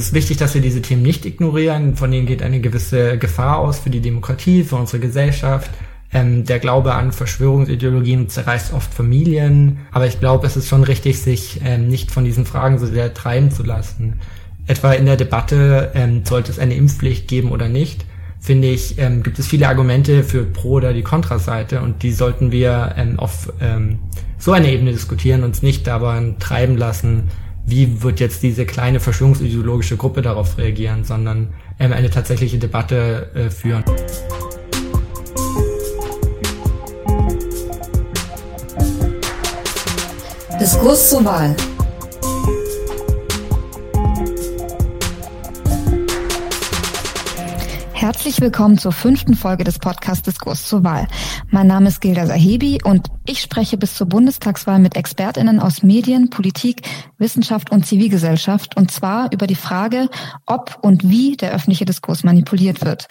ist 0.00 0.14
wichtig, 0.14 0.36
dass 0.36 0.54
wir 0.54 0.60
diese 0.60 0.82
Themen 0.82 1.02
nicht 1.02 1.26
ignorieren. 1.26 1.96
Von 1.96 2.10
denen 2.10 2.26
geht 2.26 2.42
eine 2.42 2.60
gewisse 2.60 3.18
Gefahr 3.18 3.58
aus 3.58 3.78
für 3.78 3.90
die 3.90 4.00
Demokratie, 4.00 4.64
für 4.64 4.76
unsere 4.76 5.00
Gesellschaft. 5.00 5.70
Ähm, 6.12 6.44
der 6.44 6.58
Glaube 6.58 6.94
an 6.94 7.12
Verschwörungsideologien 7.12 8.28
zerreißt 8.28 8.72
oft 8.72 8.92
Familien. 8.92 9.78
Aber 9.92 10.06
ich 10.06 10.20
glaube, 10.20 10.46
es 10.46 10.56
ist 10.56 10.68
schon 10.68 10.84
richtig, 10.84 11.20
sich 11.20 11.60
ähm, 11.64 11.88
nicht 11.88 12.10
von 12.10 12.24
diesen 12.24 12.46
Fragen 12.46 12.78
so 12.78 12.86
sehr 12.86 13.12
treiben 13.12 13.50
zu 13.50 13.62
lassen. 13.62 14.20
Etwa 14.66 14.92
in 14.92 15.06
der 15.06 15.16
Debatte, 15.16 15.92
ähm, 15.94 16.24
sollte 16.24 16.50
es 16.50 16.58
eine 16.58 16.74
Impfpflicht 16.74 17.28
geben 17.28 17.52
oder 17.52 17.68
nicht, 17.68 18.04
finde 18.40 18.68
ich, 18.68 18.98
ähm, 18.98 19.22
gibt 19.22 19.38
es 19.38 19.46
viele 19.46 19.68
Argumente 19.68 20.22
für 20.22 20.44
Pro- 20.44 20.74
oder 20.74 20.92
die 20.92 21.02
Kontraseite 21.02 21.80
und 21.80 22.02
die 22.02 22.12
sollten 22.12 22.52
wir 22.52 22.94
ähm, 22.96 23.18
auf 23.18 23.52
ähm, 23.60 23.98
so 24.38 24.52
einer 24.52 24.68
Ebene 24.68 24.92
diskutieren, 24.92 25.42
uns 25.42 25.62
nicht 25.62 25.86
dabei 25.86 26.34
treiben 26.38 26.76
lassen, 26.76 27.24
wie 27.66 28.02
wird 28.02 28.20
jetzt 28.20 28.42
diese 28.42 28.64
kleine 28.64 29.00
verschwörungsideologische 29.00 29.96
Gruppe 29.96 30.22
darauf 30.22 30.56
reagieren, 30.56 31.04
sondern 31.04 31.48
ähm, 31.78 31.92
eine 31.92 32.08
tatsächliche 32.08 32.58
Debatte 32.58 33.28
äh, 33.34 33.50
führen. 33.50 33.84
Diskurs 40.60 41.10
zur 41.10 41.24
Wahl. 41.24 41.54
Herzlich 48.06 48.40
willkommen 48.40 48.78
zur 48.78 48.92
fünften 48.92 49.34
Folge 49.34 49.64
des 49.64 49.80
Podcasts 49.80 50.22
Diskurs 50.22 50.64
zur 50.64 50.84
Wahl. 50.84 51.08
Mein 51.50 51.66
Name 51.66 51.88
ist 51.88 52.00
Gilda 52.00 52.24
Sahebi 52.24 52.78
und 52.84 53.08
ich 53.24 53.42
spreche 53.42 53.76
bis 53.76 53.94
zur 53.94 54.06
Bundestagswahl 54.06 54.78
mit 54.78 54.94
ExpertInnen 54.94 55.58
aus 55.58 55.82
Medien, 55.82 56.30
Politik, 56.30 56.82
Wissenschaft 57.18 57.72
und 57.72 57.84
Zivilgesellschaft 57.84 58.76
und 58.76 58.92
zwar 58.92 59.32
über 59.32 59.48
die 59.48 59.56
Frage, 59.56 60.08
ob 60.46 60.78
und 60.82 61.08
wie 61.08 61.36
der 61.36 61.52
öffentliche 61.52 61.84
Diskurs 61.84 62.22
manipuliert 62.22 62.84
wird. 62.84 63.08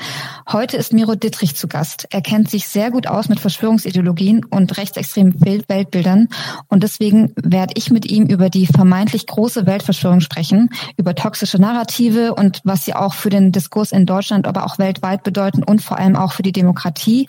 Heute 0.50 0.78
ist 0.78 0.94
Miro 0.94 1.16
Dittrich 1.16 1.58
zu 1.58 1.68
Gast. 1.68 2.08
Er 2.12 2.22
kennt 2.22 2.50
sich 2.50 2.66
sehr 2.70 2.90
gut 2.90 3.06
aus 3.06 3.28
mit 3.28 3.42
Verschwörungsideologien 3.42 4.46
und 4.46 4.78
rechtsextremen 4.78 5.42
Weltbildern 5.42 6.30
und 6.70 6.84
deswegen 6.84 7.34
werde 7.36 7.74
ich 7.76 7.92
mit 7.92 8.10
ihm 8.10 8.28
über 8.28 8.50
die 8.50 8.66
vermeintlich 8.66 9.28
große 9.28 9.66
Weltverschwörung 9.66 10.22
sprechen, 10.22 10.70
über 10.96 11.16
toxische 11.16 11.60
Narrative 11.60 12.34
und 12.34 12.62
was 12.64 12.86
sie 12.86 12.94
auch 12.94 13.14
für 13.14 13.30
den 13.30 13.52
Diskurs 13.52 13.92
in 13.92 14.06
Deutschland, 14.06 14.48
aber 14.48 14.66
auch 14.66 14.80
weltweit 14.86 15.24
bedeuten 15.24 15.64
und 15.64 15.82
vor 15.82 15.98
allem 15.98 16.16
auch 16.16 16.34
für 16.34 16.44
die 16.44 16.52
Demokratie 16.52 17.28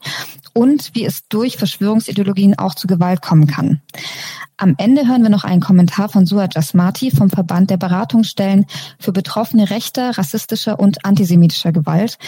und 0.53 0.95
wie 0.95 1.07
es 1.07 1.27
durch 1.29 1.57
Verschwörungsideologien 1.57 2.59
auch 2.59 2.75
zu 2.75 2.87
Gewalt 2.87 3.23
kommen 3.23 3.47
kann. 3.47 3.81
Am 4.59 4.75
Ende 4.79 5.07
hören 5.07 5.23
wir 5.23 5.31
noch 5.31 5.45
einen 5.45 5.61
Kommentar 5.61 6.09
von 6.09 6.27
Suad 6.27 6.55
Jasmati 6.55 7.11
vom 7.11 7.31
Verband 7.31 7.71
der 7.71 7.77
Beratungsstellen 7.77 8.67
für 8.99 9.13
Betroffene 9.13 9.71
rechter, 9.71 10.17
rassistischer 10.17 10.79
und 10.79 11.05
antisemitischer 11.05 11.73
Gewalt. 11.73 12.19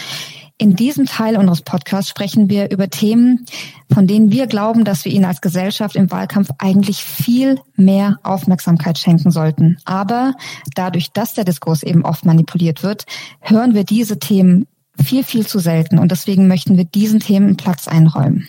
In 0.61 0.75
diesem 0.75 1.05
Teil 1.05 1.37
unseres 1.37 1.61
Podcasts 1.61 2.09
sprechen 2.09 2.49
wir 2.49 2.69
über 2.69 2.89
Themen, 2.89 3.45
von 3.91 4.07
denen 4.07 4.29
wir 4.29 4.45
glauben, 4.45 4.83
dass 4.83 5.05
wir 5.05 5.11
ihnen 5.11 5.25
als 5.25 5.39
Gesellschaft 5.39 5.95
im 5.95 6.11
Wahlkampf 6.11 6.49
eigentlich 6.57 6.97
viel 6.97 7.59
mehr 7.77 8.19
Aufmerksamkeit 8.23 8.97
schenken 8.97 9.31
sollten. 9.31 9.77
Aber 9.85 10.33
dadurch, 10.75 11.13
dass 11.13 11.33
der 11.33 11.45
Diskurs 11.45 11.81
eben 11.81 12.03
oft 12.03 12.25
manipuliert 12.25 12.83
wird, 12.83 13.05
hören 13.39 13.73
wir 13.73 13.85
diese 13.85 14.19
Themen 14.19 14.67
viel, 15.03 15.23
viel 15.23 15.45
zu 15.45 15.59
selten 15.59 15.99
und 15.99 16.11
deswegen 16.11 16.47
möchten 16.47 16.77
wir 16.77 16.85
diesen 16.85 17.19
Themen 17.19 17.57
Platz 17.57 17.87
einräumen. 17.87 18.47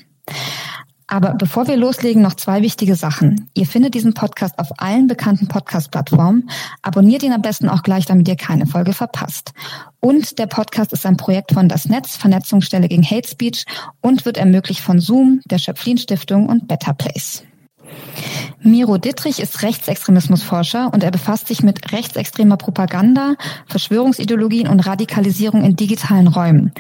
Aber 1.13 1.35
bevor 1.35 1.67
wir 1.67 1.77
loslegen, 1.77 2.23
noch 2.23 2.35
zwei 2.35 2.63
wichtige 2.63 2.95
Sachen. 2.95 3.51
Ihr 3.53 3.67
findet 3.67 3.95
diesen 3.95 4.15
Podcast 4.15 4.57
auf 4.61 4.69
allen 4.79 5.09
bekannten 5.09 5.49
Podcast-Plattformen. 5.49 6.49
Abonniert 6.83 7.25
ihn 7.25 7.33
am 7.33 7.43
besten 7.43 7.69
auch 7.69 7.83
gleich, 7.83 8.07
damit 8.07 8.29
ihr 8.29 8.37
keine 8.37 8.67
Folge 8.67 8.93
verpasst. 8.93 9.53
Und 9.99 10.39
der 10.39 10.47
Podcast 10.47 10.93
ist 10.93 11.05
ein 11.05 11.17
Projekt 11.17 11.53
von 11.53 11.69
Das 11.69 11.87
Netz, 11.87 12.17
Vernetzungsstelle 12.17 12.87
gegen 12.87 13.03
Hate 13.03 13.29
Speech 13.29 13.65
und 14.01 14.25
wird 14.25 14.37
ermöglicht 14.37 14.83
von 14.83 15.01
Zoom, 15.01 15.41
der 15.47 15.59
Schöpflin 15.59 15.99
Stiftung 15.99 16.49
und 16.49 16.69
Better 16.69 16.95
Place. 16.95 17.43
Miro 18.63 18.99
Dittrich 18.99 19.41
ist 19.41 19.63
Rechtsextremismusforscher 19.63 20.91
und 20.93 21.03
er 21.03 21.11
befasst 21.11 21.49
sich 21.49 21.63
mit 21.63 21.93
rechtsextremer 21.93 22.59
Propaganda, 22.59 23.35
Verschwörungsideologien 23.67 24.69
und 24.69 24.81
Radikalisierung 24.81 25.65
in 25.65 25.77
digitalen 25.77 26.29
Räumen. 26.29 26.73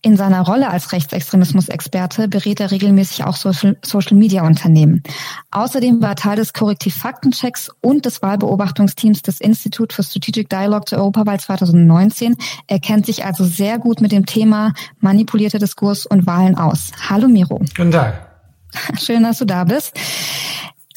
In 0.00 0.16
seiner 0.16 0.42
Rolle 0.42 0.70
als 0.70 0.92
Rechtsextremismusexperte 0.92 2.28
berät 2.28 2.60
er 2.60 2.70
regelmäßig 2.70 3.24
auch 3.24 3.36
Social-Media-Unternehmen. 3.36 5.02
Außerdem 5.50 6.00
war 6.00 6.10
er 6.10 6.16
Teil 6.16 6.36
des 6.36 6.52
Korrektiv-Faktenchecks 6.52 7.70
und 7.80 8.04
des 8.04 8.22
Wahlbeobachtungsteams 8.22 9.22
des 9.22 9.40
Institute 9.40 9.94
for 9.94 10.04
Strategic 10.04 10.48
Dialogue 10.48 10.84
zur 10.86 10.98
Europawahl 10.98 11.40
2019. 11.40 12.36
Er 12.68 12.78
kennt 12.78 13.06
sich 13.06 13.24
also 13.24 13.44
sehr 13.44 13.78
gut 13.78 14.00
mit 14.00 14.12
dem 14.12 14.24
Thema 14.24 14.72
manipulierter 15.00 15.58
Diskurs 15.58 16.06
und 16.06 16.26
Wahlen 16.26 16.56
aus. 16.56 16.92
Hallo 17.08 17.26
Miro. 17.26 17.60
Guten 17.76 17.90
Tag. 17.90 18.33
Schön, 19.00 19.22
dass 19.22 19.38
du 19.38 19.44
da 19.44 19.64
bist. 19.64 19.92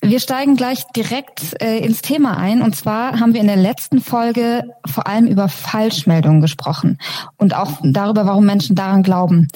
Wir 0.02 0.20
steigen 0.20 0.56
gleich 0.56 0.84
direkt 0.96 1.62
äh, 1.62 1.80
ins 1.80 2.02
Thema 2.02 2.38
ein. 2.38 2.62
Und 2.62 2.76
zwar 2.76 3.20
haben 3.20 3.34
wir 3.34 3.42
in 3.42 3.48
der 3.48 3.56
letzten 3.56 4.00
Folge 4.00 4.64
vor 4.86 5.08
allem 5.08 5.28
über 5.28 5.50
Falschmeldungen 5.50 6.42
gesprochen 6.42 7.00
und 7.38 7.56
auch 7.56 7.80
darüber, 7.84 8.26
warum 8.26 8.46
Menschen 8.46 8.76
daran 8.76 9.04
glauben. 9.04 9.48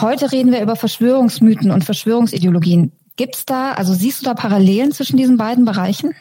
Heute 0.00 0.32
reden 0.32 0.52
wir 0.52 0.62
über 0.62 0.76
Verschwörungsmythen 0.76 1.70
und 1.70 1.84
Verschwörungsideologien. 1.84 2.92
Gibt's 3.16 3.44
da, 3.44 3.72
also 3.72 3.92
siehst 3.92 4.20
du 4.20 4.24
da 4.24 4.34
Parallelen 4.34 4.92
zwischen 4.92 5.16
diesen 5.16 5.36
beiden 5.36 5.64
Bereichen? 5.64 6.14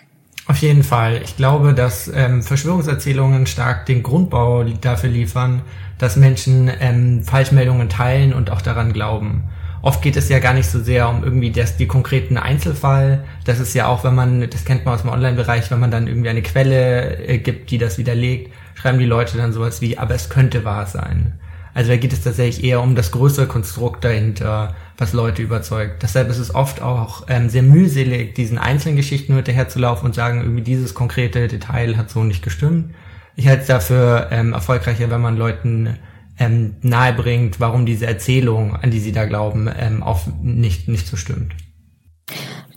Auf 0.47 0.57
jeden 0.57 0.83
Fall. 0.83 1.21
Ich 1.23 1.37
glaube, 1.37 1.73
dass 1.73 2.11
ähm, 2.13 2.43
Verschwörungserzählungen 2.43 3.45
stark 3.45 3.85
den 3.85 4.03
Grundbau 4.03 4.63
dafür 4.63 5.09
liefern, 5.09 5.61
dass 5.99 6.17
Menschen 6.17 6.69
ähm, 6.79 7.23
Falschmeldungen 7.23 7.87
teilen 7.87 8.33
und 8.33 8.49
auch 8.49 8.61
daran 8.61 8.91
glauben 8.91 9.43
oft 9.81 10.01
geht 10.01 10.15
es 10.15 10.29
ja 10.29 10.39
gar 10.39 10.53
nicht 10.53 10.69
so 10.69 10.79
sehr 10.79 11.09
um 11.09 11.23
irgendwie 11.23 11.51
das, 11.51 11.77
die 11.77 11.87
konkreten 11.87 12.37
Einzelfall. 12.37 13.23
Das 13.45 13.59
ist 13.59 13.73
ja 13.73 13.87
auch, 13.87 14.03
wenn 14.03 14.15
man, 14.15 14.49
das 14.49 14.65
kennt 14.65 14.85
man 14.85 14.95
aus 14.95 15.01
dem 15.01 15.09
Online-Bereich, 15.09 15.71
wenn 15.71 15.79
man 15.79 15.91
dann 15.91 16.07
irgendwie 16.07 16.29
eine 16.29 16.41
Quelle 16.41 17.17
äh, 17.27 17.37
gibt, 17.37 17.71
die 17.71 17.77
das 17.77 17.97
widerlegt, 17.97 18.53
schreiben 18.75 18.99
die 18.99 19.05
Leute 19.05 19.37
dann 19.37 19.53
sowas 19.53 19.81
wie, 19.81 19.97
aber 19.97 20.15
es 20.15 20.29
könnte 20.29 20.63
wahr 20.63 20.85
sein. 20.85 21.33
Also 21.73 21.91
da 21.91 21.97
geht 21.97 22.11
es 22.11 22.23
tatsächlich 22.23 22.65
eher 22.65 22.81
um 22.81 22.95
das 22.95 23.11
größere 23.11 23.47
Konstrukt 23.47 24.03
dahinter, 24.03 24.75
was 24.97 25.13
Leute 25.13 25.41
überzeugt. 25.41 26.03
Deshalb 26.03 26.29
ist 26.29 26.37
es 26.37 26.53
oft 26.53 26.81
auch 26.81 27.23
ähm, 27.29 27.49
sehr 27.49 27.63
mühselig, 27.63 28.35
diesen 28.35 28.57
einzelnen 28.57 28.97
Geschichten 28.97 29.35
hinterherzulaufen 29.35 30.05
und 30.05 30.13
sagen, 30.13 30.41
irgendwie 30.41 30.63
dieses 30.63 30.93
konkrete 30.93 31.47
Detail 31.47 31.97
hat 31.97 32.09
so 32.09 32.23
nicht 32.23 32.43
gestimmt. 32.43 32.93
Ich 33.37 33.47
halte 33.47 33.61
es 33.61 33.67
dafür 33.67 34.27
ähm, 34.31 34.51
erfolgreicher, 34.51 35.09
wenn 35.09 35.21
man 35.21 35.37
Leuten 35.37 35.97
ähm, 36.37 36.75
nahebringt, 36.81 37.59
warum 37.59 37.85
diese 37.85 38.07
Erzählung, 38.07 38.75
an 38.75 38.91
die 38.91 38.99
sie 38.99 39.11
da 39.11 39.25
glauben, 39.25 39.69
ähm, 39.77 40.03
auch 40.03 40.21
nicht, 40.41 40.87
nicht 40.87 41.07
so 41.07 41.17
stimmt. 41.17 41.53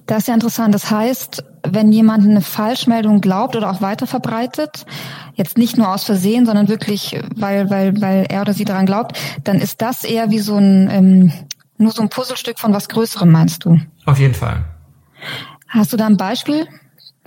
Das 0.07 0.19
ist 0.19 0.29
ja 0.29 0.35
interessant. 0.35 0.75
Das 0.75 0.91
heißt, 0.91 1.45
wenn 1.67 1.91
jemand 1.91 2.25
eine 2.25 2.43
Falschmeldung 2.43 3.21
glaubt 3.21 3.57
oder 3.57 3.71
auch 3.71 3.81
weiter 3.81 4.07
verbreitet, 4.07 4.85
jetzt 5.35 5.57
nicht 5.57 5.79
nur 5.79 5.93
aus 5.93 6.05
Versehen, 6.05 6.45
sondern 6.45 6.69
wirklich, 6.69 7.19
weil, 7.35 7.71
weil, 7.71 8.01
weil 8.01 8.27
er 8.29 8.43
oder 8.43 8.53
sie 8.53 8.67
daran 8.67 8.87
glaubt, 8.87 9.19
dann 9.45 9.59
ist 9.61 9.81
das 9.81 10.05
eher 10.05 10.31
wie 10.31 10.41
so 10.41 10.57
ein, 10.57 10.91
ähm, 10.91 11.33
nur 11.79 11.93
so 11.93 12.03
ein 12.03 12.11
Puzzlestück 12.11 12.59
von 12.59 12.75
was 12.75 12.89
Größerem, 12.89 13.31
meinst 13.31 13.65
du? 13.65 13.81
Auf 14.05 14.19
jeden 14.19 14.35
Fall. 14.35 14.65
Hast 15.69 15.93
du 15.93 15.97
da 15.97 16.07
ein 16.07 16.19
Beispiel 16.19 16.69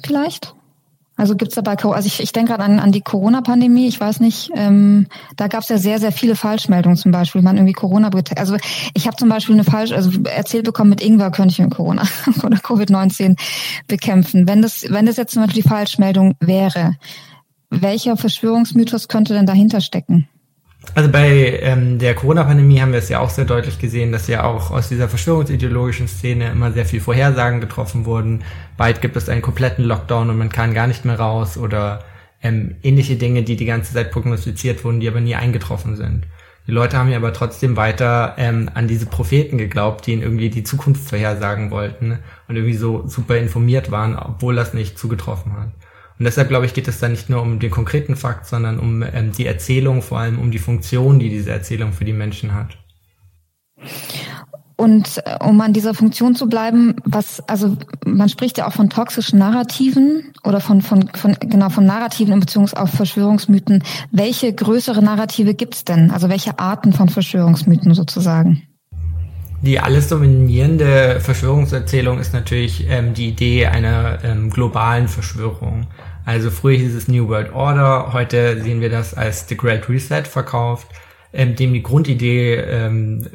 vielleicht? 0.06 0.54
Also 1.18 1.36
gibt's 1.36 1.56
dabei, 1.56 1.76
also 1.76 2.06
ich, 2.06 2.22
ich 2.22 2.32
denke 2.32 2.52
gerade 2.52 2.64
an, 2.64 2.80
an 2.80 2.92
die 2.92 3.02
Corona-Pandemie, 3.02 3.88
ich 3.88 4.00
weiß 4.00 4.20
nicht, 4.20 4.52
ähm, 4.56 5.08
da 5.36 5.48
gab's 5.48 5.68
ja 5.68 5.80
sehr, 5.80 6.00
sehr 6.00 6.12
viele 6.12 6.36
Falschmeldungen 6.36 6.96
zum 6.96 7.12
Beispiel, 7.12 7.42
man 7.42 7.58
irgendwie 7.58 7.74
Corona, 7.74 8.12
also 8.36 8.56
ich 8.94 9.08
habe 9.08 9.18
zum 9.18 9.28
Beispiel 9.28 9.56
eine 9.56 9.64
falsch, 9.64 9.92
also 9.92 10.12
erzählt 10.24 10.66
bekommen, 10.66 10.92
mit 10.92 11.02
Ingwer 11.02 11.32
könnte 11.32 11.54
ich 11.54 11.60
mit 11.60 11.74
Corona 11.74 12.04
oder 12.44 12.58
Covid-19 12.58 13.36
bekämpfen. 13.88 14.48
Wenn 14.48 14.62
das, 14.62 14.86
wenn 14.90 15.08
das 15.08 15.18
jetzt 15.18 15.34
zum 15.34 15.42
Beispiel 15.42 15.64
die 15.64 15.70
Falschmeldung 15.70 16.36
wäre, 16.40 16.96
welcher 17.72 18.16
Verschwörungsmythos 18.16 19.08
könnte 19.08 19.34
denn 19.34 19.48
dahinter 19.48 19.82
stecken? 19.82 20.30
Also 20.96 21.12
bei 21.12 21.60
ähm, 21.62 22.00
der 22.00 22.16
Corona-Pandemie 22.16 22.82
haben 22.82 22.92
wir 22.92 23.00
es 23.00 23.10
ja 23.10 23.20
auch 23.20 23.30
sehr 23.30 23.46
deutlich 23.46 23.78
gesehen, 23.78 24.12
dass 24.12 24.28
ja 24.28 24.44
auch 24.44 24.72
aus 24.72 24.90
dieser 24.90 25.08
verschwörungsideologischen 25.08 26.08
Szene 26.08 26.50
immer 26.50 26.72
sehr 26.72 26.86
viel 26.86 27.02
Vorhersagen 27.02 27.62
getroffen 27.62 28.06
wurden. 28.06 28.44
Bald 28.78 29.02
gibt 29.02 29.16
es 29.16 29.30
einen 29.30 29.42
kompletten 29.44 29.86
Lockdown 29.86 30.30
und 30.30 30.38
man 30.38 30.50
kann 30.50 30.74
gar 30.74 30.88
nicht 30.88 31.06
mehr 31.06 31.20
raus 31.20 31.58
oder 31.58 32.04
ähm, 32.42 32.76
ähnliche 32.82 33.16
Dinge, 33.16 33.44
die 33.44 33.56
die 33.56 33.66
ganze 33.66 33.94
Zeit 33.94 34.12
prognostiziert 34.12 34.84
wurden, 34.84 35.00
die 35.00 35.08
aber 35.08 35.22
nie 35.22 35.36
eingetroffen 35.36 35.96
sind. 35.96 36.26
Die 36.68 36.74
Leute 36.74 36.98
haben 36.98 37.10
ja 37.10 37.18
aber 37.18 37.32
trotzdem 37.32 37.78
weiter 37.78 38.36
ähm, 38.38 38.70
an 38.74 38.90
diese 38.90 39.06
Propheten 39.06 39.58
geglaubt, 39.58 40.06
die 40.06 40.12
ihnen 40.12 40.22
irgendwie 40.22 40.50
die 40.50 40.64
Zukunft 40.64 41.08
vorhersagen 41.10 41.72
wollten 41.72 42.20
und 42.48 42.56
irgendwie 42.56 42.76
so 42.76 43.08
super 43.08 43.38
informiert 43.38 43.90
waren, 43.90 44.18
obwohl 44.18 44.56
das 44.56 44.74
nicht 44.74 45.00
zugetroffen 45.00 45.54
hat. 45.54 45.70
Und 46.20 46.26
deshalb 46.26 46.50
glaube 46.50 46.66
ich, 46.66 46.74
geht 46.74 46.88
es 46.88 47.00
da 47.00 47.08
nicht 47.08 47.30
nur 47.30 47.42
um 47.42 47.60
den 47.60 47.70
konkreten 47.70 48.16
Fakt, 48.16 48.48
sondern 48.48 48.80
um 48.80 49.04
ähm, 49.04 49.32
die 49.32 49.46
Erzählung, 49.46 50.02
vor 50.02 50.20
allem 50.20 50.40
um 50.40 50.50
die 50.52 50.60
Funktion, 50.60 51.20
die 51.20 51.30
diese 51.30 51.52
Erzählung 51.52 51.94
für 51.94 52.06
die 52.06 52.14
Menschen 52.14 52.54
hat. 52.54 52.78
Und 54.78 55.22
äh, 55.26 55.38
um 55.44 55.60
an 55.62 55.74
dieser 55.74 55.94
Funktion 55.94 56.36
zu 56.36 56.48
bleiben, 56.48 56.96
was, 57.04 57.42
also 57.48 57.78
man 58.06 58.30
spricht 58.30 58.60
ja 58.60 58.68
auch 58.68 58.74
von 58.74 58.90
toxischen 58.90 59.40
Narrativen 59.40 60.32
oder 60.44 60.60
von, 60.60 60.82
von, 60.82 61.10
von 61.16 61.36
genau 61.40 61.70
von 61.70 61.86
Narrativen 61.86 62.34
in 62.34 62.40
Bezug 62.40 62.74
auf 62.74 62.92
Verschwörungsmythen. 62.92 63.84
Welche 64.12 64.54
größere 64.54 65.04
Narrative 65.04 65.56
gibt's 65.56 65.84
denn? 65.84 66.12
Also 66.12 66.30
welche 66.30 66.60
Arten 66.60 66.94
von 66.94 67.10
Verschwörungsmythen 67.10 67.96
sozusagen? 67.96 68.64
Die 69.64 69.80
alles 69.80 70.10
dominierende 70.10 71.20
Verschwörungserzählung 71.20 72.20
ist 72.20 72.34
natürlich 72.34 72.86
ähm, 72.88 73.16
die 73.16 73.30
Idee 73.30 73.66
einer 73.66 74.24
ähm, 74.24 74.52
globalen 74.52 75.08
Verschwörung. 75.08 75.88
Also 76.28 76.52
früher 76.52 76.78
hieß 76.78 76.94
es 76.94 77.08
New 77.08 77.30
World 77.30 77.54
Order, 77.54 78.12
heute 78.12 78.62
sehen 78.62 78.82
wir 78.82 78.90
das 78.90 79.14
als 79.14 79.48
The 79.48 79.56
Great 79.56 79.88
Reset 79.88 80.24
verkauft, 80.24 80.90
ähm, 81.32 81.56
dem 81.56 81.72
die 81.72 81.82
Grundidee 81.82 82.56
ähm, 82.56 83.26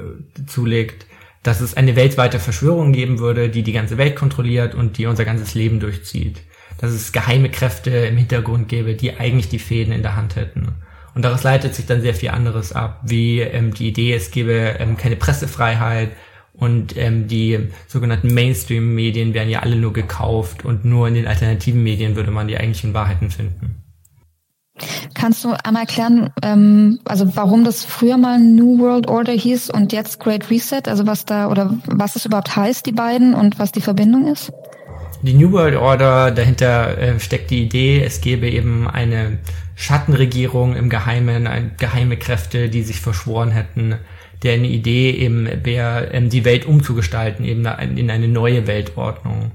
zulegt, 0.47 1.07
dass 1.43 1.63
es 1.63 1.75
eine 1.75 1.97
weltweite 1.97 2.39
Verschwörung 2.39 2.93
geben 2.93 3.19
würde, 3.19 3.49
die 3.49 3.63
die 3.63 3.73
ganze 3.73 3.97
Welt 3.97 4.15
kontrolliert 4.15 4.75
und 4.75 4.99
die 4.99 5.07
unser 5.07 5.25
ganzes 5.25 5.55
Leben 5.55 5.81
durchzieht. 5.81 6.43
Dass 6.77 6.91
es 6.91 7.13
geheime 7.13 7.49
Kräfte 7.49 7.89
im 7.89 8.19
Hintergrund 8.19 8.69
gäbe, 8.69 8.95
die 8.95 9.19
eigentlich 9.19 9.49
die 9.49 9.59
Fäden 9.59 9.95
in 9.95 10.03
der 10.03 10.15
Hand 10.15 10.37
hätten. 10.37 10.75
Und 11.15 11.25
daraus 11.25 11.45
leitet 11.45 11.75
sich 11.75 11.87
dann 11.87 12.03
sehr 12.03 12.15
viel 12.15 12.29
anderes 12.29 12.75
ab, 12.75 13.01
wie 13.05 13.41
ähm, 13.41 13.73
die 13.73 13.89
Idee, 13.89 14.13
es 14.13 14.31
gäbe 14.31 14.77
ähm, 14.79 14.99
keine 14.99 15.17
Pressefreiheit 15.17 16.11
und 16.53 16.97
ähm, 16.97 17.29
die 17.29 17.71
sogenannten 17.89 18.33
Mainstream-Medien 18.35 19.35
werden 19.35 19.49
ja 19.49 19.61
alle 19.61 19.77
nur 19.77 19.93
gekauft 19.93 20.65
und 20.65 20.85
nur 20.85 21.09
in 21.09 21.15
den 21.15 21.27
alternativen 21.27 21.83
Medien 21.83 22.15
würde 22.15 22.31
man 22.31 22.49
die 22.49 22.59
eigentlichen 22.59 22.95
Wahrheiten 22.95 23.31
finden. 23.31 23.83
Kannst 25.15 25.45
du 25.45 25.53
einmal 25.65 25.83
erklären, 25.83 26.31
ähm, 26.43 27.01
also 27.05 27.37
warum 27.37 27.65
das 27.65 27.85
früher 27.85 28.17
mal 28.17 28.39
New 28.39 28.79
World 28.79 29.09
Order 29.09 29.33
hieß 29.33 29.71
und 29.71 29.93
jetzt 29.93 30.19
Great 30.21 30.51
Reset? 30.51 30.83
Also 30.87 31.07
was 31.07 31.25
da 31.25 31.49
oder 31.49 31.79
was 31.87 32.17
es 32.17 32.27
überhaupt 32.27 32.57
heißt, 32.57 32.85
die 32.87 32.93
beiden 32.93 33.35
und 33.35 33.59
was 33.59 33.73
die 33.73 33.81
Verbindung 33.81 34.27
ist? 34.27 34.53
Die 35.23 35.35
New 35.35 35.53
World 35.53 35.77
Order, 35.77 36.33
dahinter 36.33 36.99
äh, 36.99 37.21
steckt 37.21 37.51
die 37.51 37.63
Idee, 37.63 38.03
es 38.03 38.21
gäbe 38.21 38.51
eben 38.51 38.89
eine 38.89 39.39
Schattenregierung 39.77 40.75
im 40.75 40.89
Geheimen, 40.89 41.73
geheime 41.79 42.17
Kräfte, 42.17 42.69
die 42.69 42.83
sich 42.83 43.01
verschworen 43.01 43.51
hätten, 43.51 43.97
deren 44.43 44.65
Idee 44.65 45.11
eben 45.11 45.49
wäre, 45.65 46.09
ähm, 46.13 46.29
die 46.29 46.45
Welt 46.45 46.67
umzugestalten, 46.67 47.45
eben 47.45 47.65
in 47.97 48.11
eine 48.11 48.29
neue 48.29 48.67
Weltordnung. 48.67 49.53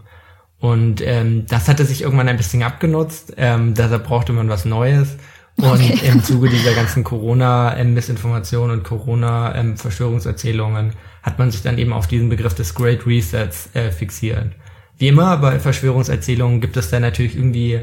Und 0.59 1.01
ähm, 1.05 1.45
das 1.47 1.67
hatte 1.67 1.85
sich 1.85 2.01
irgendwann 2.01 2.29
ein 2.29 2.37
bisschen 2.37 2.63
abgenutzt, 2.63 3.33
ähm, 3.37 3.75
deshalb 3.75 4.05
brauchte 4.05 4.33
man 4.33 4.49
was 4.49 4.65
Neues. 4.65 5.17
Und 5.57 5.81
okay. 5.81 5.99
im 6.03 6.23
Zuge 6.23 6.49
dieser 6.49 6.73
ganzen 6.75 7.03
Corona-Missinformation 7.03 8.69
und 8.69 8.83
Corona-Verschwörungserzählungen 8.83 10.93
hat 11.23 11.39
man 11.39 11.49
sich 11.49 11.63
dann 11.63 11.79
eben 11.79 11.93
auf 11.93 12.05
diesen 12.05 12.29
Begriff 12.29 12.53
des 12.53 12.75
Great 12.75 13.07
Resets 13.07 13.69
äh, 13.73 13.89
fixiert. 13.91 14.51
Wie 14.99 15.07
immer 15.07 15.37
bei 15.37 15.59
Verschwörungserzählungen 15.59 16.61
gibt 16.61 16.77
es 16.77 16.91
da 16.91 16.99
natürlich 16.99 17.35
irgendwie 17.35 17.79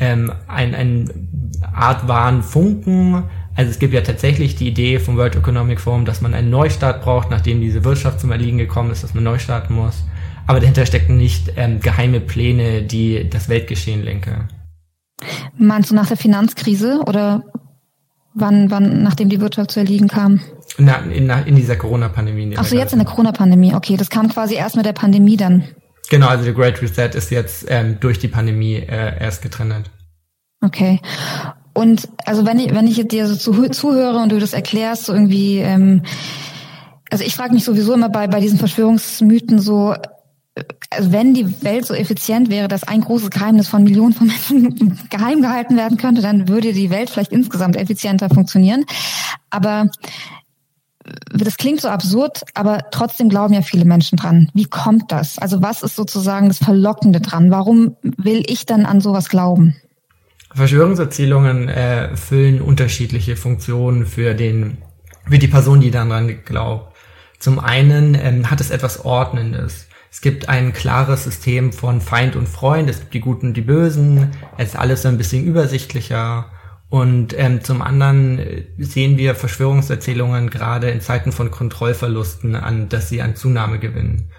ähm, 0.00 0.32
ein, 0.48 0.74
ein 0.74 1.52
Art 1.72 2.08
wahren 2.08 2.42
Funken. 2.42 3.22
Also 3.54 3.70
es 3.70 3.78
gibt 3.78 3.92
ja 3.92 4.00
tatsächlich 4.00 4.56
die 4.56 4.68
Idee 4.68 4.98
vom 4.98 5.16
World 5.16 5.36
Economic 5.36 5.80
Forum, 5.80 6.04
dass 6.04 6.20
man 6.20 6.34
einen 6.34 6.50
Neustart 6.50 7.02
braucht, 7.02 7.30
nachdem 7.30 7.60
diese 7.60 7.84
Wirtschaft 7.84 8.20
zum 8.20 8.32
Erliegen 8.32 8.58
gekommen 8.58 8.90
ist, 8.90 9.02
dass 9.02 9.14
man 9.14 9.24
neu 9.24 9.38
starten 9.38 9.74
muss. 9.74 10.04
Aber 10.46 10.58
dahinter 10.58 10.86
stecken 10.86 11.18
nicht 11.18 11.52
ähm, 11.56 11.80
geheime 11.80 12.20
Pläne, 12.20 12.82
die 12.82 13.28
das 13.28 13.48
Weltgeschehen 13.48 14.02
lenken. 14.02 14.48
Meinst 15.56 15.90
du 15.90 15.94
nach 15.94 16.08
der 16.08 16.16
Finanzkrise 16.16 17.02
oder 17.06 17.44
wann, 18.34 18.70
wann, 18.70 19.02
nachdem 19.02 19.28
die 19.28 19.40
Wirtschaft 19.40 19.70
zu 19.70 19.80
erliegen 19.80 20.08
kam? 20.08 20.40
Na, 20.78 20.96
in, 20.96 21.28
in 21.28 21.54
dieser 21.54 21.76
Corona-Pandemie. 21.76 22.54
Ach 22.56 22.64
so, 22.64 22.76
jetzt 22.76 22.92
in 22.92 22.98
der 22.98 23.06
Corona-Pandemie. 23.06 23.74
Okay, 23.74 23.96
das 23.96 24.10
kam 24.10 24.28
quasi 24.28 24.54
erst 24.54 24.76
mit 24.76 24.86
der 24.86 24.94
Pandemie 24.94 25.36
dann. 25.36 25.64
Genau, 26.10 26.28
also 26.28 26.44
der 26.44 26.54
Great 26.54 26.80
Reset 26.82 27.10
ist 27.14 27.30
jetzt 27.30 27.66
ähm, 27.68 27.98
durch 28.00 28.18
die 28.18 28.28
Pandemie 28.28 28.76
äh, 28.76 29.20
erst 29.20 29.42
getrennt. 29.42 29.90
Okay. 30.62 31.00
Und 31.74 32.08
also 32.24 32.44
wenn 32.44 32.58
ich, 32.58 32.74
wenn 32.74 32.86
ich 32.86 33.06
dir 33.08 33.26
so 33.26 33.36
zu, 33.36 33.68
zuhöre 33.70 34.18
und 34.18 34.32
du 34.32 34.38
das 34.38 34.52
erklärst, 34.52 35.06
so 35.06 35.12
irgendwie, 35.12 35.58
ähm, 35.58 36.02
also 37.10 37.24
ich 37.24 37.34
frage 37.34 37.54
mich 37.54 37.64
sowieso 37.64 37.94
immer 37.94 38.08
bei, 38.08 38.26
bei 38.26 38.40
diesen 38.40 38.58
Verschwörungsmythen 38.58 39.58
so, 39.58 39.94
also 40.90 41.12
wenn 41.12 41.32
die 41.32 41.62
Welt 41.62 41.86
so 41.86 41.94
effizient 41.94 42.50
wäre, 42.50 42.68
dass 42.68 42.84
ein 42.84 43.00
großes 43.00 43.30
Geheimnis 43.30 43.68
von 43.68 43.84
Millionen 43.84 44.12
von 44.12 44.26
Menschen 44.26 44.98
geheim 45.10 45.40
gehalten 45.40 45.76
werden 45.76 45.96
könnte, 45.96 46.20
dann 46.20 46.48
würde 46.48 46.72
die 46.72 46.90
Welt 46.90 47.08
vielleicht 47.08 47.32
insgesamt 47.32 47.76
effizienter 47.76 48.28
funktionieren. 48.28 48.84
Aber 49.48 49.88
das 51.32 51.56
klingt 51.56 51.80
so 51.80 51.88
absurd, 51.88 52.42
aber 52.54 52.90
trotzdem 52.90 53.28
glauben 53.28 53.54
ja 53.54 53.62
viele 53.62 53.84
Menschen 53.84 54.16
dran. 54.16 54.50
Wie 54.54 54.66
kommt 54.66 55.10
das? 55.10 55.38
Also 55.38 55.62
was 55.62 55.82
ist 55.82 55.96
sozusagen 55.96 56.48
das 56.48 56.58
Verlockende 56.58 57.20
dran? 57.20 57.50
Warum 57.50 57.96
will 58.02 58.42
ich 58.46 58.66
dann 58.66 58.86
an 58.86 59.00
sowas 59.00 59.28
glauben? 59.28 59.76
Verschwörungserzählungen 60.54 61.68
äh, 61.68 62.16
füllen 62.16 62.60
unterschiedliche 62.60 63.36
Funktionen 63.36 64.06
für 64.06 64.34
den, 64.34 64.78
für 65.28 65.38
die 65.38 65.48
Person, 65.48 65.80
die 65.80 65.90
daran 65.90 66.44
glaubt. 66.44 66.94
Zum 67.38 67.58
einen 67.58 68.14
ähm, 68.14 68.50
hat 68.50 68.60
es 68.60 68.70
etwas 68.70 69.04
Ordnendes. 69.04 69.88
Es 70.10 70.20
gibt 70.20 70.48
ein 70.48 70.72
klares 70.72 71.24
System 71.24 71.72
von 71.72 72.00
Feind 72.00 72.36
und 72.36 72.48
Freund, 72.48 72.90
es 72.90 73.00
gibt 73.00 73.14
die 73.14 73.20
Guten 73.20 73.48
und 73.48 73.56
die 73.56 73.62
Bösen, 73.62 74.30
es 74.58 74.68
ist 74.68 74.76
alles 74.76 75.02
so 75.02 75.08
ein 75.08 75.16
bisschen 75.16 75.44
übersichtlicher. 75.44 76.50
Und 76.90 77.34
ähm, 77.38 77.64
zum 77.64 77.80
anderen 77.80 78.38
äh, 78.38 78.64
sehen 78.76 79.16
wir 79.16 79.34
Verschwörungserzählungen 79.34 80.50
gerade 80.50 80.90
in 80.90 81.00
Zeiten 81.00 81.32
von 81.32 81.50
Kontrollverlusten 81.50 82.54
an, 82.54 82.90
dass 82.90 83.08
sie 83.08 83.22
an 83.22 83.34
Zunahme 83.34 83.78
gewinnen. 83.78 84.30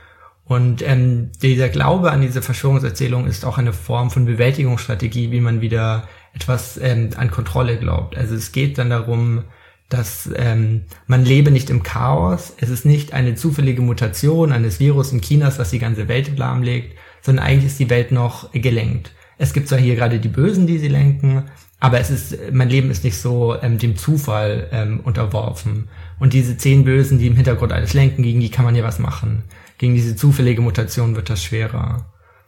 Und 0.53 0.83
ähm, 0.83 1.31
dieser 1.41 1.67
Glaube 1.67 2.11
an 2.11 2.21
diese 2.21 2.44
Verschwörungserzählung 2.44 3.25
ist 3.25 3.44
auch 3.44 3.57
eine 3.57 3.73
Form 3.73 4.11
von 4.11 4.25
Bewältigungsstrategie, 4.25 5.31
wie 5.31 5.41
man 5.41 5.61
wieder 5.61 6.07
etwas 6.35 6.77
ähm, 6.77 7.09
an 7.15 7.31
Kontrolle 7.31 7.77
glaubt. 7.77 8.15
Also 8.15 8.35
es 8.35 8.51
geht 8.51 8.77
dann 8.77 8.91
darum, 8.91 9.45
dass 9.89 10.29
ähm, 10.35 10.83
man 11.07 11.25
lebe 11.25 11.50
nicht 11.50 11.71
im 11.71 11.81
Chaos. 11.81 12.53
Es 12.57 12.69
ist 12.69 12.85
nicht 12.85 13.13
eine 13.13 13.33
zufällige 13.33 13.81
Mutation 13.81 14.51
eines 14.51 14.79
Virus 14.79 15.11
in 15.11 15.21
Chinas, 15.21 15.57
was 15.57 15.71
die 15.71 15.79
ganze 15.79 16.07
Welt 16.07 16.38
lahmlegt, 16.38 17.00
sondern 17.23 17.45
eigentlich 17.45 17.71
ist 17.71 17.79
die 17.79 17.89
Welt 17.89 18.11
noch 18.11 18.51
gelenkt. 18.51 19.11
Es 19.39 19.53
gibt 19.53 19.67
zwar 19.67 19.79
hier 19.79 19.95
gerade 19.95 20.19
die 20.19 20.29
Bösen, 20.29 20.67
die 20.67 20.77
sie 20.77 20.88
lenken, 20.88 21.45
aber 21.79 22.00
es 22.00 22.11
ist, 22.11 22.38
mein 22.51 22.69
Leben 22.69 22.91
ist 22.91 23.03
nicht 23.03 23.17
so 23.17 23.59
ähm, 23.59 23.79
dem 23.79 23.97
Zufall 23.97 24.69
ähm, 24.71 25.00
unterworfen. 25.00 25.89
Und 26.19 26.33
diese 26.33 26.57
zehn 26.57 26.83
Bösen, 26.83 27.17
die 27.17 27.25
im 27.25 27.35
Hintergrund 27.35 27.73
alles 27.73 27.95
lenken, 27.95 28.21
gegen 28.21 28.39
die 28.39 28.51
kann 28.51 28.65
man 28.65 28.75
ja 28.75 28.83
was 28.83 29.00
machen. 29.00 29.44
Gegen 29.83 29.95
diese 29.95 30.15
zufällige 30.15 30.62
Mutation 30.62 31.18
wird 31.18 31.30
das 31.30 31.44
schwerer. 31.44 32.06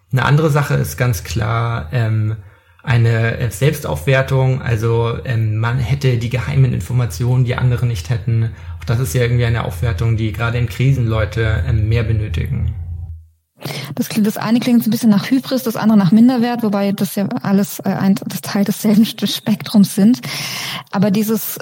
Eine 0.10 0.24
andere 0.24 0.50
Sache 0.50 0.76
ist 0.76 0.96
ganz 0.96 1.26
klar, 1.26 1.90
ähm, 1.92 2.38
eine 2.82 3.38
äh, 3.38 3.52
Selbstaufwertung, 3.52 4.62
also 4.62 5.18
ähm, 5.26 5.58
man 5.58 5.78
hätte 5.78 6.18
die 6.18 6.30
geheimen 6.30 6.72
Informationen, 6.72 7.44
die 7.44 7.56
andere 7.56 7.88
nicht 7.88 8.10
hätten. 8.10 8.52
Auch 8.80 8.86
das 8.86 9.02
ist 9.02 9.14
ja 9.14 9.24
irgendwie 9.24 9.44
eine 9.44 9.66
Aufwertung, 9.66 10.16
die 10.16 10.32
gerade 10.32 10.58
in 10.58 10.70
Krisen 10.70 11.08
Leute 11.08 11.62
ähm, 11.68 11.90
mehr 11.90 12.04
benötigen. 12.04 12.74
Das, 13.96 14.08
das 14.08 14.38
eine 14.38 14.62
klingt 14.62 14.88
ein 14.88 14.92
bisschen 14.92 15.10
nach 15.10 15.30
Hybris, 15.30 15.64
das 15.64 15.76
andere 15.76 15.98
nach 15.98 16.14
Minderwert, 16.14 16.64
wobei 16.64 16.94
das 16.94 17.16
ja 17.16 17.28
alles 17.42 17.80
äh, 17.80 17.90
ein 17.90 18.16
das 18.16 18.40
Teil 18.40 18.64
desselben 18.64 19.06
Spektrums 19.06 19.94
sind. 19.94 20.22
Aber 20.90 21.12
dieses 21.12 21.60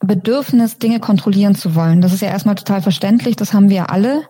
Bedürfnis, 0.00 0.78
Dinge 0.78 0.98
kontrollieren 0.98 1.54
zu 1.54 1.74
wollen. 1.74 2.00
Das 2.00 2.12
ist 2.14 2.22
ja 2.22 2.28
erstmal 2.28 2.54
total 2.54 2.80
verständlich, 2.80 3.36
das 3.36 3.52
haben 3.52 3.68
wir 3.68 3.90
alle. 3.90 4.22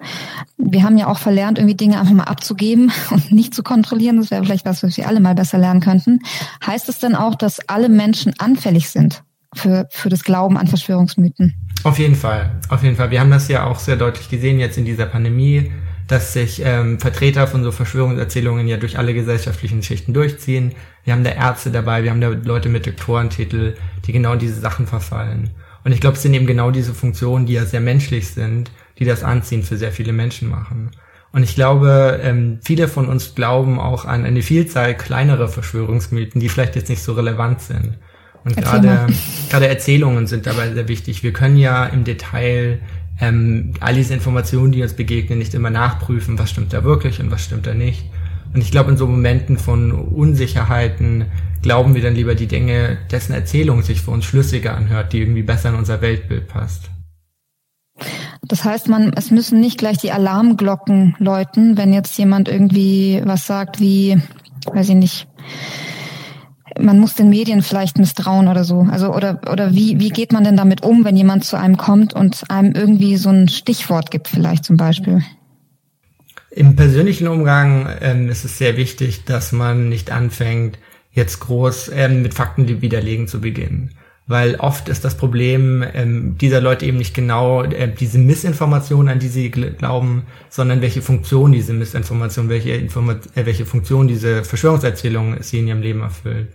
Wir 0.59 0.83
haben 0.83 0.99
ja 0.99 1.07
auch 1.07 1.19
verlernt, 1.19 1.59
irgendwie 1.59 1.77
Dinge 1.77 2.01
einfach 2.01 2.13
mal 2.13 2.25
abzugeben 2.25 2.93
und 3.11 3.31
nicht 3.31 3.55
zu 3.55 3.63
kontrollieren. 3.63 4.17
Das 4.17 4.31
wäre 4.31 4.45
vielleicht 4.45 4.67
was, 4.67 4.83
was 4.83 4.97
wir 4.97 5.07
alle 5.07 5.21
mal 5.21 5.35
besser 5.35 5.59
lernen 5.59 5.81
könnten. 5.81 6.21
Heißt 6.67 6.89
es 6.89 6.99
denn 6.99 7.15
auch, 7.15 7.37
dass 7.37 7.61
alle 7.69 7.89
Menschen 7.89 8.35
anfällig 8.39 8.91
sind 8.91 9.23
für, 9.55 9.87
für 9.91 10.09
das 10.09 10.25
Glauben 10.25 10.59
an 10.59 10.67
Verschwörungsmythen? 10.67 11.55
Auf 11.85 11.99
jeden 11.99 12.17
Fall, 12.17 12.51
auf 12.69 12.83
jeden 12.83 12.97
Fall. 12.97 13.11
Wir 13.11 13.21
haben 13.21 13.31
das 13.31 13.49
ja 13.49 13.65
auch 13.65 13.79
sehr 13.79 13.97
deutlich 13.97 14.29
gesehen 14.29 14.59
jetzt 14.59 14.77
in 14.77 14.85
dieser 14.85 15.07
Pandemie, 15.07 15.71
dass 16.09 16.33
sich 16.33 16.61
ähm, 16.65 16.99
Vertreter 16.99 17.47
von 17.47 17.63
so 17.63 17.71
Verschwörungserzählungen 17.71 18.67
ja 18.67 18.77
durch 18.77 18.99
alle 18.99 19.15
gesellschaftlichen 19.15 19.85
Schichten 19.85 20.13
durchziehen. 20.13 20.73
Wir 21.05 21.13
haben 21.13 21.23
da 21.23 21.31
Ärzte 21.31 21.71
dabei, 21.71 22.03
wir 22.03 22.11
haben 22.11 22.21
da 22.21 22.29
Leute 22.29 22.69
mit 22.69 22.87
Doktorentitel, 22.87 23.77
die 24.05 24.13
genau 24.13 24.33
in 24.33 24.41
diese 24.41 24.61
Sachen 24.61 24.89
verfallen. 24.89 25.51
Und 25.85 25.93
ich 25.93 26.01
glaube, 26.01 26.17
es 26.17 26.23
sind 26.23 26.35
eben 26.35 26.47
genau 26.47 26.71
diese 26.71 26.95
Funktionen, 26.95 27.47
die 27.47 27.55
ja 27.55 27.65
sehr 27.65 27.81
menschlich 27.81 28.29
sind, 28.29 28.71
die 28.99 29.05
das 29.05 29.25
Anziehen 29.25 29.63
für 29.63 29.77
sehr 29.77 29.93
viele 29.93 30.13
Menschen 30.13 30.49
machen. 30.49 30.91
Und 31.33 31.43
ich 31.43 31.55
glaube, 31.55 32.21
ähm, 32.23 32.59
viele 32.63 32.89
von 32.89 33.07
uns 33.07 33.35
glauben 33.35 33.79
auch 33.79 34.05
an 34.05 34.25
eine 34.25 34.43
Vielzahl 34.43 34.97
kleinerer 34.97 35.49
Verschwörungsmythen, 35.49 36.41
die 36.41 36.49
vielleicht 36.49 36.77
jetzt 36.77 36.89
nicht 36.89 37.03
so 37.03 37.13
relevant 37.13 37.61
sind. 37.61 37.99
Und 38.45 38.57
gerade, 38.57 39.07
gerade 39.51 39.69
Erzählungen 39.69 40.27
sind 40.27 40.47
dabei 40.47 40.73
sehr 40.73 40.89
wichtig. 40.89 41.23
Wir 41.23 41.33
können 41.33 41.57
ja 41.57 41.87
im 41.87 42.05
Detail 42.05 42.81
ähm, 43.21 43.75
all 43.81 43.95
diese 43.95 44.15
Informationen, 44.15 44.73
die 44.73 44.83
uns 44.83 44.95
begegnen, 44.95 45.39
nicht 45.39 45.55
immer 45.55 45.71
nachprüfen, 45.71 46.39
was 46.39 46.51
stimmt 46.51 46.73
da 46.73 46.83
wirklich 46.83 47.21
und 47.21 47.31
was 47.31 47.45
stimmt 47.45 47.67
da 47.67 47.75
nicht. 47.75 48.07
Und 48.53 48.63
ich 48.63 48.71
glaube, 48.71 48.91
in 48.91 48.97
so 48.97 49.07
Momenten 49.07 49.59
von 49.59 49.93
Unsicherheiten 49.93 51.27
glauben 51.63 51.95
wir 51.95 52.03
dann 52.03 52.15
lieber 52.15 52.35
die 52.35 52.47
Dinge, 52.47 52.99
dessen 53.11 53.33
Erzählung 53.33 53.83
sich 53.83 54.03
für 54.03 54.11
uns 54.11 54.25
schlüssiger 54.25 54.77
anhört, 54.77 55.13
die 55.13 55.21
irgendwie 55.21 55.43
besser 55.43 55.71
in 55.71 55.75
unser 55.75 56.01
Weltbild 56.01 56.49
passt. 56.49 56.91
Das 58.43 58.65
heißt, 58.65 58.89
man, 58.89 59.13
es 59.15 59.31
müssen 59.31 59.61
nicht 59.61 59.79
gleich 59.79 59.99
die 59.99 60.13
Alarmglocken 60.13 61.15
läuten, 61.19 61.77
wenn 61.77 61.93
jetzt 61.93 62.17
jemand 62.19 62.49
irgendwie 62.49 63.21
was 63.25 63.47
sagt 63.47 63.81
wie, 63.81 64.21
weiß 64.67 64.89
ich 64.89 64.95
nicht, 64.95 65.29
man 66.79 66.99
muss 66.99 67.15
den 67.15 67.29
Medien 67.29 67.63
vielleicht 67.63 67.99
misstrauen 67.99 68.49
oder 68.49 68.65
so. 68.65 68.87
Also 68.91 69.15
oder 69.15 69.41
oder 69.51 69.75
wie 69.75 70.01
wie 70.01 70.09
geht 70.09 70.33
man 70.33 70.45
denn 70.45 70.57
damit 70.57 70.83
um, 70.83 71.05
wenn 71.05 71.17
jemand 71.17 71.45
zu 71.45 71.57
einem 71.59 71.77
kommt 71.77 72.15
und 72.15 72.45
einem 72.49 72.73
irgendwie 72.75 73.17
so 73.17 73.29
ein 73.29 73.49
Stichwort 73.49 74.11
gibt 74.11 74.29
vielleicht 74.29 74.65
zum 74.65 74.77
Beispiel? 74.77 75.23
Im 76.51 76.75
persönlichen 76.75 77.29
Umgang 77.29 77.89
ähm, 78.01 78.29
ist 78.29 78.45
es 78.45 78.59
sehr 78.59 78.77
wichtig, 78.77 79.25
dass 79.25 79.53
man 79.53 79.89
nicht 79.89 80.11
anfängt, 80.11 80.79
jetzt 81.13 81.41
groß 81.41 81.91
ähm, 81.95 82.23
mit 82.23 82.35
Fakten 82.35 82.81
widerlegen 82.81 83.29
zu 83.29 83.41
beginnen 83.41 83.95
weil 84.31 84.55
oft 84.61 84.89
ist 84.89 85.05
das 85.05 85.17
Problem 85.17 85.85
ähm, 85.93 86.39
dieser 86.39 86.61
Leute 86.61 86.87
eben 86.87 86.99
nicht 86.99 87.15
genau 87.15 87.65
äh, 87.65 87.93
diese 87.93 88.19
Missinformation, 88.19 89.09
an 89.09 89.19
die 89.19 89.27
sie 89.27 89.51
glauben, 89.51 90.23
sondern 90.49 90.83
welche 90.83 91.03
Funktion 91.03 91.51
diese 91.51 91.73
Missinformation, 91.73 92.49
welche, 92.49 92.71
Informa 92.71 93.15
äh, 93.35 93.45
welche 93.45 93.67
Funktion 93.67 94.07
diese 94.07 94.45
Verschwörungserzählung 94.45 95.43
sie 95.43 95.59
in 95.59 95.67
ihrem 95.67 95.83
Leben 95.83 96.03
erfüllt. 96.03 96.53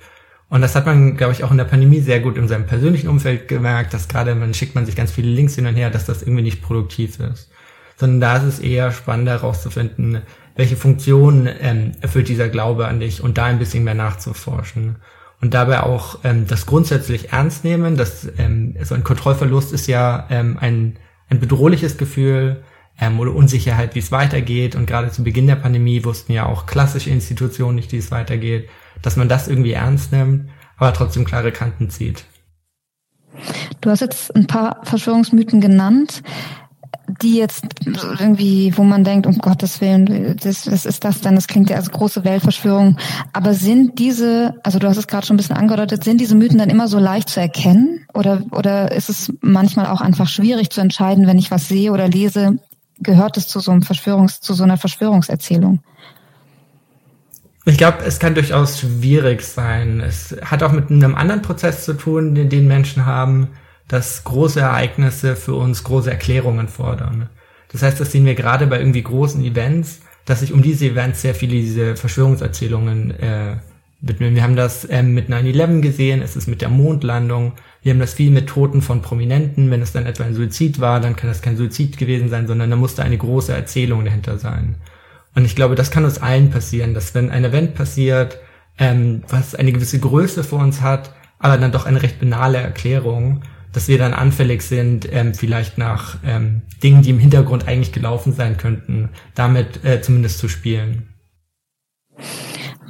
Und 0.48 0.62
das 0.62 0.74
hat 0.74 0.86
man, 0.86 1.18
glaube 1.18 1.34
ich, 1.34 1.44
auch 1.44 1.52
in 1.52 1.58
der 1.58 1.66
Pandemie 1.66 2.00
sehr 2.00 2.22
gut 2.22 2.38
in 2.38 2.48
seinem 2.48 2.66
persönlichen 2.66 3.10
Umfeld 3.10 3.50
gemerkt, 3.50 3.94
dass 3.94 4.08
gerade 4.08 4.36
man 4.36 4.54
schickt 4.54 4.76
man 4.76 4.86
sich 4.86 4.96
ganz 4.96 5.12
viele 5.12 5.28
Links 5.28 5.56
hin 5.56 5.66
und 5.66 5.76
her, 5.76 5.90
dass 5.90 6.06
das 6.06 6.22
irgendwie 6.22 6.44
nicht 6.44 6.62
produktiv 6.62 7.20
ist. 7.20 7.52
Sondern 7.98 8.22
da 8.22 8.38
ist 8.38 8.44
es 8.44 8.60
eher 8.60 8.94
spannend 8.94 9.28
herauszufinden, 9.28 10.22
welche 10.56 10.76
Funktion 10.76 11.50
ähm, 11.60 11.92
erfüllt 12.02 12.30
dieser 12.30 12.50
Glaube 12.50 12.88
an 12.88 13.00
dich 13.00 13.22
und 13.22 13.38
da 13.38 13.46
ein 13.46 13.60
bisschen 13.60 13.84
mehr 13.84 13.94
nachzuforschen 13.94 14.98
und 15.42 15.54
dabei 15.54 15.84
auch 15.84 16.20
ähm, 16.24 16.48
das 16.48 16.66
grundsätzlich 16.66 17.32
ernst 17.34 17.64
nehmen. 17.64 17.98
Das, 17.98 18.28
ähm, 18.38 18.76
so 18.82 18.96
ein 18.96 19.04
Kontrollverlust 19.04 19.74
ist 19.74 19.88
ja 19.88 20.28
ähm, 20.30 20.58
ein, 20.60 20.98
ein 21.30 21.40
bedrohliches 21.40 21.98
Gefühl 21.98 22.64
ähm, 23.00 23.20
oder 23.20 23.36
Unsicherheit, 23.36 23.96
wie 23.96 24.00
es 24.00 24.12
weitergeht. 24.12 24.76
Und 24.76 24.86
gerade 24.86 25.12
zu 25.12 25.24
Beginn 25.24 25.48
der 25.48 25.58
Pandemie 25.58 26.06
wussten 26.06 26.32
ja 26.32 26.46
auch 26.46 26.66
klassische 26.66 27.10
Institutionen 27.10 27.76
nicht, 27.76 27.92
wie 27.92 27.98
es 27.98 28.12
weitergeht, 28.12 28.70
dass 29.02 29.18
man 29.18 29.28
das 29.28 29.48
irgendwie 29.48 29.74
ernst 29.74 30.12
nimmt, 30.12 30.50
aber 30.78 30.94
trotzdem 30.94 31.26
klare 31.26 31.52
Kanten 31.52 31.90
zieht. 31.90 32.26
Du 33.82 33.90
hast 33.90 34.00
jetzt 34.00 34.34
ein 34.36 34.48
paar 34.48 34.80
Verschwörungsmythen 34.84 35.60
genannt 35.60 36.24
die 37.22 37.36
jetzt 37.38 37.66
irgendwie, 38.20 38.74
wo 38.76 38.84
man 38.84 39.04
denkt, 39.04 39.28
um 39.28 39.38
Gottes 39.38 39.82
Willen, 39.82 40.38
das, 40.42 40.70
was 40.72 40.86
ist 40.86 41.04
das 41.04 41.22
denn? 41.22 41.36
Das 41.36 41.48
klingt 41.48 41.70
ja 41.70 41.78
als 41.78 41.92
große 41.92 42.24
Weltverschwörung. 42.24 42.98
Aber 43.34 43.54
sind 43.54 44.00
diese, 44.00 44.56
also 44.64 44.80
du 44.80 44.88
hast 44.88 44.98
es 44.98 45.08
gerade 45.08 45.26
schon 45.26 45.36
ein 45.36 45.38
bisschen 45.38 45.56
angedeutet, 45.56 46.04
sind 46.04 46.20
diese 46.20 46.36
Mythen 46.36 46.58
dann 46.58 46.70
immer 46.70 46.88
so 46.88 47.00
leicht 47.00 47.30
zu 47.30 47.40
erkennen? 47.40 48.06
Oder, 48.14 48.44
oder 48.52 48.92
ist 48.92 49.10
es 49.10 49.34
manchmal 49.42 49.88
auch 49.88 50.02
einfach 50.02 50.28
schwierig 50.28 50.70
zu 50.70 50.82
entscheiden, 50.82 51.28
wenn 51.28 51.38
ich 51.38 51.52
was 51.52 51.68
sehe 51.68 51.92
oder 51.92 52.08
lese, 52.08 52.60
gehört 53.00 53.38
es 53.38 53.48
zu 53.48 53.60
so 53.60 53.72
einem 53.72 53.82
Verschwörungs, 53.82 54.42
zu 54.42 54.54
so 54.54 54.64
einer 54.64 54.78
Verschwörungserzählung? 54.78 55.80
Ich 57.66 57.78
glaube, 57.78 58.04
es 58.06 58.20
kann 58.20 58.36
durchaus 58.36 58.80
schwierig 58.80 59.42
sein. 59.42 60.00
Es 60.00 60.36
hat 60.44 60.62
auch 60.62 60.72
mit 60.72 60.92
einem 60.92 61.16
anderen 61.16 61.42
Prozess 61.42 61.84
zu 61.84 61.94
tun, 61.94 62.36
den, 62.36 62.50
den 62.50 62.68
Menschen 62.68 63.06
haben 63.06 63.50
dass 63.88 64.24
große 64.24 64.60
Ereignisse 64.60 65.36
für 65.36 65.56
uns 65.56 65.84
große 65.84 66.10
Erklärungen 66.10 66.68
fordern. 66.68 67.30
Das 67.72 67.84
heißt, 67.84 68.00
das 68.00 68.12
sehen 68.12 68.26
wir 68.26 68.36
gerade 68.36 68.68
bei 68.68 68.80
irgendwie 68.80 69.04
großen 69.04 69.44
Events, 69.44 70.02
dass 70.26 70.40
sich 70.40 70.54
um 70.54 70.62
diese 70.62 70.86
Events 70.86 71.22
sehr 71.22 71.36
viele 71.36 71.54
diese 71.54 71.96
Verschwörungserzählungen 71.96 73.12
äh, 73.20 73.58
widmen. 74.02 74.36
Wir 74.36 74.44
haben 74.44 74.56
das 74.56 74.88
ähm, 74.90 75.14
mit 75.14 75.30
9-11 75.30 75.82
gesehen, 75.82 76.22
es 76.22 76.36
ist 76.36 76.48
mit 76.48 76.62
der 76.62 76.70
Mondlandung, 76.70 77.54
wir 77.84 77.92
haben 77.92 78.00
das 78.00 78.16
viel 78.16 78.32
mit 78.32 78.48
Toten 78.48 78.82
von 78.82 79.02
Prominenten. 79.02 79.70
Wenn 79.70 79.82
es 79.82 79.92
dann 79.92 80.06
etwa 80.06 80.24
ein 80.24 80.34
Suizid 80.34 80.80
war, 80.80 81.00
dann 81.00 81.16
kann 81.16 81.30
das 81.30 81.42
kein 81.42 81.58
Suizid 81.58 81.98
gewesen 81.98 82.30
sein, 82.30 82.48
sondern 82.48 82.70
da 82.70 82.76
musste 82.76 83.04
eine 83.04 83.18
große 83.18 83.54
Erzählung 83.54 84.06
dahinter 84.06 84.40
sein. 84.40 84.76
Und 85.36 85.46
ich 85.46 85.56
glaube, 85.56 85.76
das 85.76 85.92
kann 85.92 86.06
uns 86.06 86.18
allen 86.18 86.50
passieren, 86.50 86.94
dass 86.94 87.14
wenn 87.14 87.30
ein 87.30 87.44
Event 87.44 87.76
passiert, 87.76 88.40
ähm, 88.80 89.24
was 89.28 89.54
eine 89.54 89.72
gewisse 89.72 90.00
Größe 90.00 90.44
für 90.44 90.56
uns 90.56 90.82
hat, 90.82 91.14
aber 91.40 91.58
dann 91.58 91.72
doch 91.72 91.86
eine 91.86 92.02
recht 92.02 92.20
banale 92.20 92.58
Erklärung, 92.58 93.42
dass 93.76 93.90
wir 93.90 93.98
dann 93.98 94.14
anfällig 94.14 94.62
sind, 94.62 95.06
ähm, 95.12 95.34
vielleicht 95.34 95.78
nach 95.78 96.16
ähm, 96.26 96.62
Dingen, 96.82 97.02
die 97.02 97.10
im 97.10 97.20
Hintergrund 97.20 97.68
eigentlich 97.68 97.92
gelaufen 97.92 98.32
sein 98.32 98.56
könnten, 98.56 99.10
damit 99.34 99.84
äh, 99.84 100.02
zumindest 100.02 100.40
zu 100.40 100.48
spielen. 100.48 101.10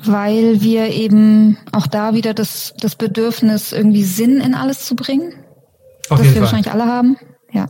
Weil 0.04 0.62
wir 0.62 0.90
eben 0.90 1.58
auch 1.72 1.88
da 1.88 2.14
wieder 2.14 2.36
das, 2.36 2.76
das 2.80 2.96
Bedürfnis, 2.96 3.72
irgendwie 3.72 4.04
Sinn 4.04 4.40
in 4.40 4.54
alles 4.54 4.86
zu 4.86 4.96
bringen. 4.96 5.34
Auf 6.10 6.20
das 6.20 6.28
wir 6.28 6.34
Fall. 6.34 6.42
wahrscheinlich 6.44 6.72
alle 6.72 6.86
haben. 6.86 7.18
Ja. 7.52 7.66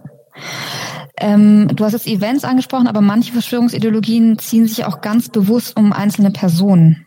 Ähm, 1.17 1.69
du 1.74 1.86
hast 1.86 1.93
jetzt 1.93 2.07
Events 2.07 2.43
angesprochen, 2.43 2.88
aber 2.88 3.00
manche 3.00 3.31
Verschwörungsideologien 3.31 4.39
ziehen 4.39 4.67
sich 4.67 4.84
auch 4.84 5.00
ganz 5.00 5.29
bewusst 5.29 5.77
um 5.77 5.93
einzelne 5.93 6.31
Personen. 6.31 7.05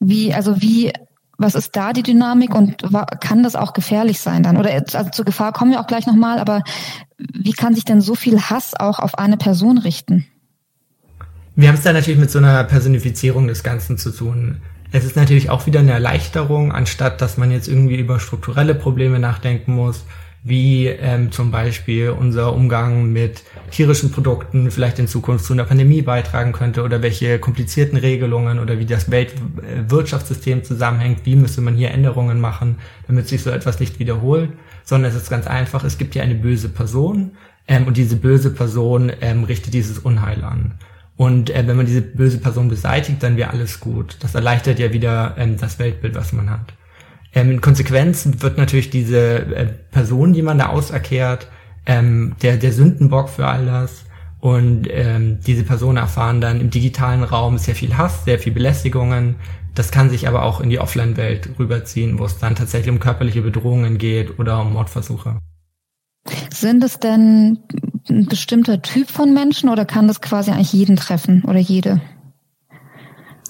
Wie, 0.00 0.34
also 0.34 0.60
wie 0.60 0.92
was 1.38 1.54
ist 1.54 1.76
da 1.76 1.92
die 1.92 2.02
Dynamik 2.02 2.54
und 2.54 2.82
kann 3.20 3.44
das 3.44 3.54
auch 3.54 3.72
gefährlich 3.72 4.20
sein 4.20 4.42
dann? 4.42 4.56
Oder 4.56 4.72
also 4.72 5.10
zur 5.10 5.24
Gefahr 5.24 5.52
kommen 5.52 5.70
wir 5.70 5.80
auch 5.80 5.86
gleich 5.86 6.06
nochmal, 6.06 6.40
aber 6.40 6.62
wie 7.16 7.52
kann 7.52 7.74
sich 7.74 7.84
denn 7.84 8.00
so 8.00 8.16
viel 8.16 8.40
Hass 8.40 8.74
auch 8.74 8.98
auf 8.98 9.16
eine 9.18 9.36
Person 9.36 9.78
richten? 9.78 10.26
Wir 11.54 11.68
haben 11.68 11.76
es 11.76 11.82
da 11.82 11.92
natürlich 11.92 12.20
mit 12.20 12.30
so 12.30 12.38
einer 12.38 12.62
Personifizierung 12.64 13.46
des 13.46 13.62
Ganzen 13.62 13.98
zu 13.98 14.10
tun. 14.10 14.60
Es 14.90 15.04
ist 15.04 15.16
natürlich 15.16 15.50
auch 15.50 15.66
wieder 15.66 15.80
eine 15.80 15.92
Erleichterung, 15.92 16.72
anstatt 16.72 17.20
dass 17.20 17.36
man 17.36 17.50
jetzt 17.50 17.68
irgendwie 17.68 17.98
über 17.98 18.18
strukturelle 18.20 18.74
Probleme 18.74 19.18
nachdenken 19.18 19.74
muss, 19.74 20.04
wie 20.44 20.86
ähm, 20.86 21.32
zum 21.32 21.50
Beispiel 21.50 22.10
unser 22.10 22.54
Umgang 22.54 23.12
mit 23.12 23.42
tierischen 23.70 24.12
Produkten 24.12 24.70
vielleicht 24.70 24.98
in 24.98 25.08
Zukunft 25.08 25.44
zu 25.44 25.52
einer 25.52 25.64
Pandemie 25.64 26.02
beitragen 26.02 26.52
könnte 26.52 26.82
oder 26.82 27.02
welche 27.02 27.38
komplizierten 27.38 27.98
Regelungen 27.98 28.58
oder 28.58 28.78
wie 28.78 28.86
das 28.86 29.10
Weltwirtschaftssystem 29.10 30.64
zusammenhängt, 30.64 31.20
wie 31.24 31.36
müsste 31.36 31.60
man 31.60 31.74
hier 31.74 31.90
Änderungen 31.90 32.40
machen, 32.40 32.76
damit 33.06 33.28
sich 33.28 33.42
so 33.42 33.50
etwas 33.50 33.80
nicht 33.80 33.98
wiederholt, 33.98 34.50
sondern 34.84 35.10
es 35.10 35.16
ist 35.16 35.30
ganz 35.30 35.46
einfach, 35.46 35.84
es 35.84 35.98
gibt 35.98 36.14
hier 36.14 36.22
eine 36.22 36.36
böse 36.36 36.68
Person 36.68 37.32
ähm, 37.66 37.86
und 37.86 37.96
diese 37.96 38.16
böse 38.16 38.50
Person 38.50 39.12
ähm, 39.20 39.44
richtet 39.44 39.74
dieses 39.74 39.98
Unheil 39.98 40.44
an. 40.44 40.74
Und 41.16 41.50
äh, 41.50 41.66
wenn 41.66 41.76
man 41.76 41.86
diese 41.86 42.00
böse 42.00 42.38
Person 42.38 42.68
beseitigt, 42.68 43.22
dann 43.22 43.36
wäre 43.36 43.50
alles 43.50 43.80
gut. 43.80 44.16
Das 44.20 44.36
erleichtert 44.36 44.78
ja 44.78 44.92
wieder 44.92 45.34
ähm, 45.36 45.58
das 45.58 45.78
Weltbild, 45.80 46.14
was 46.14 46.32
man 46.32 46.48
hat. 46.48 46.72
Ähm, 47.34 47.52
in 47.52 47.60
Konsequenz 47.60 48.28
wird 48.40 48.58
natürlich 48.58 48.90
diese 48.90 49.38
äh, 49.54 49.66
Person, 49.90 50.32
die 50.32 50.42
man 50.42 50.58
da 50.58 50.66
auserkehrt, 50.68 51.48
ähm, 51.86 52.36
der, 52.42 52.56
der 52.56 52.72
Sündenbock 52.72 53.28
für 53.28 53.46
all 53.46 53.66
das. 53.66 54.04
Und 54.40 54.86
ähm, 54.90 55.40
diese 55.46 55.64
Personen 55.64 55.98
erfahren 55.98 56.40
dann 56.40 56.60
im 56.60 56.70
digitalen 56.70 57.24
Raum 57.24 57.58
sehr 57.58 57.74
viel 57.74 57.96
Hass, 57.96 58.24
sehr 58.24 58.38
viel 58.38 58.52
Belästigungen. 58.52 59.36
Das 59.74 59.90
kann 59.90 60.10
sich 60.10 60.28
aber 60.28 60.42
auch 60.42 60.60
in 60.60 60.70
die 60.70 60.78
Offline-Welt 60.78 61.50
rüberziehen, 61.58 62.18
wo 62.18 62.24
es 62.24 62.38
dann 62.38 62.54
tatsächlich 62.54 62.90
um 62.90 63.00
körperliche 63.00 63.42
Bedrohungen 63.42 63.98
geht 63.98 64.38
oder 64.38 64.60
um 64.60 64.72
Mordversuche. 64.72 65.38
Sind 66.52 66.84
es 66.84 66.98
denn 66.98 67.58
ein 68.08 68.26
bestimmter 68.26 68.82
Typ 68.82 69.08
von 69.08 69.34
Menschen 69.34 69.68
oder 69.68 69.84
kann 69.84 70.08
das 70.08 70.20
quasi 70.20 70.50
eigentlich 70.50 70.72
jeden 70.72 70.96
treffen 70.96 71.44
oder 71.44 71.58
jede? 71.58 72.00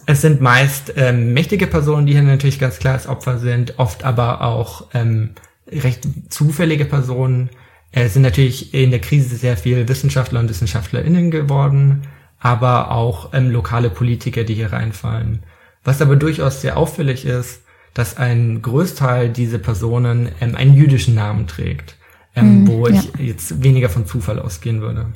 Es 0.09 0.23
sind 0.23 0.41
meist 0.41 0.95
ähm, 0.97 1.35
mächtige 1.35 1.67
Personen, 1.67 2.07
die 2.07 2.15
hier 2.15 2.23
natürlich 2.23 2.59
ganz 2.59 2.79
klar 2.79 2.95
als 2.95 3.07
Opfer 3.07 3.39
sind, 3.39 3.79
oft 3.79 4.05
aber 4.05 4.41
auch 4.41 4.87
ähm, 4.95 5.33
recht 5.71 6.09
zufällige 6.31 6.87
Personen. 6.87 7.51
Es 7.93 8.15
sind 8.15 8.23
natürlich 8.23 8.73
in 8.73 8.91
der 8.91 9.03
Krise 9.03 9.37
sehr 9.37 9.59
viel 9.59 9.87
Wissenschaftler 9.87 10.41
und 10.41 10.49
WissenschaftlerInnen 10.49 11.31
geworden, 11.31 12.05
aber 12.41 12.91
auch 12.91 13.35
ähm, 13.35 13.51
lokale 13.51 13.91
Politiker, 13.91 14.45
die 14.45 14.55
hier 14.55 14.73
reinfallen. 14.73 15.43
Was 15.85 16.01
aber 16.01 16.17
durchaus 16.17 16.63
sehr 16.63 16.79
auffällig 16.79 17.27
ist, 17.27 17.61
dass 17.93 18.17
ein 18.17 18.63
Großteil 18.63 19.29
dieser 19.29 19.59
Personen 19.59 20.31
ähm, 20.41 20.55
einen 20.55 20.73
jüdischen 20.73 21.17
Namen 21.17 21.47
trägt, 21.47 21.97
ähm, 22.35 22.65
mm, 22.65 22.69
wo 22.69 22.89
ja. 22.89 22.95
ich 22.95 23.13
jetzt 23.27 23.63
weniger 23.63 23.91
von 23.91 24.07
Zufall 24.07 24.39
ausgehen 24.39 24.81
würde. 24.81 25.13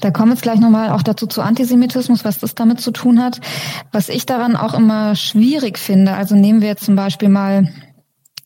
Da 0.00 0.10
kommen 0.10 0.32
jetzt 0.32 0.42
gleich 0.42 0.60
nochmal 0.60 0.90
auch 0.90 1.02
dazu 1.02 1.26
zu 1.26 1.42
Antisemitismus, 1.42 2.24
was 2.24 2.38
das 2.38 2.54
damit 2.54 2.80
zu 2.80 2.90
tun 2.90 3.22
hat. 3.22 3.40
Was 3.92 4.08
ich 4.08 4.26
daran 4.26 4.56
auch 4.56 4.74
immer 4.74 5.14
schwierig 5.14 5.78
finde, 5.78 6.14
also 6.14 6.34
nehmen 6.34 6.60
wir 6.60 6.68
jetzt 6.68 6.84
zum 6.84 6.96
Beispiel 6.96 7.28
mal 7.28 7.68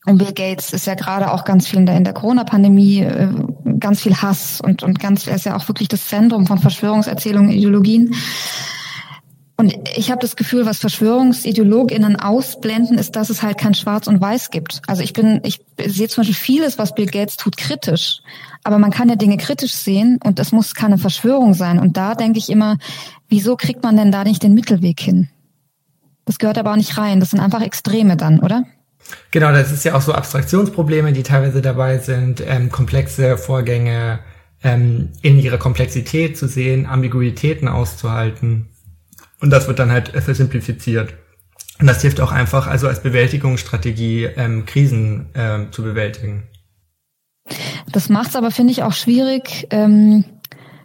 und 0.07 0.19
Bill 0.19 0.33
Gates 0.33 0.71
ist 0.71 0.87
ja 0.87 0.95
gerade 0.95 1.33
auch 1.33 1.43
ganz 1.43 1.67
viel 1.67 1.79
in 1.79 1.85
der, 1.85 1.97
in 1.97 2.05
der 2.05 2.13
Corona-Pandemie, 2.13 3.01
äh, 3.01 3.27
ganz 3.77 4.01
viel 4.01 4.15
Hass 4.15 4.61
und, 4.61 4.81
und 4.81 5.01
ganz, 5.01 5.27
er 5.27 5.35
ist 5.35 5.45
ja 5.45 5.57
auch 5.57 5.67
wirklich 5.67 5.89
das 5.89 6.07
Zentrum 6.07 6.47
von 6.47 6.59
Verschwörungserzählungen, 6.59 7.51
Ideologien. 7.51 8.15
Und 9.59 9.73
ich 9.97 10.11
habe 10.11 10.21
das 10.21 10.35
Gefühl, 10.35 10.67
was 10.67 10.77
VerschwörungsideologInnen 10.77 12.15
ausblenden, 12.15 12.99
ist, 12.99 13.15
dass 13.15 13.31
es 13.31 13.41
halt 13.41 13.57
kein 13.57 13.73
Schwarz 13.73 14.05
und 14.05 14.21
Weiß 14.21 14.51
gibt. 14.51 14.83
Also 14.85 15.01
ich 15.01 15.13
bin, 15.13 15.41
ich 15.43 15.61
sehe 15.83 16.07
zum 16.07 16.21
Beispiel 16.21 16.35
vieles, 16.35 16.77
was 16.77 16.93
Bill 16.93 17.07
Gates 17.07 17.37
tut, 17.37 17.57
kritisch. 17.57 18.21
Aber 18.63 18.77
man 18.77 18.91
kann 18.91 19.09
ja 19.09 19.15
Dinge 19.15 19.37
kritisch 19.37 19.73
sehen 19.73 20.19
und 20.23 20.39
es 20.39 20.51
muss 20.51 20.75
keine 20.75 20.99
Verschwörung 20.99 21.55
sein. 21.55 21.79
Und 21.79 21.97
da 21.97 22.13
denke 22.13 22.37
ich 22.37 22.51
immer, 22.51 22.77
wieso 23.29 23.55
kriegt 23.55 23.81
man 23.81 23.97
denn 23.97 24.11
da 24.11 24.23
nicht 24.23 24.43
den 24.43 24.53
Mittelweg 24.53 24.99
hin? 24.99 25.27
Das 26.25 26.37
gehört 26.37 26.59
aber 26.59 26.73
auch 26.73 26.77
nicht 26.77 26.95
rein. 26.99 27.19
Das 27.19 27.31
sind 27.31 27.39
einfach 27.39 27.61
Extreme 27.61 28.15
dann, 28.15 28.41
oder? 28.41 28.63
Genau, 29.31 29.51
das 29.51 29.71
ist 29.71 29.85
ja 29.85 29.95
auch 29.95 30.01
so 30.01 30.13
Abstraktionsprobleme, 30.13 31.13
die 31.13 31.23
teilweise 31.23 31.63
dabei 31.63 31.97
sind, 31.97 32.43
ähm, 32.45 32.71
komplexe 32.71 33.37
Vorgänge 33.37 34.19
ähm, 34.63 35.09
in 35.23 35.39
ihrer 35.39 35.57
Komplexität 35.57 36.37
zu 36.37 36.47
sehen, 36.47 36.85
Ambiguitäten 36.85 37.67
auszuhalten. 37.67 38.67
Und 39.39 39.49
das 39.51 39.67
wird 39.67 39.79
dann 39.79 39.91
halt 39.91 40.09
versimplifiziert. 40.09 41.13
Und 41.79 41.87
das 41.87 42.01
hilft 42.01 42.19
auch 42.21 42.31
einfach, 42.31 42.67
also 42.67 42.87
als 42.87 43.01
Bewältigungsstrategie, 43.01 44.25
ähm, 44.25 44.65
Krisen 44.65 45.27
ähm, 45.35 45.71
zu 45.71 45.83
bewältigen. 45.83 46.43
Das 47.91 48.09
macht 48.09 48.29
es 48.29 48.35
aber, 48.35 48.51
finde 48.51 48.71
ich, 48.71 48.83
auch 48.83 48.93
schwierig, 48.93 49.67
ähm, 49.69 50.25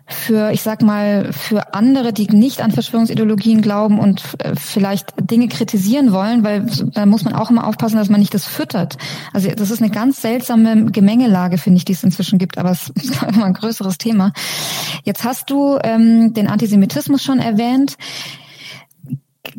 für, 0.06 0.50
ich 0.52 0.62
sag 0.62 0.82
mal, 0.82 1.32
für 1.32 1.74
andere, 1.74 2.12
die 2.12 2.26
nicht 2.26 2.60
an 2.60 2.70
Verschwörungsideologien 2.70 3.62
glauben 3.62 3.98
und 3.98 4.22
äh, 4.38 4.54
vielleicht 4.56 5.14
Dinge 5.18 5.48
kritisieren 5.48 6.12
wollen, 6.12 6.44
weil 6.44 6.66
da 6.94 7.06
muss 7.06 7.24
man 7.24 7.34
auch 7.34 7.50
immer 7.50 7.66
aufpassen, 7.66 7.96
dass 7.96 8.10
man 8.10 8.20
nicht 8.20 8.34
das 8.34 8.44
füttert. 8.44 8.98
Also 9.32 9.50
das 9.50 9.70
ist 9.70 9.80
eine 9.80 9.90
ganz 9.90 10.20
seltsame 10.20 10.86
Gemengelage, 10.86 11.58
finde 11.58 11.78
ich, 11.78 11.84
die 11.84 11.92
es 11.92 12.04
inzwischen 12.04 12.38
gibt, 12.38 12.58
aber 12.58 12.70
es 12.72 12.90
ist 12.90 13.22
immer 13.22 13.46
ein 13.46 13.54
größeres 13.54 13.98
Thema. 13.98 14.32
Jetzt 15.04 15.24
hast 15.24 15.50
du 15.50 15.78
ähm, 15.82 16.34
den 16.34 16.48
Antisemitismus 16.48 17.22
schon 17.22 17.38
erwähnt. 17.38 17.96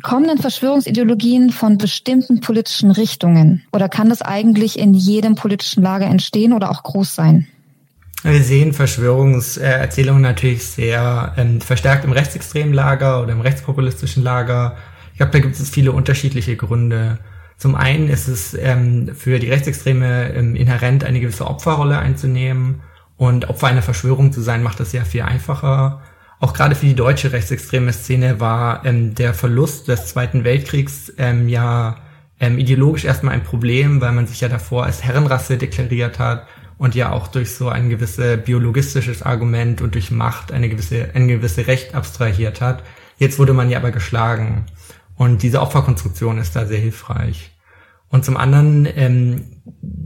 Kommen 0.01 0.27
denn 0.27 0.37
Verschwörungsideologien 0.37 1.51
von 1.51 1.77
bestimmten 1.77 2.41
politischen 2.41 2.91
Richtungen? 2.91 3.63
Oder 3.71 3.89
kann 3.89 4.09
das 4.09 4.21
eigentlich 4.21 4.79
in 4.79 4.93
jedem 4.93 5.35
politischen 5.35 5.83
Lager 5.83 6.05
entstehen 6.05 6.53
oder 6.53 6.71
auch 6.71 6.83
groß 6.83 7.13
sein? 7.13 7.47
Wir 8.23 8.41
sehen 8.41 8.71
Verschwörungserzählungen 8.71 10.21
natürlich 10.21 10.63
sehr 10.65 11.33
ähm, 11.37 11.59
verstärkt 11.59 12.05
im 12.05 12.13
rechtsextremen 12.13 12.73
Lager 12.73 13.21
oder 13.21 13.33
im 13.33 13.41
rechtspopulistischen 13.41 14.23
Lager. 14.23 14.77
Ich 15.11 15.17
glaube, 15.17 15.33
da 15.33 15.39
gibt 15.39 15.55
es 15.55 15.69
viele 15.69 15.91
unterschiedliche 15.91 16.55
Gründe. 16.55 17.19
Zum 17.57 17.75
einen 17.75 18.09
ist 18.09 18.27
es 18.27 18.53
ähm, 18.53 19.11
für 19.13 19.39
die 19.39 19.49
Rechtsextreme 19.49 20.33
ähm, 20.33 20.55
inhärent, 20.55 21.03
eine 21.03 21.19
gewisse 21.19 21.45
Opferrolle 21.45 21.99
einzunehmen. 21.99 22.81
Und 23.17 23.49
Opfer 23.49 23.67
einer 23.67 23.81
Verschwörung 23.81 24.31
zu 24.31 24.41
sein, 24.41 24.63
macht 24.63 24.79
das 24.79 24.91
ja 24.91 25.03
viel 25.03 25.21
einfacher. 25.21 26.01
Auch 26.43 26.53
gerade 26.53 26.75
für 26.75 26.87
die 26.87 26.93
deutsche 26.93 27.31
rechtsextreme 27.31 27.93
Szene 27.93 28.41
war 28.41 28.85
ähm, 28.85 29.15
der 29.15 29.33
Verlust 29.33 29.87
des 29.87 30.07
Zweiten 30.07 30.43
Weltkriegs 30.43 31.13
ähm, 31.17 31.47
ja 31.47 31.95
ähm, 32.37 32.59
ideologisch 32.59 33.05
erstmal 33.05 33.33
ein 33.33 33.45
Problem, 33.45 34.01
weil 34.01 34.11
man 34.11 34.27
sich 34.27 34.41
ja 34.41 34.49
davor 34.49 34.83
als 34.83 35.05
Herrenrasse 35.05 35.57
deklariert 35.57 36.19
hat 36.19 36.45
und 36.77 36.95
ja 36.95 37.13
auch 37.13 37.29
durch 37.29 37.55
so 37.55 37.69
ein 37.69 37.89
gewisses 37.89 38.43
biologistisches 38.43 39.23
Argument 39.23 39.81
und 39.81 39.95
durch 39.95 40.11
Macht 40.11 40.51
eine 40.51 40.67
gewisse, 40.67 41.11
ein 41.13 41.29
gewisse 41.29 41.65
Recht 41.65 41.95
abstrahiert 41.95 42.59
hat. 42.59 42.83
Jetzt 43.17 43.39
wurde 43.39 43.53
man 43.53 43.69
ja 43.69 43.77
aber 43.77 43.91
geschlagen. 43.91 44.65
Und 45.15 45.43
diese 45.43 45.61
Opferkonstruktion 45.61 46.39
ist 46.39 46.57
da 46.57 46.65
sehr 46.65 46.79
hilfreich. 46.79 47.51
Und 48.09 48.25
zum 48.25 48.35
anderen 48.35 48.85
ähm, 48.97 49.45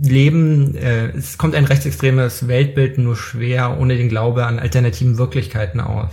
leben, 0.04 0.76
äh, 0.76 1.08
es 1.18 1.40
kommt 1.40 1.56
ein 1.56 1.66
rechtsextremes 1.66 2.48
Weltbild 2.48 3.00
nur 3.00 3.16
schwer 3.16 3.80
ohne 3.80 3.98
den 3.98 4.08
Glaube 4.08 4.46
an 4.46 4.60
alternativen 4.60 5.18
Wirklichkeiten 5.18 5.80
aus. 5.80 6.12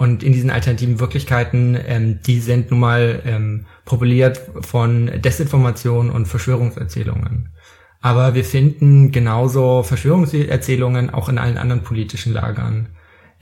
Und 0.00 0.22
in 0.22 0.32
diesen 0.32 0.48
alternativen 0.48 0.98
Wirklichkeiten, 0.98 1.76
ähm, 1.86 2.20
die 2.22 2.40
sind 2.40 2.70
nun 2.70 2.80
mal 2.80 3.20
ähm, 3.26 3.66
populiert 3.84 4.40
von 4.62 5.10
Desinformation 5.20 6.08
und 6.08 6.24
Verschwörungserzählungen. 6.24 7.50
Aber 8.00 8.34
wir 8.34 8.46
finden 8.46 9.12
genauso 9.12 9.82
Verschwörungserzählungen 9.82 11.10
auch 11.10 11.28
in 11.28 11.36
allen 11.36 11.58
anderen 11.58 11.82
politischen 11.82 12.32
Lagern. 12.32 12.88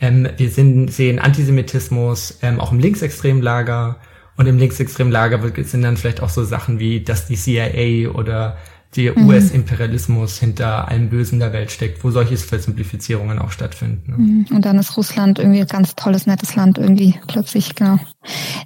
Ähm, 0.00 0.29
wir 0.37 0.50
sind, 0.50 0.93
sehen 0.93 1.21
Antisemitismus 1.21 2.41
ähm, 2.43 2.59
auch 2.59 2.73
im 2.73 2.81
linksextremen 2.81 3.41
Lager. 3.41 4.00
Und 4.37 4.49
im 4.49 4.59
linksextremen 4.59 5.12
Lager 5.12 5.41
sind 5.62 5.83
dann 5.83 5.97
vielleicht 5.97 6.25
auch 6.25 6.29
so 6.29 6.43
Sachen 6.43 6.81
wie, 6.81 7.05
dass 7.05 7.29
die 7.29 7.37
CIA 7.37 8.11
oder 8.11 8.57
der 8.97 9.18
mhm. 9.18 9.28
US-Imperialismus 9.28 10.38
hinter 10.38 10.88
allem 10.88 11.11
Bösen 11.11 11.38
der 11.38 11.52
Welt 11.52 11.71
steckt, 11.71 12.02
wo 12.04 12.11
solche 12.11 12.37
Versimplifizierungen 12.37 13.38
auch 13.38 13.50
stattfinden. 13.50 14.14
Mhm. 14.16 14.57
Und 14.57 14.64
dann 14.64 14.78
ist 14.78 14.97
Russland 14.97 15.38
irgendwie 15.38 15.61
ein 15.61 15.66
ganz 15.66 15.95
tolles, 15.95 16.26
nettes 16.26 16.57
Land 16.57 16.78
irgendwie 16.78 17.14
plötzlich, 17.26 17.75
genau. 17.75 17.99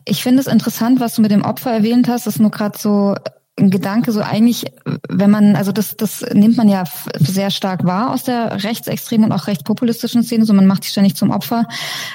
Ich 0.05 0.23
finde 0.23 0.41
es 0.41 0.47
interessant, 0.47 1.01
was 1.01 1.15
du 1.15 1.23
mit 1.23 1.31
dem 1.31 1.43
Opfer 1.43 1.73
erwähnt 1.73 2.09
hast, 2.09 2.27
das 2.27 2.37
ist 2.37 2.41
nur 2.41 2.51
gerade 2.51 2.79
so 2.79 3.15
ein 3.59 3.71
Gedanke, 3.71 4.13
so 4.13 4.23
eigentlich, 4.23 4.65
wenn 5.09 5.31
man, 5.31 5.57
also 5.57 5.73
das, 5.73 5.97
das 5.97 6.25
nimmt 6.33 6.57
man 6.57 6.69
ja 6.69 6.85
sehr 7.19 7.51
stark 7.51 7.85
wahr 7.85 8.13
aus 8.13 8.25
der 8.25 8.65
rechtsextremen 8.65 9.27
und 9.31 9.33
auch 9.33 9.47
rechtspopulistischen 9.47 10.23
Szene, 10.23 10.47
so 10.47 10.55
man 10.55 10.67
macht 10.67 10.85
sich 10.85 10.93
ständig 10.93 11.17
zum 11.17 11.31
Opfer. 11.31 11.67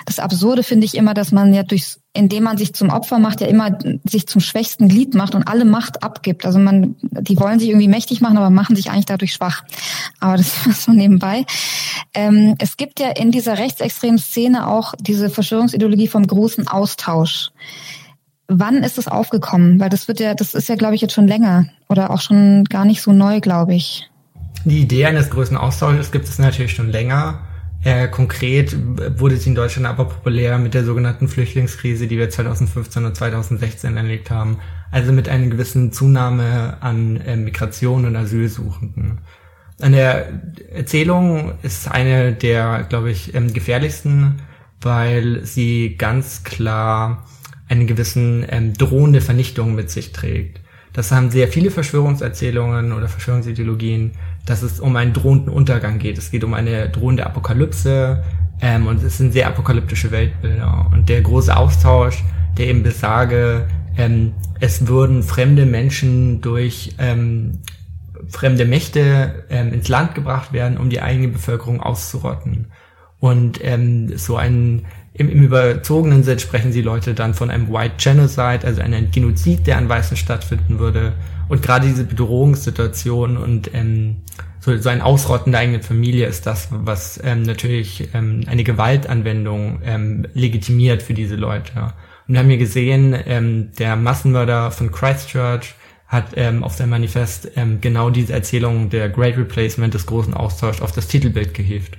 Das 0.05 0.19
Absurde 0.19 0.63
finde 0.63 0.85
ich 0.85 0.95
immer, 0.95 1.13
dass 1.13 1.31
man 1.31 1.53
ja 1.53 1.61
durch, 1.61 1.97
indem 2.17 2.43
man 2.43 2.57
sich 2.57 2.73
zum 2.73 2.89
Opfer 2.89 3.19
macht, 3.19 3.41
ja 3.41 3.47
immer 3.47 3.77
sich 4.03 4.27
zum 4.27 4.41
schwächsten 4.41 4.87
Glied 4.87 5.13
macht 5.13 5.35
und 5.35 5.47
alle 5.47 5.65
Macht 5.65 6.03
abgibt. 6.03 6.45
Also 6.45 6.57
man, 6.57 6.95
die 7.01 7.39
wollen 7.39 7.59
sich 7.59 7.69
irgendwie 7.69 7.87
mächtig 7.87 8.21
machen, 8.21 8.37
aber 8.37 8.49
machen 8.49 8.75
sich 8.75 8.89
eigentlich 8.89 9.05
dadurch 9.05 9.33
schwach. 9.33 9.63
Aber 10.19 10.35
das 10.35 10.65
ist 10.67 10.83
so 10.83 10.91
nebenbei. 10.91 11.45
Ähm, 12.13 12.55
es 12.57 12.75
gibt 12.75 12.99
ja 12.99 13.09
in 13.09 13.31
dieser 13.31 13.57
rechtsextremen 13.57 14.17
Szene 14.17 14.67
auch 14.67 14.93
diese 14.99 15.29
Verschwörungsideologie 15.29 16.07
vom 16.07 16.25
großen 16.25 16.67
Austausch. 16.67 17.51
Wann 18.47 18.77
ist 18.77 18.97
es 18.97 19.07
aufgekommen? 19.07 19.79
Weil 19.79 19.89
das 19.89 20.07
wird 20.07 20.19
ja, 20.19 20.33
das 20.33 20.55
ist 20.55 20.69
ja, 20.69 20.75
glaube 20.75 20.95
ich, 20.95 21.01
jetzt 21.01 21.13
schon 21.13 21.27
länger 21.27 21.67
oder 21.87 22.09
auch 22.09 22.21
schon 22.21 22.63
gar 22.63 22.85
nicht 22.85 23.01
so 23.01 23.11
neu, 23.11 23.41
glaube 23.41 23.75
ich. 23.75 24.09
Die 24.65 24.81
Idee 24.81 25.05
eines 25.05 25.29
größeren 25.29 25.57
Austausches 25.57 26.11
gibt 26.11 26.25
es 26.25 26.39
natürlich 26.39 26.73
schon 26.73 26.89
länger. 26.89 27.46
Äh, 27.87 28.09
konkret 28.09 28.75
wurde 29.17 29.37
sie 29.37 29.47
in 29.47 29.55
Deutschland 29.55 29.87
aber 29.87 30.09
populär 30.09 30.57
mit 30.57 30.73
der 30.73 30.83
sogenannten 30.83 31.29
Flüchtlingskrise, 31.29 32.07
die 32.07 32.17
wir 32.17 32.29
2015 32.29 33.05
und 33.05 33.15
2016 33.15 33.95
erlebt 33.95 34.29
haben. 34.29 34.57
Also 34.91 35.13
mit 35.13 35.29
einer 35.29 35.47
gewissen 35.47 35.93
Zunahme 35.93 36.75
an 36.81 37.15
äh, 37.21 37.37
Migration 37.37 38.03
und 38.03 38.17
Asylsuchenden. 38.17 39.19
Eine 39.79 40.41
Erzählung 40.69 41.53
ist 41.63 41.89
eine 41.89 42.33
der, 42.33 42.83
glaube 42.89 43.09
ich, 43.09 43.33
ähm, 43.33 43.53
gefährlichsten, 43.53 44.41
weil 44.81 45.45
sie 45.45 45.95
ganz 45.97 46.43
klar 46.43 47.25
eine 47.69 47.85
gewissen 47.85 48.45
ähm, 48.49 48.73
drohende 48.73 49.21
Vernichtung 49.21 49.75
mit 49.75 49.89
sich 49.91 50.11
trägt. 50.11 50.59
Das 50.91 51.13
haben 51.13 51.31
sehr 51.31 51.47
viele 51.47 51.71
Verschwörungserzählungen 51.71 52.91
oder 52.91 53.07
Verschwörungsideologien, 53.07 54.11
dass 54.47 54.63
es 54.63 54.79
um 54.79 54.95
einen 54.95 55.13
drohenden 55.13 55.53
Untergang 55.53 55.99
geht. 55.99 56.17
Es 56.17 56.31
geht 56.31 56.43
um 56.43 56.55
eine 56.55 56.89
drohende 56.89 57.25
Apokalypse 57.25 58.23
ähm, 58.61 58.87
und 58.87 59.03
es 59.03 59.17
sind 59.17 59.33
sehr 59.33 59.47
apokalyptische 59.47 60.09
Weltbilder. 60.09 60.89
Und 60.91 61.09
der 61.09 61.21
große 61.21 61.55
Austausch, 61.55 62.23
der 62.57 62.67
eben 62.67 62.81
besage, 62.81 63.67
ähm, 63.97 64.33
es 64.59 64.87
würden 64.87 65.21
fremde 65.21 65.65
Menschen 65.65 66.41
durch 66.41 66.95
ähm, 66.97 67.59
fremde 68.29 68.65
Mächte 68.65 69.45
ähm, 69.49 69.73
ins 69.73 69.89
Land 69.89 70.15
gebracht 70.15 70.53
werden, 70.53 70.77
um 70.77 70.89
die 70.89 71.01
eigene 71.01 71.27
Bevölkerung 71.27 71.81
auszurotten. 71.81 72.71
Und 73.19 73.59
ähm, 73.63 74.17
so 74.17 74.37
ein 74.37 74.85
im, 75.17 75.29
Im 75.29 75.41
überzogenen 75.41 76.23
Sinn 76.23 76.37
sprechen 76.37 76.71
die 76.71 76.83
Leute 76.83 77.15
dann 77.15 77.33
von 77.33 77.49
einem 77.49 77.73
White 77.73 77.95
Genocide, 77.97 78.59
also 78.63 78.81
einem 78.81 79.09
Genozid, 79.09 79.65
der 79.65 79.77
an 79.77 79.89
Weißen 79.89 80.15
stattfinden 80.15 80.77
würde. 80.77 81.13
Und 81.49 81.61
gerade 81.61 81.87
diese 81.87 82.03
Bedrohungssituation 82.03 83.37
und 83.37 83.73
ähm, 83.73 84.17
so, 84.59 84.75
so 84.77 84.89
ein 84.89 85.01
Ausrotten 85.01 85.53
der 85.53 85.61
eigenen 85.61 85.81
Familie 85.81 86.27
ist 86.27 86.45
das, 86.45 86.67
was 86.71 87.19
ähm, 87.23 87.43
natürlich 87.43 88.09
ähm, 88.13 88.43
eine 88.47 88.63
Gewaltanwendung 88.63 89.79
ähm, 89.83 90.27
legitimiert 90.33 91.01
für 91.01 91.13
diese 91.13 91.35
Leute. 91.35 91.93
Und 92.27 92.33
wir 92.33 92.39
haben 92.39 92.49
hier 92.49 92.57
gesehen, 92.57 93.15
ähm, 93.25 93.71
der 93.79 93.95
Massenmörder 93.95 94.71
von 94.71 94.91
Christchurch 94.91 95.75
hat 96.07 96.31
ähm, 96.35 96.63
auf 96.63 96.73
sein 96.73 96.89
Manifest 96.89 97.51
ähm, 97.55 97.79
genau 97.81 98.09
diese 98.09 98.33
Erzählung 98.33 98.89
der 98.89 99.09
Great 99.09 99.37
Replacement 99.37 99.93
des 99.93 100.05
großen 100.05 100.33
Austauschs 100.33 100.81
auf 100.81 100.91
das 100.91 101.07
Titelbild 101.07 101.53
gehievt. 101.53 101.97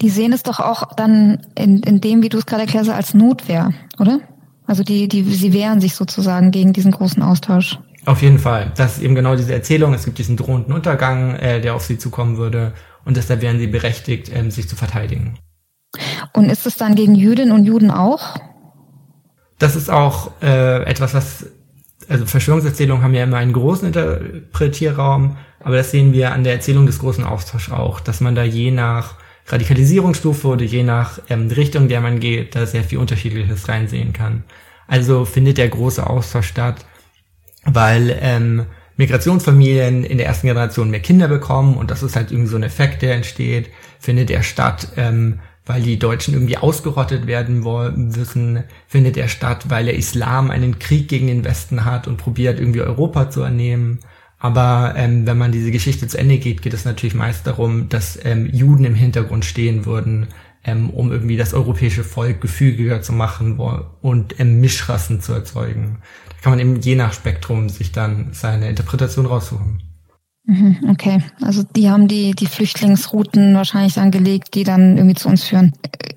Die 0.00 0.10
sehen 0.10 0.32
es 0.32 0.42
doch 0.42 0.60
auch 0.60 0.94
dann 0.94 1.46
in, 1.56 1.82
in 1.82 2.00
dem, 2.00 2.22
wie 2.22 2.28
du 2.28 2.38
es 2.38 2.46
gerade 2.46 2.62
erklärst, 2.62 2.90
als 2.90 3.14
Notwehr, 3.14 3.72
oder? 3.98 4.20
Also 4.66 4.82
die, 4.82 5.08
die, 5.08 5.22
sie 5.22 5.52
wehren 5.52 5.80
sich 5.80 5.94
sozusagen 5.94 6.50
gegen 6.50 6.72
diesen 6.72 6.92
großen 6.92 7.22
Austausch. 7.22 7.78
Auf 8.04 8.22
jeden 8.22 8.38
Fall. 8.38 8.72
Das 8.76 8.96
ist 8.96 9.02
eben 9.02 9.14
genau 9.14 9.36
diese 9.36 9.52
Erzählung. 9.52 9.92
Es 9.94 10.04
gibt 10.04 10.18
diesen 10.18 10.36
drohenden 10.36 10.72
Untergang, 10.72 11.34
äh, 11.36 11.60
der 11.60 11.74
auf 11.74 11.84
sie 11.84 11.98
zukommen 11.98 12.36
würde. 12.36 12.72
Und 13.04 13.16
deshalb 13.16 13.42
wären 13.42 13.58
sie 13.58 13.66
berechtigt, 13.66 14.30
ähm, 14.32 14.50
sich 14.50 14.68
zu 14.68 14.76
verteidigen. 14.76 15.38
Und 16.32 16.50
ist 16.50 16.66
es 16.66 16.76
dann 16.76 16.94
gegen 16.94 17.14
Jüdinnen 17.14 17.52
und 17.52 17.64
Juden 17.64 17.90
auch? 17.90 18.36
Das 19.58 19.76
ist 19.76 19.90
auch 19.90 20.30
äh, 20.42 20.84
etwas, 20.84 21.14
was, 21.14 21.46
also 22.08 22.26
Verschwörungserzählungen 22.26 23.02
haben 23.02 23.14
ja 23.14 23.24
immer 23.24 23.38
einen 23.38 23.52
großen 23.52 23.88
Interpretierraum, 23.88 25.36
aber 25.60 25.76
das 25.76 25.90
sehen 25.90 26.12
wir 26.12 26.32
an 26.32 26.44
der 26.44 26.52
Erzählung 26.52 26.86
des 26.86 27.00
großen 27.00 27.24
Austauschs 27.24 27.70
auch, 27.70 28.00
dass 28.00 28.20
man 28.20 28.34
da 28.34 28.44
je 28.44 28.70
nach 28.70 29.16
Radikalisierungsstufe 29.46 30.46
oder 30.46 30.64
je 30.64 30.82
nach 30.82 31.18
ähm, 31.28 31.48
Richtung, 31.48 31.88
der 31.88 32.00
man 32.00 32.20
geht, 32.20 32.54
da 32.54 32.66
sehr 32.66 32.84
viel 32.84 32.98
Unterschiedliches 32.98 33.68
reinsehen 33.68 34.12
kann. 34.12 34.44
Also 34.86 35.24
findet 35.24 35.58
der 35.58 35.68
große 35.68 36.06
Austausch 36.06 36.46
statt, 36.46 36.84
weil 37.64 38.16
ähm, 38.20 38.66
Migrationsfamilien 38.96 40.04
in 40.04 40.18
der 40.18 40.26
ersten 40.26 40.46
Generation 40.48 40.90
mehr 40.90 41.00
Kinder 41.00 41.28
bekommen 41.28 41.76
und 41.76 41.90
das 41.90 42.02
ist 42.02 42.16
halt 42.16 42.32
irgendwie 42.32 42.50
so 42.50 42.56
ein 42.56 42.62
Effekt, 42.62 43.02
der 43.02 43.14
entsteht, 43.14 43.70
findet 43.98 44.30
er 44.30 44.42
statt, 44.42 44.88
ähm, 44.96 45.40
weil 45.66 45.82
die 45.82 45.98
Deutschen 45.98 46.34
irgendwie 46.34 46.56
ausgerottet 46.56 47.26
werden 47.26 47.62
wollen, 47.62 48.16
wissen, 48.16 48.64
findet 48.86 49.16
er 49.16 49.28
statt, 49.28 49.66
weil 49.68 49.84
der 49.84 49.96
Islam 49.96 50.50
einen 50.50 50.78
Krieg 50.78 51.08
gegen 51.08 51.26
den 51.26 51.44
Westen 51.44 51.84
hat 51.84 52.08
und 52.08 52.16
probiert 52.16 52.58
irgendwie 52.58 52.80
Europa 52.80 53.30
zu 53.30 53.42
ernehmen 53.42 54.00
Aber 54.38 54.94
ähm, 54.96 55.26
wenn 55.26 55.38
man 55.38 55.52
diese 55.52 55.70
Geschichte 55.70 56.06
zu 56.06 56.18
Ende 56.18 56.38
geht, 56.38 56.62
geht 56.62 56.74
es 56.74 56.84
natürlich 56.84 57.14
meist 57.14 57.46
darum, 57.46 57.88
dass 57.88 58.18
ähm, 58.24 58.48
Juden 58.52 58.84
im 58.84 58.94
Hintergrund 58.94 59.44
stehen 59.44 59.84
würden, 59.84 60.28
ähm, 60.64 60.90
um 60.90 61.10
irgendwie 61.10 61.36
das 61.36 61.54
europäische 61.54 62.04
Volk 62.04 62.40
gefügiger 62.40 63.02
zu 63.02 63.12
machen 63.12 63.58
und 64.00 64.38
ähm, 64.38 64.60
Mischrassen 64.60 65.20
zu 65.20 65.32
erzeugen. 65.32 65.98
Kann 66.42 66.52
man 66.52 66.60
eben 66.60 66.80
je 66.80 66.94
nach 66.94 67.12
Spektrum 67.12 67.68
sich 67.68 67.92
dann 67.92 68.30
seine 68.32 68.68
Interpretation 68.68 69.26
raussuchen. 69.26 69.82
Mhm, 70.48 70.78
okay, 70.88 71.22
also 71.42 71.62
die 71.62 71.90
haben 71.90 72.08
die, 72.08 72.32
die 72.32 72.46
Flüchtlingsrouten 72.46 73.54
wahrscheinlich 73.54 73.98
angelegt, 73.98 74.54
die 74.54 74.64
dann 74.64 74.96
irgendwie 74.96 75.14
zu 75.14 75.28
uns 75.28 75.44
führen. 75.44 75.74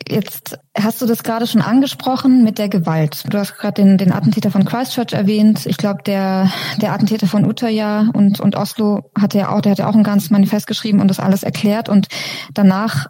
Jetzt 0.07 0.57
hast 0.77 1.01
du 1.01 1.05
das 1.05 1.23
gerade 1.23 1.47
schon 1.47 1.61
angesprochen 1.61 2.41
mit 2.41 2.57
der 2.57 2.69
Gewalt. 2.69 3.25
Du 3.29 3.37
hast 3.37 3.57
gerade 3.57 3.81
den, 3.81 3.97
den 3.97 4.13
Attentäter 4.13 4.49
von 4.49 4.63
Christchurch 4.63 5.11
erwähnt. 5.11 5.65
Ich 5.65 5.75
glaube, 5.75 6.03
der, 6.03 6.49
der 6.81 6.93
Attentäter 6.93 7.27
von 7.27 7.45
Utøya 7.45 8.09
und, 8.13 8.39
und 8.39 8.55
Oslo 8.55 9.11
hatte 9.19 9.37
ja 9.37 9.49
auch, 9.49 9.59
der 9.59 9.73
hat 9.73 9.79
ja 9.79 9.89
auch 9.89 9.95
ein 9.95 10.03
ganzes 10.03 10.29
Manifest 10.29 10.65
geschrieben 10.65 11.01
und 11.01 11.09
das 11.09 11.19
alles 11.19 11.43
erklärt. 11.43 11.89
Und 11.89 12.07
danach 12.53 13.07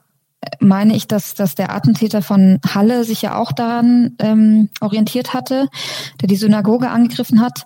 meine 0.60 0.96
ich, 0.96 1.08
dass, 1.08 1.34
dass 1.36 1.56
der 1.56 1.74
Attentäter 1.74 2.22
von 2.22 2.60
Halle 2.74 3.04
sich 3.04 3.22
ja 3.22 3.38
auch 3.38 3.52
daran 3.52 4.16
ähm, 4.20 4.70
orientiert 4.80 5.34
hatte, 5.34 5.68
der 6.20 6.28
die 6.28 6.36
Synagoge 6.36 6.90
angegriffen 6.90 7.42
hat. 7.42 7.66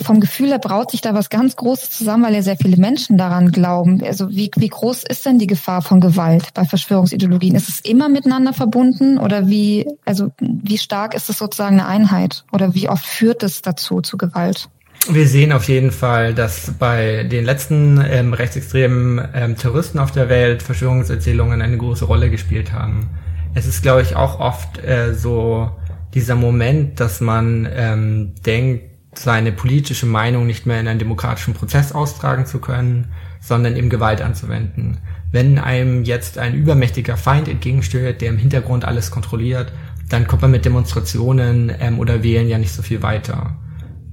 Vom 0.00 0.20
Gefühl 0.20 0.48
her 0.48 0.58
braut 0.58 0.90
sich 0.90 1.00
da 1.00 1.14
was 1.14 1.30
ganz 1.30 1.56
Großes 1.56 1.90
zusammen, 1.90 2.24
weil 2.24 2.34
ja 2.34 2.42
sehr 2.42 2.56
viele 2.56 2.76
Menschen 2.76 3.16
daran 3.16 3.52
glauben. 3.52 4.02
Also 4.04 4.30
wie, 4.30 4.50
wie 4.56 4.68
groß 4.68 5.04
ist 5.04 5.24
denn 5.24 5.38
die 5.38 5.46
Gefahr 5.46 5.82
von 5.82 6.00
Gewalt 6.00 6.52
bei 6.54 6.64
Verschwörungsideologien? 6.64 7.54
Ist 7.54 7.68
es 7.68 7.80
immer 7.80 8.08
miteinander 8.08 8.52
verbunden 8.52 9.18
oder 9.18 9.48
wie, 9.48 9.86
also 10.04 10.30
wie 10.40 10.78
stark 10.78 11.14
ist 11.14 11.30
es 11.30 11.38
sozusagen 11.38 11.78
eine 11.78 11.88
Einheit? 11.88 12.44
Oder 12.52 12.74
wie 12.74 12.88
oft 12.88 13.04
führt 13.04 13.42
es 13.42 13.62
dazu 13.62 14.00
zu 14.00 14.16
Gewalt? 14.16 14.68
Wir 15.08 15.26
sehen 15.26 15.52
auf 15.52 15.64
jeden 15.64 15.92
Fall, 15.92 16.34
dass 16.34 16.72
bei 16.78 17.24
den 17.24 17.44
letzten 17.44 18.04
ähm, 18.06 18.34
rechtsextremen 18.34 19.28
ähm, 19.34 19.56
Terroristen 19.56 19.98
auf 19.98 20.12
der 20.12 20.28
Welt 20.28 20.62
Verschwörungserzählungen 20.62 21.62
eine 21.62 21.78
große 21.78 22.04
Rolle 22.04 22.30
gespielt 22.30 22.72
haben. 22.72 23.08
Es 23.54 23.66
ist, 23.66 23.82
glaube 23.82 24.02
ich, 24.02 24.14
auch 24.14 24.38
oft 24.38 24.78
äh, 24.84 25.14
so 25.14 25.70
dieser 26.12 26.34
Moment, 26.34 27.00
dass 27.00 27.20
man 27.20 27.66
ähm, 27.72 28.34
denkt, 28.44 28.90
seine 29.14 29.52
politische 29.52 30.06
Meinung 30.06 30.46
nicht 30.46 30.66
mehr 30.66 30.78
in 30.78 30.86
einen 30.86 30.98
demokratischen 31.00 31.54
Prozess 31.54 31.92
austragen 31.92 32.46
zu 32.46 32.60
können, 32.60 33.08
sondern 33.40 33.76
eben 33.76 33.88
Gewalt 33.88 34.20
anzuwenden. 34.20 34.98
Wenn 35.32 35.58
einem 35.58 36.04
jetzt 36.04 36.38
ein 36.38 36.54
übermächtiger 36.54 37.16
Feind 37.16 37.48
entgegensteuert, 37.48 38.20
der 38.20 38.28
im 38.28 38.38
Hintergrund 38.38 38.84
alles 38.84 39.10
kontrolliert, 39.10 39.72
dann 40.08 40.26
kommt 40.26 40.42
man 40.42 40.50
mit 40.50 40.64
Demonstrationen 40.64 41.72
ähm, 41.80 41.98
oder 41.98 42.22
Wählen 42.22 42.48
ja 42.48 42.58
nicht 42.58 42.72
so 42.72 42.82
viel 42.82 43.02
weiter. 43.02 43.56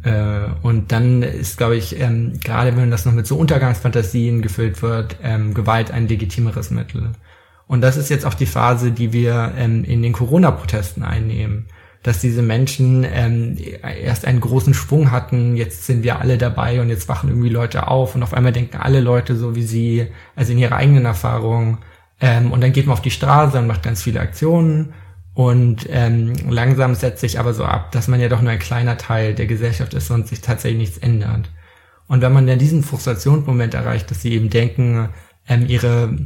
Äh, 0.04 0.50
und 0.62 0.92
dann 0.92 1.24
ist, 1.24 1.58
glaube 1.58 1.76
ich, 1.76 2.00
ähm, 2.00 2.34
gerade 2.44 2.76
wenn 2.78 2.92
das 2.92 3.06
noch 3.06 3.14
mit 3.14 3.28
so 3.28 3.38
Untergangsfantasien 3.38 4.42
gefüllt 4.42 4.82
wird, 4.82 5.18
ähm, 5.24 5.54
Gewalt 5.54 5.92
ein 5.92 6.08
legitimeres 6.08 6.72
Mittel. 6.72 7.12
Und 7.68 7.82
das 7.82 7.98
ist 7.98 8.10
jetzt 8.10 8.26
auch 8.26 8.34
die 8.34 8.46
Phase, 8.46 8.92
die 8.92 9.12
wir 9.12 9.54
ähm, 9.58 9.84
in 9.84 10.02
den 10.02 10.14
Corona-Protesten 10.14 11.04
einnehmen. 11.04 11.66
Dass 12.04 12.22
diese 12.22 12.42
Menschen 12.42 13.06
ähm, 13.12 13.58
erst 13.82 14.24
einen 14.24 14.40
großen 14.40 14.74
Schwung 14.74 15.12
hatten, 15.12 15.58
jetzt 15.58 15.86
sind 15.86 16.04
wir 16.04 16.20
alle 16.20 16.38
dabei 16.38 16.80
und 16.80 16.90
jetzt 16.90 17.10
wachen 17.10 17.30
irgendwie 17.30 17.50
Leute 17.50 17.88
auf 17.88 18.16
und 18.16 18.24
auf 18.24 18.34
einmal 18.34 18.54
denken 18.54 18.78
alle 18.78 19.02
Leute 19.02 19.36
so 19.36 19.56
wie 19.56 19.64
sie, 19.64 20.08
also 20.36 20.54
in 20.54 20.60
ihrer 20.60 20.78
eigenen 20.78 21.06
Erfahrung. 21.06 21.80
Ähm, 22.22 22.52
und 22.52 22.62
dann 22.62 22.72
geht 22.72 22.86
man 22.86 22.94
auf 22.94 23.02
die 23.02 23.12
Straße 23.12 23.58
und 23.58 23.68
macht 23.68 23.84
ganz 23.84 24.04
viele 24.04 24.22
Aktionen 24.22 24.94
und 25.38 25.86
ähm, 25.92 26.34
langsam 26.50 26.96
setzt 26.96 27.22
sich 27.22 27.38
aber 27.38 27.54
so 27.54 27.64
ab, 27.64 27.92
dass 27.92 28.08
man 28.08 28.20
ja 28.20 28.28
doch 28.28 28.42
nur 28.42 28.50
ein 28.50 28.58
kleiner 28.58 28.98
Teil 28.98 29.36
der 29.36 29.46
Gesellschaft 29.46 29.94
ist 29.94 30.10
und 30.10 30.28
sich 30.28 30.42
tatsächlich 30.42 30.80
nichts 30.80 30.98
ändert. 30.98 31.52
Und 32.08 32.24
wenn 32.24 32.34
man 32.34 32.48
dann 32.48 32.58
diesen 32.58 32.82
Frustrationsmoment 32.82 33.76
erreicht, 33.76 34.10
dass 34.10 34.24
sie 34.24 34.34
eben 34.34 34.50
denken, 34.50 35.10
ähm, 35.48 35.68
ihre 35.68 36.18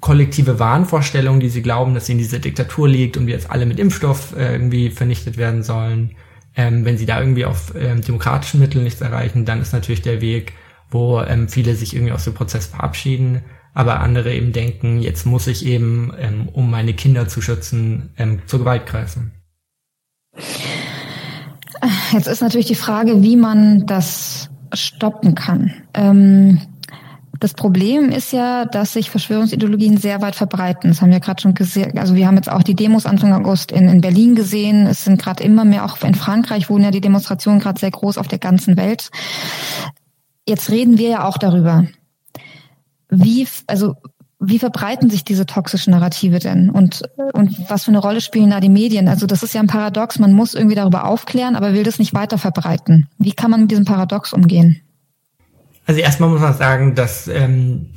kollektive 0.00 0.58
Wahnvorstellung, 0.58 1.38
die 1.38 1.50
sie 1.50 1.62
glauben, 1.62 1.94
dass 1.94 2.06
sie 2.06 2.12
in 2.12 2.18
dieser 2.18 2.40
Diktatur 2.40 2.88
liegt 2.88 3.16
und 3.16 3.28
wir 3.28 3.34
jetzt 3.34 3.48
alle 3.48 3.64
mit 3.64 3.78
Impfstoff 3.78 4.34
äh, 4.36 4.54
irgendwie 4.54 4.90
vernichtet 4.90 5.36
werden 5.36 5.62
sollen, 5.62 6.16
ähm, 6.56 6.84
wenn 6.84 6.98
sie 6.98 7.06
da 7.06 7.20
irgendwie 7.20 7.44
auf 7.44 7.72
ähm, 7.78 8.00
demokratischen 8.00 8.58
Mitteln 8.58 8.82
nichts 8.82 9.02
erreichen, 9.02 9.44
dann 9.44 9.62
ist 9.62 9.72
natürlich 9.72 10.02
der 10.02 10.20
Weg, 10.20 10.54
wo 10.90 11.20
ähm, 11.20 11.48
viele 11.48 11.76
sich 11.76 11.94
irgendwie 11.94 12.12
aus 12.12 12.24
dem 12.24 12.34
Prozess 12.34 12.66
verabschieden 12.66 13.44
aber 13.74 14.00
andere 14.00 14.34
eben 14.34 14.52
denken, 14.52 15.00
jetzt 15.00 15.24
muss 15.24 15.46
ich 15.46 15.64
eben, 15.64 16.12
ähm, 16.18 16.48
um 16.52 16.70
meine 16.70 16.94
Kinder 16.94 17.28
zu 17.28 17.40
schützen, 17.40 18.10
ähm, 18.18 18.42
zur 18.46 18.60
Gewalt 18.60 18.86
greifen. 18.86 19.32
Jetzt 22.12 22.28
ist 22.28 22.42
natürlich 22.42 22.66
die 22.66 22.74
Frage, 22.74 23.22
wie 23.22 23.36
man 23.36 23.86
das 23.86 24.50
stoppen 24.72 25.34
kann. 25.34 25.72
Ähm, 25.94 26.60
das 27.40 27.54
Problem 27.54 28.10
ist 28.10 28.32
ja, 28.32 28.66
dass 28.66 28.92
sich 28.92 29.10
Verschwörungsideologien 29.10 29.96
sehr 29.96 30.22
weit 30.22 30.36
verbreiten. 30.36 30.90
Das 30.90 31.02
haben 31.02 31.10
wir 31.10 31.18
gerade 31.18 31.42
schon 31.42 31.54
gesehen. 31.54 31.98
Also 31.98 32.14
wir 32.14 32.26
haben 32.26 32.36
jetzt 32.36 32.50
auch 32.50 32.62
die 32.62 32.76
Demos 32.76 33.04
Anfang 33.04 33.32
August 33.32 33.72
in, 33.72 33.88
in 33.88 34.00
Berlin 34.00 34.36
gesehen. 34.36 34.86
Es 34.86 35.04
sind 35.04 35.20
gerade 35.20 35.42
immer 35.42 35.64
mehr, 35.64 35.84
auch 35.84 36.00
in 36.02 36.14
Frankreich 36.14 36.70
wurden 36.70 36.84
ja 36.84 36.92
die 36.92 37.00
Demonstrationen 37.00 37.58
gerade 37.58 37.80
sehr 37.80 37.90
groß 37.90 38.16
auf 38.16 38.28
der 38.28 38.38
ganzen 38.38 38.76
Welt. 38.76 39.10
Jetzt 40.46 40.70
reden 40.70 40.98
wir 40.98 41.08
ja 41.08 41.24
auch 41.24 41.36
darüber 41.36 41.86
wie, 43.12 43.46
also 43.66 43.96
wie 44.40 44.58
verbreiten 44.58 45.08
sich 45.10 45.22
diese 45.22 45.46
toxischen 45.46 45.92
Narrative 45.92 46.38
denn? 46.38 46.70
Und, 46.70 47.02
und 47.32 47.70
was 47.70 47.84
für 47.84 47.90
eine 47.90 47.98
Rolle 47.98 48.20
spielen 48.20 48.50
da 48.50 48.60
die 48.60 48.68
Medien? 48.68 49.08
Also 49.08 49.26
das 49.26 49.42
ist 49.42 49.54
ja 49.54 49.60
ein 49.60 49.68
Paradox, 49.68 50.18
man 50.18 50.32
muss 50.32 50.54
irgendwie 50.54 50.74
darüber 50.74 51.06
aufklären, 51.06 51.54
aber 51.54 51.74
will 51.74 51.84
das 51.84 51.98
nicht 51.98 52.14
weiter 52.14 52.38
verbreiten. 52.38 53.08
Wie 53.18 53.32
kann 53.32 53.50
man 53.50 53.62
mit 53.62 53.70
diesem 53.70 53.84
Paradox 53.84 54.32
umgehen? 54.32 54.80
Also 55.86 56.00
erstmal 56.00 56.30
muss 56.30 56.40
man 56.40 56.54
sagen, 56.54 56.94
dass 56.94 57.28
ähm, 57.28 57.90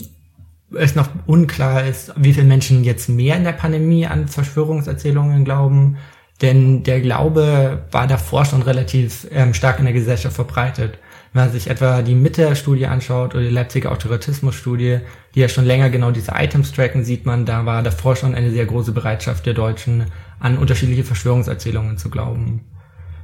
es 0.74 0.96
noch 0.96 1.10
unklar 1.26 1.86
ist, 1.86 2.14
wie 2.16 2.34
viele 2.34 2.46
Menschen 2.46 2.84
jetzt 2.84 3.10
mehr 3.10 3.38
in 3.38 3.44
der 3.44 3.54
Pandemie 3.54 4.06
an 4.06 4.28
Verschwörungserzählungen 4.28 5.46
glauben. 5.46 5.98
Denn 6.42 6.84
der 6.84 7.00
Glaube 7.00 7.86
war 7.92 8.08
davor 8.08 8.46
schon 8.46 8.62
relativ 8.62 9.26
ähm, 9.32 9.54
stark 9.54 9.80
in 9.80 9.86
der 9.86 9.94
Gesellschaft 9.94 10.36
verbreitet. 10.36 11.00
Wenn 11.36 11.44
man 11.44 11.52
sich 11.52 11.70
etwa 11.70 12.02
die 12.02 12.16
Mitte-Studie 12.16 12.88
anschaut 12.88 13.36
oder 13.36 13.44
die 13.44 13.50
Leipziger 13.50 13.92
Autoritismus-Studie, 13.92 15.00
die 15.36 15.42
ja 15.42 15.50
schon 15.50 15.66
länger 15.66 15.90
genau 15.90 16.12
diese 16.12 16.32
Items 16.34 16.72
tracken, 16.72 17.04
sieht 17.04 17.26
man, 17.26 17.46
da 17.46 17.66
war 17.66 17.84
davor 17.84 18.16
schon 18.16 18.34
eine 18.36 18.52
sehr 18.52 18.66
große 18.66 18.94
Bereitschaft 18.94 19.46
der 19.46 19.54
Deutschen, 19.54 20.06
an 20.40 20.58
unterschiedliche 20.58 21.04
Verschwörungserzählungen 21.04 21.98
zu 21.98 22.10
glauben. 22.10 22.62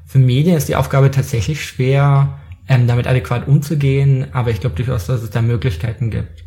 Für 0.06 0.20
Medien 0.20 0.58
ist 0.58 0.68
die 0.68 0.76
Aufgabe 0.76 1.10
tatsächlich 1.10 1.64
schwer, 1.64 2.38
ähm, 2.68 2.86
damit 2.86 3.08
adäquat 3.08 3.48
umzugehen, 3.48 4.28
aber 4.34 4.52
ich 4.52 4.60
glaube 4.60 4.76
durchaus, 4.76 5.06
dass 5.06 5.24
es 5.24 5.30
da 5.30 5.42
Möglichkeiten 5.42 6.12
gibt. 6.12 6.41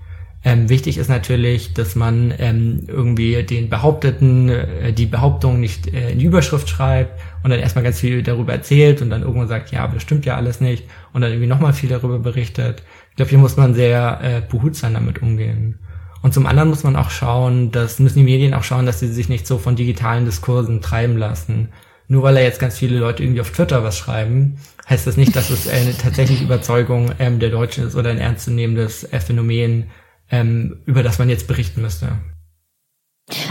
Ähm, 0.46 0.68
wichtig 0.68 0.98
ist 0.98 1.09
natürlich, 1.09 1.72
dass 1.72 1.96
man 1.96 2.33
ähm, 2.38 2.85
irgendwie 2.87 3.42
den 3.44 3.70
Behaupteten 3.70 4.50
äh, 4.50 4.92
die 4.92 5.07
Behauptung 5.07 5.59
nicht 5.59 5.92
äh, 5.92 6.11
in 6.11 6.18
die 6.18 6.26
Überschrift 6.26 6.68
schreibt 6.68 7.18
und 7.42 7.48
dann 7.48 7.61
erstmal 7.61 7.83
ganz 7.83 7.98
viel 7.98 8.22
darüber 8.22 8.52
erzählt 8.52 9.00
und 9.00 9.09
dann 9.09 9.22
irgendwann 9.22 9.48
sagt, 9.48 9.70
ja, 9.72 9.83
aber 9.83 9.94
das 9.94 10.02
stimmt 10.02 10.26
ja 10.26 10.37
alles 10.37 10.61
nicht 10.61 10.85
und 11.14 11.22
dann 11.22 11.30
irgendwie 11.30 11.48
nochmal 11.48 11.72
viel 11.72 11.88
darüber 11.88 12.18
berichtet. 12.18 12.83
Ich 13.11 13.16
glaube, 13.16 13.30
hier 13.30 13.38
muss 13.38 13.57
man 13.57 13.74
sehr 13.74 14.20
äh, 14.22 14.42
behutsam 14.46 14.92
damit 14.92 15.22
umgehen. 15.22 15.78
Und 16.20 16.35
zum 16.35 16.46
anderen 16.46 16.68
muss 16.68 16.85
man 16.85 16.96
auch 16.96 17.11
schauen, 17.11 17.70
dass 17.70 17.98
müssen 17.98 18.18
die 18.18 18.24
Medien 18.24 18.52
auch 18.52 18.64
schauen, 18.64 18.85
dass 18.85 19.00
sie 19.00 19.09
sich 19.09 19.30
nicht 19.30 19.46
so 19.46 19.57
von 19.57 19.76
digitalen 19.76 20.26
Diskursen 20.26 20.83
treiben 20.83 21.16
lassen. 21.16 21.70
Nur 22.07 22.22
weil 22.22 22.35
da 22.35 22.40
jetzt 22.40 22.61
ganz 22.61 22.76
viele 22.76 22.98
Leute 22.98 23.22
irgendwie 23.22 23.40
auf 23.40 23.50
Twitter 23.50 23.83
was 23.83 23.96
schreiben, 23.96 24.57
heißt 24.90 25.07
das 25.07 25.16
nicht, 25.16 25.35
dass 25.35 25.48
es 25.48 25.68
eine 25.68 25.96
tatsächliche 25.96 26.44
Überzeugung 26.44 27.12
ähm, 27.18 27.40
der 27.40 27.48
Deutschen 27.48 27.87
ist 27.87 27.96
oder 27.96 28.11
ein 28.11 28.18
ernstzunehmendes 28.18 29.04
äh, 29.04 29.20
Phänomen, 29.20 29.87
ähm, 30.35 30.83
über 30.85 31.03
das 31.03 31.18
man 31.18 31.29
jetzt 31.29 31.47
berichten 31.47 31.81
müsste. 31.81 32.12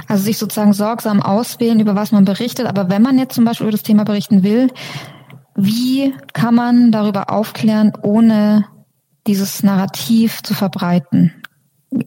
Also 0.08 0.26
sich 0.26 0.38
sozusagen 0.38 0.74
sorgsam 0.74 1.22
auswählen, 1.22 1.80
über 1.80 1.96
was 1.96 2.12
man 2.12 2.26
berichtet. 2.26 2.67
Aber 2.67 2.89
wenn 2.89 3.02
man 3.02 3.17
jetzt 3.17 3.36
zum 3.36 3.46
Beispiel 3.46 3.65
über 3.65 3.72
das 3.72 3.84
Thema 3.84 4.04
berichten 4.04 4.43
will, 4.43 4.69
wie 5.56 6.13
kann 6.34 6.56
man 6.56 6.91
darüber 6.91 7.32
aufklären, 7.32 7.93
ohne 8.02 8.65
dieses 9.26 9.63
Narrativ 9.63 10.43
zu 10.43 10.54
verbreiten? 10.54 11.34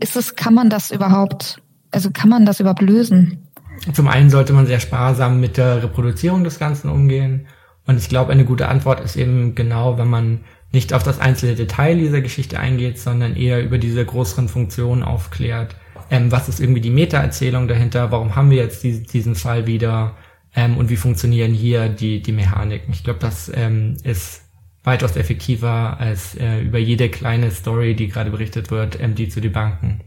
Ist 0.01 0.17
es, 0.17 0.37
kann 0.37 0.55
man 0.55 0.69
das 0.69 0.91
überhaupt, 0.91 1.63
also 1.91 2.11
kann 2.11 2.29
man 2.29 2.45
das 2.45 2.61
überhaupt 2.61 2.83
lösen? 2.83 3.49
Zum 3.93 4.09
einen 4.09 4.31
sollte 4.31 4.53
man 4.53 4.67
sehr 4.67 4.81
sparsam 4.81 5.41
mit 5.41 5.57
der 5.57 5.83
Reproduzierung 5.83 6.45
des 6.45 6.59
Ganzen 6.59 6.91
umgehen. 6.91 7.47
Und 7.87 7.99
ich 7.99 8.09
glaube, 8.09 8.33
eine 8.33 8.45
gute 8.45 8.69
Antwort 8.69 9.01
ist 9.01 9.17
eben 9.17 9.55
genau, 9.55 9.97
wenn 9.97 10.09
man 10.09 10.41
nicht 10.73 10.93
auf 10.93 11.03
das 11.03 11.21
einzelne 11.21 11.55
Detail 11.55 11.97
dieser 11.97 12.21
Geschichte 12.21 12.59
eingeht, 12.59 12.99
sondern 12.99 13.37
eher 13.37 13.63
über 13.63 13.79
diese 13.79 14.05
größeren 14.05 14.49
Funktionen 14.49 15.03
aufklärt. 15.03 15.77
Ähm, 16.11 16.31
was 16.31 16.49
ist 16.49 16.61
irgendwie 16.61 16.81
die 16.81 16.91
Meta-Erzählung 16.91 17.69
dahinter? 17.69 18.11
Warum 18.13 18.37
haben 18.37 18.51
wir 18.51 18.59
jetzt 18.59 18.83
die, 18.83 19.03
diesen 19.03 19.35
Fall 19.35 19.67
wieder? 19.67 20.17
Ähm, 20.55 20.77
und 20.77 20.91
wie 20.91 20.97
funktionieren 20.97 21.53
hier 21.53 21.89
die, 21.89 22.23
die 22.23 22.33
Mechaniken? 22.33 22.93
Ich 22.93 23.05
glaube, 23.05 23.19
das 23.21 23.51
ähm, 23.55 23.97
ist 24.03 24.43
weitaus 24.85 25.17
effektiver, 25.17 25.99
als 25.99 26.37
äh, 26.37 26.61
über 26.61 26.79
jede 26.79 27.09
kleine 27.09 27.51
Story, 27.51 27.97
die 27.97 28.09
gerade 28.09 28.31
berichtet 28.31 28.71
wird, 28.71 29.01
ähm, 29.01 29.15
die 29.15 29.29
zu 29.29 29.41
debanken. 29.41 30.01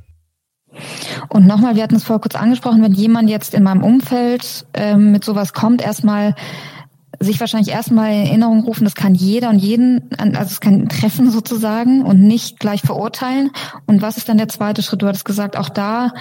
Und 1.28 1.45
nochmal, 1.45 1.76
wir 1.76 1.84
hatten 1.84 1.95
es 1.95 2.04
vorher 2.04 2.22
kurz 2.22 2.36
angesprochen, 2.36 2.82
wenn 2.82 2.93
jemand 2.93 3.30
jetzt 3.30 3.54
in 3.54 3.63
meinem 3.63 3.84
Umfeld 3.84 4.65
ähm, 4.74 5.12
mit 5.12 5.24
sowas 5.24 5.54
kommt, 5.54 5.82
erstmal 5.82 6.36
sich 7.20 7.40
wahrscheinlich 7.40 7.74
erstmal 7.74 8.14
in 8.14 8.28
Erinnerung 8.28 8.64
rufen, 8.64 8.86
das 8.86 8.96
kann 8.96 9.14
jeder 9.14 9.50
und 9.50 9.60
jeden, 9.60 10.10
also 10.18 10.52
es 10.52 10.60
kann 10.62 10.88
treffen 10.88 11.32
sozusagen 11.32 12.04
und 12.04 12.22
nicht 12.22 12.60
gleich 12.60 12.82
verurteilen. 12.82 13.52
Und 13.86 14.02
was 14.02 14.18
ist 14.18 14.30
dann 14.30 14.38
der 14.38 14.48
zweite 14.48 14.82
Schritt? 14.82 15.02
Du 15.02 15.08
hattest 15.08 15.26
gesagt, 15.26 15.58
auch 15.58 15.70
da 15.70 16.14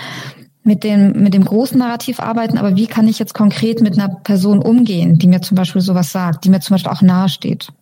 mit 0.64 0.84
dem, 0.84 1.12
mit 1.12 1.34
dem 1.34 1.44
großen 1.44 1.78
Narrativ 1.78 2.20
arbeiten, 2.20 2.58
aber 2.58 2.76
wie 2.76 2.86
kann 2.86 3.08
ich 3.08 3.18
jetzt 3.18 3.32
konkret 3.32 3.80
mit 3.80 3.98
einer 3.98 4.08
Person 4.08 4.58
umgehen, 4.58 5.18
die 5.18 5.26
mir 5.26 5.40
zum 5.40 5.54
Beispiel 5.54 5.80
sowas 5.80 6.12
sagt, 6.12 6.44
die 6.44 6.50
mir 6.50 6.60
zum 6.60 6.74
Beispiel 6.74 6.92
auch 6.92 7.02
nahe 7.02 7.28
steht? 7.28 7.72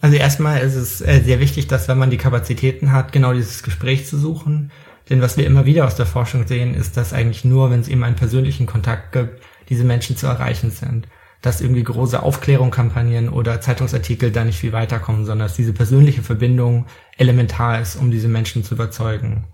Also 0.00 0.16
erstmal 0.16 0.60
ist 0.60 0.76
es 0.76 1.00
äh, 1.02 1.20
sehr 1.22 1.40
wichtig, 1.40 1.68
dass 1.68 1.88
wenn 1.88 1.98
man 1.98 2.10
die 2.10 2.16
Kapazitäten 2.16 2.90
hat, 2.92 3.12
genau 3.12 3.32
dieses 3.32 3.62
Gespräch 3.62 4.06
zu 4.06 4.18
suchen. 4.18 4.70
Denn 5.10 5.20
was 5.20 5.36
wir 5.36 5.46
immer 5.46 5.66
wieder 5.66 5.86
aus 5.86 5.94
der 5.94 6.06
Forschung 6.06 6.46
sehen, 6.46 6.74
ist, 6.74 6.96
dass 6.96 7.12
eigentlich 7.12 7.44
nur, 7.44 7.70
wenn 7.70 7.80
es 7.80 7.88
eben 7.88 8.02
einen 8.02 8.16
persönlichen 8.16 8.66
Kontakt 8.66 9.12
gibt, 9.12 9.42
diese 9.68 9.84
Menschen 9.84 10.16
zu 10.16 10.26
erreichen 10.26 10.70
sind. 10.70 11.06
Dass 11.42 11.60
irgendwie 11.60 11.84
große 11.84 12.22
Aufklärungskampagnen 12.22 13.30
oder 13.30 13.60
Zeitungsartikel 13.60 14.30
da 14.30 14.44
nicht 14.44 14.58
viel 14.58 14.72
weiterkommen, 14.72 15.24
sondern 15.24 15.46
dass 15.46 15.56
diese 15.56 15.72
persönliche 15.72 16.22
Verbindung 16.22 16.86
elementar 17.16 17.80
ist, 17.80 17.96
um 17.96 18.10
diese 18.10 18.28
Menschen 18.28 18.62
zu 18.62 18.74
überzeugen. 18.74 19.44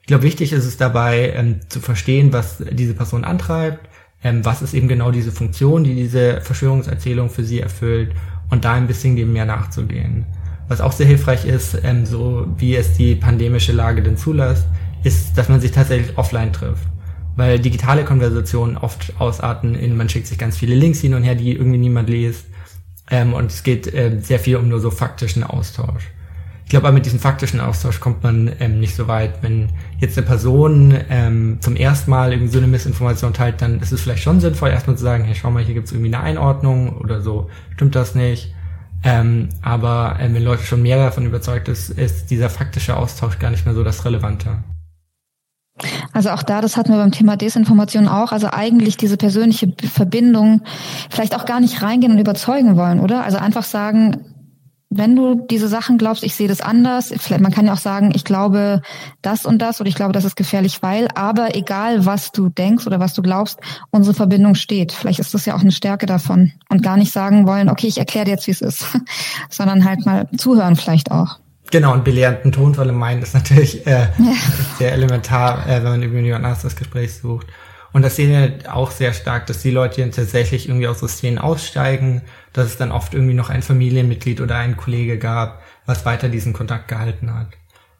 Ich 0.00 0.06
glaube, 0.06 0.22
wichtig 0.22 0.52
ist 0.52 0.64
es 0.64 0.76
dabei, 0.76 1.32
ähm, 1.34 1.60
zu 1.68 1.80
verstehen, 1.80 2.32
was 2.32 2.62
diese 2.70 2.94
Person 2.94 3.24
antreibt, 3.24 3.88
ähm, 4.22 4.44
was 4.44 4.62
ist 4.62 4.72
eben 4.72 4.88
genau 4.88 5.10
diese 5.10 5.32
Funktion, 5.32 5.84
die 5.84 5.94
diese 5.94 6.40
Verschwörungserzählung 6.40 7.28
für 7.28 7.44
sie 7.44 7.60
erfüllt 7.60 8.12
und 8.50 8.64
da 8.64 8.74
ein 8.74 8.86
bisschen 8.86 9.16
dem 9.16 9.32
mehr 9.32 9.46
nachzugehen. 9.46 10.24
Was 10.68 10.80
auch 10.80 10.92
sehr 10.92 11.06
hilfreich 11.06 11.44
ist, 11.44 11.78
ähm, 11.82 12.06
so 12.06 12.46
wie 12.56 12.76
es 12.76 12.94
die 12.94 13.14
pandemische 13.14 13.72
Lage 13.72 14.02
denn 14.02 14.16
zulässt, 14.16 14.66
ist, 15.04 15.36
dass 15.36 15.48
man 15.48 15.60
sich 15.60 15.72
tatsächlich 15.72 16.16
offline 16.16 16.52
trifft. 16.52 16.86
Weil 17.36 17.58
digitale 17.58 18.04
Konversationen 18.04 18.76
oft 18.76 19.12
ausarten 19.20 19.74
in, 19.74 19.96
man 19.96 20.08
schickt 20.08 20.26
sich 20.26 20.38
ganz 20.38 20.56
viele 20.56 20.74
Links 20.74 21.00
hin 21.00 21.14
und 21.14 21.22
her, 21.22 21.34
die 21.34 21.52
irgendwie 21.52 21.78
niemand 21.78 22.08
liest. 22.08 22.46
Ähm, 23.10 23.34
und 23.34 23.52
es 23.52 23.62
geht 23.62 23.92
äh, 23.92 24.18
sehr 24.20 24.40
viel 24.40 24.56
um 24.56 24.68
nur 24.68 24.80
so 24.80 24.90
faktischen 24.90 25.44
Austausch. 25.44 26.10
Ich 26.66 26.70
glaube, 26.70 26.88
aber 26.88 26.94
mit 26.94 27.06
diesem 27.06 27.20
faktischen 27.20 27.60
Austausch 27.60 28.00
kommt 28.00 28.24
man 28.24 28.50
ähm, 28.58 28.80
nicht 28.80 28.96
so 28.96 29.06
weit. 29.06 29.40
Wenn 29.40 29.68
jetzt 29.98 30.18
eine 30.18 30.26
Person 30.26 30.98
ähm, 31.08 31.58
zum 31.60 31.76
ersten 31.76 32.10
Mal 32.10 32.32
irgendwie 32.32 32.52
so 32.52 32.58
eine 32.58 32.66
Missinformation 32.66 33.32
teilt, 33.32 33.62
dann 33.62 33.78
ist 33.78 33.92
es 33.92 34.00
vielleicht 34.00 34.24
schon 34.24 34.40
sinnvoll, 34.40 34.70
erstmal 34.70 34.96
zu 34.96 35.04
sagen, 35.04 35.22
hey, 35.22 35.36
schau 35.36 35.52
mal, 35.52 35.62
hier 35.62 35.74
gibt's 35.74 35.92
irgendwie 35.92 36.12
eine 36.12 36.24
Einordnung 36.24 36.96
oder 36.96 37.20
so, 37.20 37.48
stimmt 37.74 37.94
das 37.94 38.16
nicht. 38.16 38.52
Ähm, 39.04 39.50
aber 39.62 40.16
ähm, 40.18 40.34
wenn 40.34 40.42
Leute 40.42 40.64
schon 40.64 40.82
mehr 40.82 40.96
davon 40.96 41.24
überzeugt 41.24 41.68
ist, 41.68 41.90
ist 41.90 42.32
dieser 42.32 42.50
faktische 42.50 42.96
Austausch 42.96 43.38
gar 43.38 43.52
nicht 43.52 43.64
mehr 43.64 43.74
so 43.74 43.84
das 43.84 44.04
Relevante. 44.04 44.64
Also 46.12 46.30
auch 46.30 46.42
da, 46.42 46.60
das 46.60 46.76
hatten 46.76 46.92
wir 46.92 46.98
beim 46.98 47.12
Thema 47.12 47.36
Desinformation 47.36 48.08
auch, 48.08 48.32
also 48.32 48.48
eigentlich 48.50 48.96
diese 48.96 49.16
persönliche 49.16 49.72
Verbindung 49.92 50.62
vielleicht 51.10 51.36
auch 51.36 51.44
gar 51.44 51.60
nicht 51.60 51.82
reingehen 51.82 52.12
und 52.12 52.18
überzeugen 52.18 52.76
wollen, 52.76 53.00
oder? 53.00 53.24
Also 53.24 53.38
einfach 53.38 53.64
sagen, 53.64 54.24
wenn 54.88 55.16
du 55.16 55.34
diese 55.34 55.68
Sachen 55.68 55.98
glaubst, 55.98 56.22
ich 56.22 56.34
sehe 56.34 56.48
das 56.48 56.60
anders, 56.60 57.12
vielleicht, 57.16 57.42
man 57.42 57.52
kann 57.52 57.66
ja 57.66 57.72
auch 57.72 57.78
sagen, 57.78 58.12
ich 58.14 58.24
glaube 58.24 58.82
das 59.20 59.44
und 59.44 59.58
das 59.58 59.80
oder 59.80 59.88
ich 59.88 59.96
glaube, 59.96 60.12
das 60.12 60.24
ist 60.24 60.36
gefährlich, 60.36 60.82
weil, 60.82 61.08
aber 61.14 61.56
egal 61.56 62.06
was 62.06 62.32
du 62.32 62.48
denkst 62.48 62.86
oder 62.86 63.00
was 63.00 63.12
du 63.12 63.22
glaubst, 63.22 63.58
unsere 63.90 64.14
Verbindung 64.14 64.54
steht. 64.54 64.92
Vielleicht 64.92 65.18
ist 65.18 65.34
das 65.34 65.44
ja 65.44 65.56
auch 65.56 65.60
eine 65.60 65.72
Stärke 65.72 66.06
davon 66.06 66.52
und 66.68 66.82
gar 66.82 66.96
nicht 66.96 67.12
sagen 67.12 67.46
wollen, 67.46 67.68
okay, 67.68 67.88
ich 67.88 67.98
erkläre 67.98 68.26
dir 68.26 68.32
jetzt, 68.32 68.46
wie 68.46 68.52
es 68.52 68.62
ist, 68.62 68.86
sondern 69.50 69.84
halt 69.84 70.06
mal 70.06 70.28
zuhören 70.36 70.76
vielleicht 70.76 71.10
auch. 71.10 71.40
Genau, 71.70 71.92
und 71.92 72.04
belehrenden 72.04 72.52
Tonfall 72.52 72.88
im 72.88 72.96
Meinen 72.96 73.22
ist 73.22 73.34
natürlich 73.34 73.86
äh, 73.86 74.08
ja. 74.18 74.34
sehr 74.78 74.92
elementar, 74.92 75.66
äh, 75.66 75.82
wenn 75.82 75.90
man 75.90 76.02
über 76.02 76.18
jemand 76.18 76.44
anderes 76.44 76.62
das 76.62 76.76
Gespräch 76.76 77.14
sucht. 77.14 77.46
Und 77.92 78.02
das 78.02 78.16
sehen 78.16 78.30
wir 78.30 78.74
auch 78.74 78.90
sehr 78.90 79.12
stark, 79.12 79.46
dass 79.46 79.62
die 79.62 79.70
Leute 79.70 80.04
die 80.04 80.10
tatsächlich 80.10 80.68
irgendwie 80.68 80.86
aus 80.86 81.00
so 81.00 81.08
Szenen 81.08 81.38
aussteigen, 81.38 82.22
dass 82.52 82.66
es 82.66 82.76
dann 82.76 82.92
oft 82.92 83.14
irgendwie 83.14 83.34
noch 83.34 83.48
ein 83.48 83.62
Familienmitglied 83.62 84.40
oder 84.40 84.56
ein 84.56 84.76
Kollege 84.76 85.18
gab, 85.18 85.62
was 85.86 86.04
weiter 86.04 86.28
diesen 86.28 86.52
Kontakt 86.52 86.88
gehalten 86.88 87.34
hat. 87.34 87.48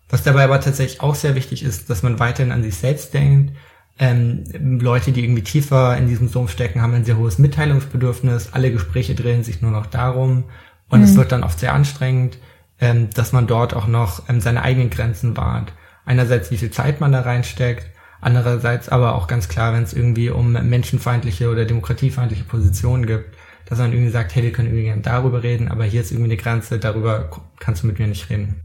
Was 0.09 0.23
dabei 0.23 0.45
aber 0.45 0.61
tatsächlich 0.61 1.01
auch 1.01 1.15
sehr 1.15 1.35
wichtig 1.35 1.63
ist, 1.63 1.91
dass 1.91 2.03
man 2.03 2.19
weiterhin 2.19 2.53
an 2.53 2.63
sich 2.63 2.77
selbst 2.77 3.15
denkt. 3.15 3.57
Ähm, 3.99 4.45
Leute, 4.81 5.13
die 5.13 5.25
irgendwie 5.25 5.43
tiefer 5.43 5.97
in 5.97 6.07
diesem 6.09 6.29
Sumpf 6.29 6.53
stecken, 6.53 6.83
haben 6.83 6.95
ein 6.95 7.05
sehr 7.05 7.17
hohes 7.17 7.39
Mitteilungsbedürfnis. 7.39 8.51
Alle 8.53 8.71
Gespräche 8.71 9.15
drehen 9.15 9.43
sich 9.43 9.63
nur 9.63 9.71
noch 9.71 9.87
darum. 9.87 10.45
Und 10.89 11.01
mhm. 11.01 11.07
es 11.07 11.17
wird 11.17 11.33
dann 11.33 11.43
oft 11.43 11.59
sehr 11.59 11.73
anstrengend, 11.73 12.39
ähm, 12.81 13.11
dass 13.11 13.33
man 13.33 13.47
dort 13.47 13.75
auch 13.75 13.87
noch 13.87 14.29
ähm, 14.29 14.41
seine 14.41 14.63
eigenen 14.63 14.91
Grenzen 14.91 15.37
wahrt. 15.37 15.73
Einerseits, 16.05 16.51
wie 16.51 16.59
viel 16.59 16.71
Zeit 16.71 17.01
man 17.01 17.13
da 17.13 17.21
reinsteckt 17.21 17.87
Andererseits 18.21 18.89
aber 18.89 19.15
auch 19.15 19.27
ganz 19.27 19.49
klar, 19.49 19.73
wenn 19.73 19.83
es 19.83 19.93
irgendwie 19.93 20.31
um 20.31 20.53
menschenfeindliche 20.53 21.51
oder 21.51 21.65
demokratiefeindliche 21.65 22.45
Positionen 22.45 23.07
gibt, 23.07 23.37
dass 23.67 23.79
man 23.79 23.93
irgendwie 23.93 24.11
sagt, 24.11 24.35
hey, 24.35 24.43
wir 24.43 24.53
können 24.53 24.75
irgendwie 24.75 25.03
darüber 25.03 25.43
reden, 25.43 25.69
aber 25.69 25.85
hier 25.85 26.01
ist 26.01 26.13
irgendwie 26.13 26.33
eine 26.33 26.37
Grenze, 26.37 26.79
darüber 26.79 27.31
kannst 27.59 27.83
du 27.83 27.87
mit 27.87 27.99
mir 27.99 28.07
nicht 28.07 28.31
reden. 28.31 28.63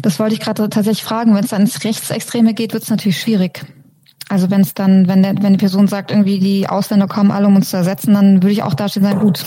Das 0.00 0.18
wollte 0.18 0.34
ich 0.34 0.40
gerade 0.40 0.68
tatsächlich 0.68 1.04
fragen. 1.04 1.34
Wenn 1.34 1.44
es 1.44 1.50
dann 1.50 1.62
ins 1.62 1.84
Rechtsextreme 1.84 2.54
geht, 2.54 2.72
wird 2.72 2.82
es 2.82 2.90
natürlich 2.90 3.20
schwierig. 3.20 3.64
Also 4.28 4.50
wenn 4.50 4.62
es 4.62 4.74
dann, 4.74 5.06
wenn 5.06 5.22
der, 5.22 5.34
wenn 5.40 5.52
die 5.52 5.58
Person 5.58 5.86
sagt, 5.86 6.10
irgendwie 6.10 6.38
die 6.38 6.68
Ausländer 6.68 7.06
kommen 7.06 7.30
alle, 7.30 7.46
um 7.46 7.56
uns 7.56 7.70
zu 7.70 7.76
ersetzen, 7.76 8.14
dann 8.14 8.42
würde 8.42 8.52
ich 8.52 8.62
auch 8.62 8.74
dastehen 8.74 9.04
sagen, 9.04 9.20
gut, 9.20 9.44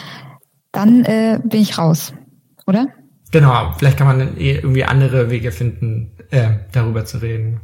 dann 0.72 1.04
äh, 1.04 1.38
bin 1.44 1.60
ich 1.60 1.78
raus, 1.78 2.12
oder? 2.66 2.86
Genau, 3.32 3.74
vielleicht 3.76 3.98
kann 3.98 4.06
man 4.06 4.38
eh 4.38 4.56
irgendwie 4.56 4.84
andere 4.84 5.30
Wege 5.30 5.52
finden, 5.52 6.12
äh, 6.30 6.50
darüber 6.72 7.04
zu 7.04 7.18
reden. 7.18 7.60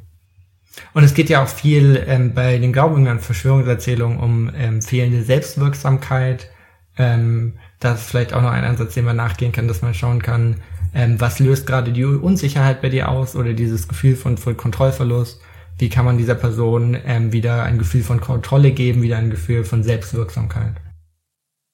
Und 0.95 1.05
es 1.05 1.15
geht 1.15 1.29
ja 1.29 1.43
auch 1.43 1.49
viel 1.49 2.03
ähm, 2.07 2.35
bei 2.35 2.59
den 2.59 2.73
Glaubungen 2.73 3.09
an 3.09 3.21
Verschwörungserzählungen 3.21 4.19
um 4.19 4.51
ähm, 4.57 4.83
fehlende 4.83 5.23
Selbstwirksamkeit. 5.23 6.49
Ähm, 6.97 7.55
das 7.79 8.03
ist 8.03 8.11
vielleicht 8.11 8.33
auch 8.33 8.43
noch 8.43 8.51
ein 8.51 8.65
Ansatz, 8.65 8.95
den 8.95 9.05
man 9.05 9.17
nachgehen 9.17 9.53
kann, 9.53 9.69
dass 9.69 9.83
man 9.83 9.95
schauen 9.95 10.23
kann, 10.23 10.57
ähm, 10.95 11.21
was 11.21 11.39
löst 11.39 11.67
gerade 11.67 11.93
die 11.93 12.05
Unsicherheit 12.05 12.83
bei 12.83 12.89
dir 12.89 13.09
aus 13.09 13.37
oder 13.37 13.53
dieses 13.53 13.89
Gefühl 13.89 14.17
von, 14.17 14.39
von 14.39 14.57
Kontrollverlust. 14.57 15.41
Wie 15.79 15.89
kann 15.89 16.05
man 16.05 16.19
dieser 16.19 16.35
Person 16.35 16.97
ähm, 17.07 17.33
wieder 17.33 17.63
ein 17.63 17.79
Gefühl 17.79 18.03
von 18.03 18.21
Kontrolle 18.21 18.73
geben, 18.73 19.03
wieder 19.03 19.19
ein 19.19 19.31
Gefühl 19.31 19.65
von 19.65 19.83
Selbstwirksamkeit? 19.83 20.75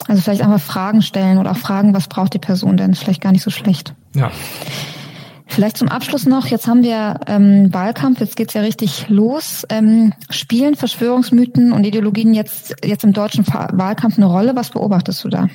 Also 0.07 0.23
vielleicht 0.23 0.43
einmal 0.43 0.59
Fragen 0.59 1.03
stellen 1.03 1.39
oder 1.39 1.53
auch 1.53 1.57
fragen, 1.57 1.95
was 1.95 2.09
braucht 2.09 2.35
die 2.35 2.39
Person 2.39 2.77
denn? 2.77 2.95
Vielleicht 2.95 3.21
gar 3.21 3.33
nicht 3.33 3.43
so 3.43 3.51
schlecht. 3.51 3.95
Ja. 4.15 4.31
Vielleicht 5.47 5.79
zum 5.79 5.89
Abschluss 5.89 6.27
noch, 6.27 6.47
jetzt 6.47 6.67
haben 6.67 6.83
wir 6.83 7.21
ähm, 7.27 7.73
Wahlkampf, 7.73 8.21
jetzt 8.21 8.37
geht's 8.37 8.55
ja 8.55 8.61
richtig 8.61 9.09
los. 9.09 9.67
Ähm, 9.71 10.13
spielen 10.31 10.77
Verschwörungsmythen 10.77 11.73
und 11.73 11.85
Ideologien 11.85 12.35
jetzt, 12.35 12.77
jetzt 12.85 13.03
im 13.03 13.13
deutschen 13.13 13.47
Wahlkampf 13.47 14.19
eine 14.19 14.27
Rolle? 14.27 14.55
Was 14.55 14.71
beobachtest 14.71 15.25
du 15.25 15.29
da? 15.31 15.49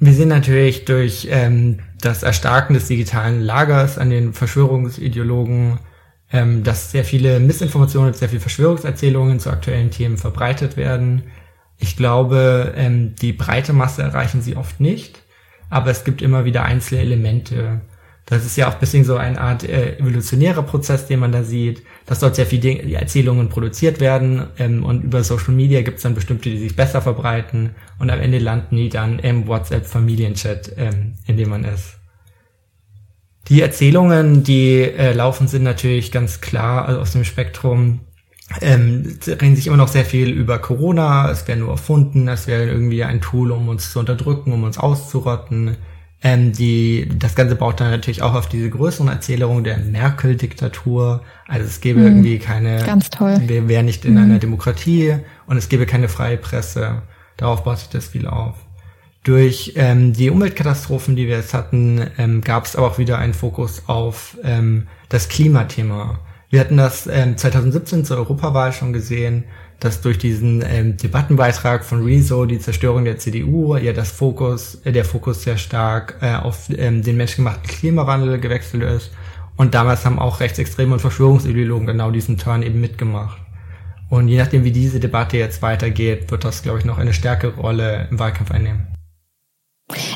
Wir 0.00 0.14
sehen 0.14 0.28
natürlich 0.28 0.84
durch 0.84 1.28
ähm, 1.30 1.78
das 2.00 2.24
Erstarken 2.24 2.74
des 2.74 2.88
digitalen 2.88 3.40
Lagers 3.40 3.98
an 3.98 4.10
den 4.10 4.32
Verschwörungsideologen, 4.32 5.78
ähm, 6.32 6.64
dass 6.64 6.90
sehr 6.90 7.04
viele 7.04 7.38
Missinformationen, 7.38 8.14
sehr 8.14 8.30
viele 8.30 8.40
Verschwörungserzählungen 8.40 9.38
zu 9.38 9.50
aktuellen 9.50 9.92
Themen 9.92 10.16
verbreitet 10.16 10.76
werden. 10.76 11.22
Ich 11.82 11.96
glaube, 11.96 12.72
ähm, 12.76 13.14
die 13.16 13.32
breite 13.32 13.72
Masse 13.72 14.02
erreichen 14.02 14.40
sie 14.40 14.56
oft 14.56 14.80
nicht, 14.80 15.22
aber 15.68 15.90
es 15.90 16.04
gibt 16.04 16.22
immer 16.22 16.44
wieder 16.44 16.64
einzelne 16.64 17.02
Elemente, 17.02 17.82
das 18.26 18.46
ist 18.46 18.56
ja 18.56 18.68
auch 18.68 18.74
ein 18.74 18.80
bisschen 18.80 19.04
so 19.04 19.16
eine 19.16 19.40
Art 19.40 19.64
äh, 19.64 19.98
evolutionärer 19.98 20.62
Prozess, 20.62 21.06
den 21.06 21.18
man 21.18 21.32
da 21.32 21.42
sieht, 21.42 21.82
dass 22.06 22.20
dort 22.20 22.36
sehr 22.36 22.46
viele 22.46 22.80
Erzählungen 22.94 23.48
produziert 23.48 24.00
werden 24.00 24.46
ähm, 24.58 24.84
und 24.84 25.02
über 25.02 25.24
Social 25.24 25.52
Media 25.52 25.82
gibt 25.82 25.96
es 25.96 26.04
dann 26.04 26.14
bestimmte, 26.14 26.48
die 26.48 26.58
sich 26.58 26.76
besser 26.76 27.02
verbreiten 27.02 27.74
und 27.98 28.10
am 28.10 28.20
Ende 28.20 28.38
landen 28.38 28.76
die 28.76 28.88
dann 28.88 29.18
im 29.18 29.48
WhatsApp-Familienchat, 29.48 30.72
ähm, 30.76 31.14
in 31.26 31.36
dem 31.36 31.50
man 31.50 31.64
ist. 31.64 31.98
Die 33.48 33.60
Erzählungen, 33.60 34.44
die 34.44 34.82
äh, 34.82 35.12
laufen, 35.12 35.48
sind 35.48 35.64
natürlich 35.64 36.12
ganz 36.12 36.40
klar 36.40 36.86
also 36.86 37.00
aus 37.00 37.12
dem 37.12 37.24
Spektrum. 37.24 38.00
Ähm, 38.60 39.18
reden 39.26 39.56
sich 39.56 39.66
immer 39.66 39.76
noch 39.76 39.88
sehr 39.88 40.04
viel 40.04 40.30
über 40.30 40.58
Corona, 40.58 41.30
es 41.30 41.48
wäre 41.48 41.58
nur 41.58 41.70
erfunden, 41.70 42.28
es 42.28 42.46
wäre 42.46 42.66
irgendwie 42.66 43.04
ein 43.04 43.20
Tool, 43.20 43.50
um 43.50 43.68
uns 43.68 43.92
zu 43.92 43.98
unterdrücken, 43.98 44.52
um 44.52 44.64
uns 44.64 44.78
auszurotten 44.78 45.76
ähm, 46.24 46.52
die, 46.52 47.08
das 47.18 47.34
Ganze 47.34 47.56
baut 47.56 47.80
dann 47.80 47.90
natürlich 47.90 48.22
auch 48.22 48.34
auf 48.34 48.48
diese 48.48 48.70
größeren 48.70 49.08
Erzählungen 49.08 49.64
der 49.64 49.78
Merkel-Diktatur. 49.78 51.22
Also 51.48 51.66
es 51.66 51.80
gäbe 51.80 52.00
mhm. 52.00 52.06
irgendwie 52.06 52.38
keine, 52.38 52.84
Ganz 52.84 53.10
toll. 53.10 53.40
wir 53.46 53.68
wären 53.68 53.86
nicht 53.86 54.04
in 54.04 54.12
mhm. 54.12 54.22
einer 54.22 54.38
Demokratie 54.38 55.16
und 55.46 55.56
es 55.56 55.68
gäbe 55.68 55.84
keine 55.84 56.08
freie 56.08 56.36
Presse. 56.36 57.02
Darauf 57.36 57.64
baut 57.64 57.78
sich 57.78 57.88
das 57.88 58.08
viel 58.08 58.26
auf. 58.26 58.54
Durch 59.24 59.72
ähm, 59.76 60.12
die 60.12 60.30
Umweltkatastrophen, 60.30 61.16
die 61.16 61.26
wir 61.26 61.36
jetzt 61.36 61.54
hatten, 61.54 62.00
ähm, 62.18 62.40
gab 62.40 62.66
es 62.66 62.76
aber 62.76 62.86
auch 62.88 62.98
wieder 62.98 63.18
einen 63.18 63.34
Fokus 63.34 63.84
auf 63.86 64.36
ähm, 64.44 64.86
das 65.08 65.28
Klimathema. 65.28 66.20
Wir 66.52 66.60
hatten 66.60 66.76
das 66.76 67.08
ähm, 67.08 67.36
2017 67.36 68.04
zur 68.04 68.18
Europawahl 68.18 68.72
schon 68.72 68.92
gesehen 68.92 69.44
dass 69.82 70.00
durch 70.00 70.18
diesen 70.18 70.62
ähm, 70.64 70.96
Debattenbeitrag 70.96 71.84
von 71.84 72.04
Rezo 72.04 72.46
die 72.46 72.60
Zerstörung 72.60 73.04
der 73.04 73.18
CDU 73.18 73.76
ja 73.76 73.92
das 73.92 74.12
Fokus, 74.12 74.76
äh, 74.84 74.92
der 74.92 75.04
Fokus 75.04 75.42
sehr 75.42 75.58
stark 75.58 76.18
äh, 76.20 76.36
auf 76.36 76.68
ähm, 76.70 77.02
den 77.02 77.16
menschgemachten 77.16 77.64
Klimawandel 77.64 78.38
gewechselt 78.38 78.84
ist. 78.84 79.10
Und 79.56 79.74
damals 79.74 80.04
haben 80.06 80.20
auch 80.20 80.38
Rechtsextreme 80.38 80.92
und 80.94 81.00
Verschwörungsideologen 81.00 81.86
genau 81.86 82.12
diesen 82.12 82.38
Turn 82.38 82.62
eben 82.62 82.80
mitgemacht. 82.80 83.38
Und 84.08 84.28
je 84.28 84.38
nachdem, 84.38 84.62
wie 84.62 84.70
diese 84.70 85.00
Debatte 85.00 85.36
jetzt 85.36 85.62
weitergeht, 85.62 86.30
wird 86.30 86.44
das, 86.44 86.62
glaube 86.62 86.78
ich, 86.78 86.84
noch 86.84 86.98
eine 86.98 87.12
stärkere 87.12 87.56
Rolle 87.56 88.06
im 88.10 88.20
Wahlkampf 88.20 88.52
einnehmen. 88.52 88.86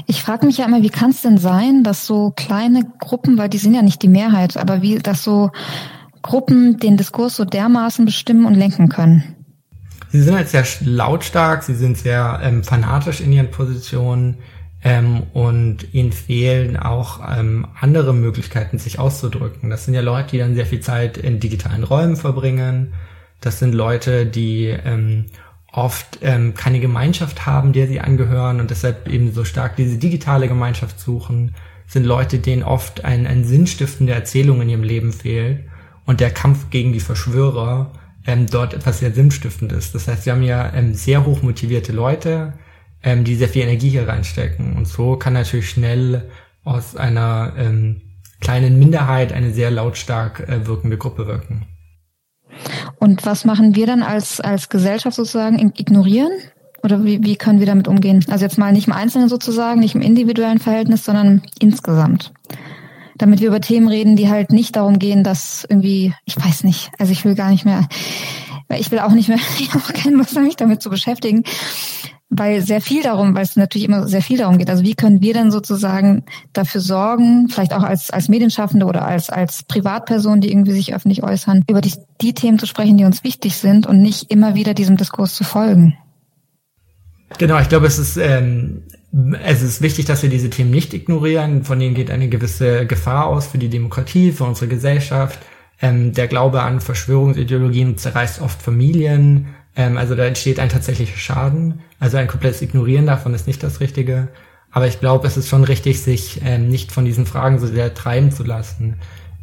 Ich 0.06 0.22
frage 0.22 0.46
mich 0.46 0.58
ja 0.58 0.66
immer, 0.66 0.82
wie 0.82 0.90
kann 0.90 1.10
es 1.10 1.22
denn 1.22 1.38
sein, 1.38 1.82
dass 1.82 2.06
so 2.06 2.32
kleine 2.36 2.84
Gruppen, 3.00 3.36
weil 3.36 3.48
die 3.48 3.58
sind 3.58 3.74
ja 3.74 3.82
nicht 3.82 4.02
die 4.02 4.08
Mehrheit, 4.08 4.56
aber 4.56 4.80
wie, 4.80 4.98
dass 4.98 5.24
so 5.24 5.50
Gruppen 6.26 6.78
den 6.78 6.96
Diskurs 6.96 7.36
so 7.36 7.44
dermaßen 7.44 8.04
bestimmen 8.04 8.44
und 8.44 8.54
lenken 8.54 8.88
können? 8.88 9.36
Sie 10.10 10.20
sind 10.20 10.34
halt 10.34 10.48
sehr 10.48 10.64
lautstark, 10.80 11.62
sie 11.62 11.74
sind 11.74 11.98
sehr 11.98 12.40
ähm, 12.42 12.62
fanatisch 12.62 13.20
in 13.20 13.32
ihren 13.32 13.50
Positionen 13.50 14.36
ähm, 14.82 15.24
und 15.32 15.92
ihnen 15.94 16.12
fehlen 16.12 16.76
auch 16.76 17.20
ähm, 17.36 17.66
andere 17.80 18.14
Möglichkeiten, 18.14 18.78
sich 18.78 18.98
auszudrücken. 18.98 19.68
Das 19.70 19.84
sind 19.84 19.94
ja 19.94 20.00
Leute, 20.00 20.30
die 20.32 20.38
dann 20.38 20.54
sehr 20.54 20.66
viel 20.66 20.80
Zeit 20.80 21.18
in 21.18 21.40
digitalen 21.40 21.82
Räumen 21.82 22.16
verbringen. 22.16 22.94
Das 23.40 23.58
sind 23.58 23.74
Leute, 23.74 24.26
die 24.26 24.66
ähm, 24.66 25.26
oft 25.72 26.18
ähm, 26.22 26.54
keine 26.54 26.80
Gemeinschaft 26.80 27.46
haben, 27.46 27.72
der 27.72 27.86
sie 27.86 28.00
angehören 28.00 28.60
und 28.60 28.70
deshalb 28.70 29.08
eben 29.08 29.32
so 29.32 29.44
stark 29.44 29.76
diese 29.76 29.98
digitale 29.98 30.48
Gemeinschaft 30.48 30.98
suchen, 31.00 31.54
sind 31.86 32.04
Leute, 32.04 32.38
denen 32.38 32.62
oft 32.62 33.04
ein, 33.04 33.26
ein 33.26 33.44
sinnstiftende 33.44 34.12
Erzählung 34.12 34.62
in 34.62 34.68
ihrem 34.68 34.82
Leben 34.82 35.12
fehlt 35.12 35.64
und 36.06 36.20
der 36.20 36.30
Kampf 36.30 36.70
gegen 36.70 36.92
die 36.92 37.00
Verschwörer 37.00 37.92
ähm, 38.26 38.46
dort 38.46 38.74
etwas 38.74 39.00
sehr 39.00 39.12
sinnstiftend 39.12 39.72
ist. 39.72 39.94
Das 39.94 40.08
heißt, 40.08 40.26
wir 40.26 40.32
haben 40.32 40.42
ja 40.42 40.72
ähm, 40.72 40.94
sehr 40.94 41.26
hoch 41.26 41.42
motivierte 41.42 41.92
Leute, 41.92 42.54
ähm, 43.02 43.24
die 43.24 43.34
sehr 43.34 43.48
viel 43.48 43.62
Energie 43.62 43.90
hier 43.90 44.08
reinstecken 44.08 44.76
und 44.76 44.88
so 44.88 45.16
kann 45.16 45.34
natürlich 45.34 45.70
schnell 45.70 46.30
aus 46.64 46.96
einer 46.96 47.52
ähm, 47.56 48.02
kleinen 48.40 48.78
Minderheit 48.78 49.32
eine 49.32 49.52
sehr 49.52 49.70
lautstark 49.70 50.40
äh, 50.48 50.66
wirkende 50.66 50.98
Gruppe 50.98 51.26
wirken. 51.26 51.66
Und 52.98 53.26
was 53.26 53.44
machen 53.44 53.76
wir 53.76 53.86
dann 53.86 54.02
als, 54.02 54.40
als 54.40 54.68
Gesellschaft 54.68 55.16
sozusagen? 55.16 55.72
Ignorieren? 55.76 56.32
Oder 56.82 57.04
wie, 57.04 57.22
wie 57.22 57.36
können 57.36 57.58
wir 57.58 57.66
damit 57.66 57.88
umgehen? 57.88 58.24
Also 58.28 58.44
jetzt 58.44 58.58
mal 58.58 58.72
nicht 58.72 58.86
im 58.86 58.92
Einzelnen 58.92 59.28
sozusagen, 59.28 59.80
nicht 59.80 59.94
im 59.94 60.02
individuellen 60.02 60.58
Verhältnis, 60.58 61.04
sondern 61.04 61.42
insgesamt. 61.58 62.32
Damit 63.18 63.40
wir 63.40 63.48
über 63.48 63.60
Themen 63.60 63.88
reden, 63.88 64.16
die 64.16 64.28
halt 64.28 64.52
nicht 64.52 64.76
darum 64.76 64.98
gehen, 64.98 65.24
dass 65.24 65.66
irgendwie, 65.68 66.14
ich 66.24 66.36
weiß 66.36 66.64
nicht, 66.64 66.90
also 66.98 67.12
ich 67.12 67.24
will 67.24 67.34
gar 67.34 67.50
nicht 67.50 67.64
mehr, 67.64 67.88
ich 68.76 68.90
will 68.90 68.98
auch 68.98 69.12
nicht 69.12 69.28
mehr, 69.28 69.38
ich 69.58 69.72
habe 69.72 69.92
keine 69.92 70.16
Lust, 70.16 70.38
mich 70.38 70.56
damit 70.56 70.82
zu 70.82 70.90
beschäftigen 70.90 71.44
weil 72.28 72.60
sehr 72.60 72.80
viel 72.80 73.02
darum, 73.02 73.34
weil 73.34 73.44
es 73.44 73.56
natürlich 73.56 73.86
immer 73.86 74.08
sehr 74.08 74.22
viel 74.22 74.38
darum 74.38 74.58
geht. 74.58 74.68
Also 74.68 74.82
wie 74.82 74.94
können 74.94 75.22
wir 75.22 75.32
denn 75.32 75.50
sozusagen 75.50 76.24
dafür 76.52 76.80
sorgen, 76.80 77.48
vielleicht 77.48 77.72
auch 77.72 77.82
als, 77.82 78.10
als 78.10 78.28
Medienschaffende 78.28 78.86
oder 78.86 79.06
als, 79.06 79.30
als 79.30 79.62
Privatperson, 79.62 80.40
die 80.40 80.50
irgendwie 80.50 80.72
sich 80.72 80.94
öffentlich 80.94 81.22
äußern, 81.22 81.64
über 81.68 81.80
die, 81.80 81.92
die 82.20 82.34
Themen 82.34 82.58
zu 82.58 82.66
sprechen, 82.66 82.96
die 82.96 83.04
uns 83.04 83.22
wichtig 83.22 83.56
sind 83.56 83.86
und 83.86 84.02
nicht 84.02 84.30
immer 84.30 84.54
wieder 84.54 84.74
diesem 84.74 84.96
Diskurs 84.96 85.34
zu 85.34 85.44
folgen? 85.44 85.96
Genau, 87.38 87.58
ich 87.60 87.68
glaube, 87.68 87.86
es 87.86 87.98
ist, 87.98 88.16
ähm, 88.16 88.82
es 89.42 89.62
ist 89.62 89.80
wichtig, 89.80 90.04
dass 90.04 90.22
wir 90.22 90.28
diese 90.28 90.50
Themen 90.50 90.70
nicht 90.70 90.92
ignorieren. 90.92 91.64
Von 91.64 91.78
denen 91.78 91.94
geht 91.94 92.10
eine 92.10 92.28
gewisse 92.28 92.86
Gefahr 92.86 93.26
aus 93.26 93.46
für 93.46 93.58
die 93.58 93.70
Demokratie, 93.70 94.32
für 94.32 94.44
unsere 94.44 94.68
Gesellschaft. 94.68 95.38
Ähm, 95.80 96.12
der 96.12 96.26
Glaube 96.26 96.62
an 96.62 96.80
Verschwörungsideologien 96.80 97.96
zerreißt 97.96 98.42
oft 98.42 98.60
Familien. 98.60 99.54
Ähm, 99.74 99.96
also 99.96 100.14
da 100.14 100.24
entsteht 100.24 100.58
ein 100.58 100.68
tatsächlicher 100.68 101.16
Schaden. 101.16 101.80
Also 101.98 102.18
ein 102.18 102.26
komplettes 102.26 102.60
Ignorieren 102.60 103.06
davon 103.06 103.32
ist 103.32 103.46
nicht 103.46 103.62
das 103.62 103.80
Richtige. 103.80 104.28
Aber 104.70 104.86
ich 104.86 105.00
glaube, 105.00 105.26
es 105.26 105.38
ist 105.38 105.48
schon 105.48 105.64
richtig, 105.64 106.02
sich 106.02 106.42
ähm, 106.44 106.68
nicht 106.68 106.92
von 106.92 107.06
diesen 107.06 107.24
Fragen 107.24 107.58
so 107.58 107.66
sehr 107.66 107.94
treiben 107.94 108.30
zu 108.30 108.44
lassen. 108.44 108.96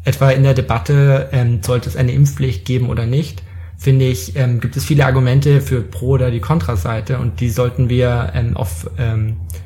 Etwa 0.04 0.30
in 0.30 0.44
der 0.44 0.54
Debatte, 0.54 1.30
ähm, 1.32 1.64
sollte 1.64 1.90
es 1.90 1.96
eine 1.96 2.12
Impfpflicht 2.12 2.66
geben 2.66 2.90
oder 2.90 3.08
nicht, 3.08 3.42
finde 3.78 4.06
ich, 4.06 4.36
ähm, 4.36 4.60
gibt 4.60 4.78
es 4.78 4.86
viele 4.86 5.06
Argumente 5.06 5.62
für 5.62 5.82
Pro- 5.82 6.12
oder 6.12 6.30
die 6.30 6.42
Kontraseite 6.42 7.18
und 7.18 7.40
die 7.40 7.50
sollten 7.50 7.90
wir 7.90 8.32
ähm, 8.36 8.56
auf 8.56 8.90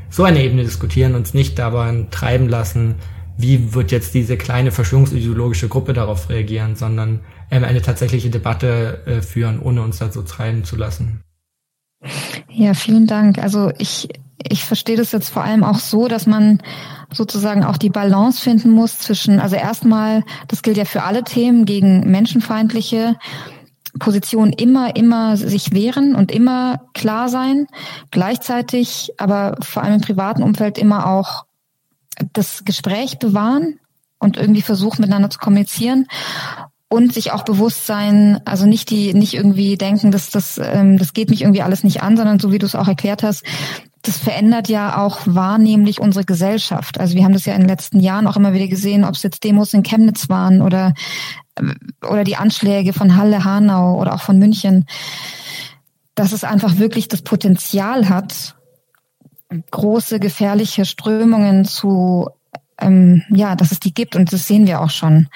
so 0.10 0.24
einer 0.24 0.40
Ebene 0.40 0.64
diskutieren, 0.64 1.16
uns 1.16 1.34
nicht 1.34 1.60
dabei 1.60 2.06
treiben 2.12 2.48
lassen, 2.48 2.96
wie 3.38 3.74
wird 3.74 3.92
jetzt 3.92 4.14
diese 4.14 4.36
kleine 4.36 4.72
verschwörungsideologische 4.72 5.68
Gruppe 5.68 5.94
darauf 5.94 6.30
reagieren, 6.30 6.76
sondern 6.76 7.22
ähm, 7.52 7.64
eine 7.64 7.82
tatsächliche 7.82 8.30
Debatte 8.30 9.04
äh, 9.06 9.22
führen, 9.22 9.60
ohne 9.60 9.82
uns 9.84 10.00
dazu 10.00 10.24
treiben 10.24 10.64
zu 10.64 10.76
lassen. 10.76 11.22
Ja, 12.50 12.74
vielen 12.74 13.06
Dank. 13.06 13.38
Also 13.38 13.72
ich, 13.78 14.10
ich 14.50 14.64
verstehe 14.64 14.98
das 14.98 15.12
jetzt 15.12 15.30
vor 15.30 15.44
allem 15.44 15.64
auch 15.64 15.80
so, 15.80 16.08
dass 16.08 16.26
man 16.26 16.62
sozusagen 17.12 17.64
auch 17.64 17.78
die 17.78 17.90
Balance 17.90 18.42
finden 18.42 18.72
muss 18.72 18.98
zwischen, 19.00 19.40
also 19.40 19.56
erstmal, 19.56 20.24
das 20.48 20.62
gilt 20.62 20.78
ja 20.78 20.86
für 20.86 21.04
alle 21.04 21.24
Themen 21.24 21.66
gegen 21.66 22.10
menschenfeindliche 22.12 23.16
Positionen 23.98 24.54
immer, 24.54 24.96
immer 24.96 25.38
sich 25.38 25.74
wehren 25.74 26.16
und 26.16 26.32
immer 26.32 26.82
klar 26.94 27.30
sein. 27.30 27.68
Gleichzeitig, 28.12 29.12
aber 29.18 29.58
vor 29.62 29.84
allem 29.84 29.96
im 29.96 30.02
privaten 30.02 30.44
Umfeld 30.44 30.78
immer 30.78 31.08
auch 31.08 31.46
das 32.34 32.64
Gespräch 32.66 33.20
bewahren 33.20 33.80
und 34.20 34.38
irgendwie 34.38 34.62
versuchen 34.62 35.02
miteinander 35.02 35.30
zu 35.30 35.40
kommunizieren 35.40 36.08
und 36.90 37.14
sich 37.14 37.32
auch 37.32 37.44
bewusst 37.44 37.86
sein, 37.86 38.40
also 38.46 38.66
nicht 38.66 38.90
die, 38.90 39.14
nicht 39.14 39.34
irgendwie 39.34 39.78
denken, 39.78 40.12
dass 40.12 40.30
das, 40.30 40.58
ähm, 40.58 40.98
das 40.98 41.14
geht 41.14 41.30
mich 41.30 41.42
irgendwie 41.42 41.62
alles 41.62 41.84
nicht 41.84 42.02
an, 42.02 42.16
sondern 42.16 42.40
so 42.40 42.52
wie 42.52 42.60
du 42.60 42.66
es 42.66 42.76
auch 42.76 42.88
erklärt 42.88 43.24
hast, 43.24 43.44
das 44.04 44.18
verändert 44.18 44.70
ja 44.70 45.04
auch 45.04 45.20
wahrnehmlich 45.26 46.00
unsere 46.00 46.24
Gesellschaft. 46.24 47.00
Also 47.00 47.16
wir 47.16 47.26
haben 47.26 47.34
das 47.34 47.46
ja 47.46 47.54
in 47.54 47.62
den 47.62 47.70
letzten 47.70 48.00
Jahren 48.00 48.26
auch 48.26 48.38
immer 48.38 48.54
wieder 48.54 48.68
gesehen, 48.68 49.04
ob 49.04 49.16
es 49.16 49.24
jetzt 49.24 49.44
Demos 49.44 49.74
in 49.74 49.84
Chemnitz 49.84 50.30
waren 50.30 50.62
oder 50.62 50.94
oder 52.02 52.24
die 52.24 52.36
Anschläge 52.36 52.94
von 52.94 53.16
Halle, 53.16 53.44
Hanau 53.44 54.00
oder 54.00 54.14
auch 54.14 54.22
von 54.22 54.40
München, 54.40 54.86
dass 56.16 56.32
es 56.32 56.44
einfach 56.44 56.78
wirklich 56.78 57.08
das 57.08 57.22
Potenzial 57.22 58.10
hat, 58.10 58.56
große 59.72 60.20
gefährliche 60.20 60.86
Strömungen 60.86 61.66
zu 61.66 62.30
ähm, 62.80 63.24
ja, 63.30 63.56
dass 63.56 63.72
es 63.72 63.80
die 63.80 63.94
gibt 63.94 64.16
und 64.16 64.32
das 64.32 64.48
sehen 64.48 64.68
wir 64.68 64.82
auch 64.82 64.90
schon. 64.90 65.28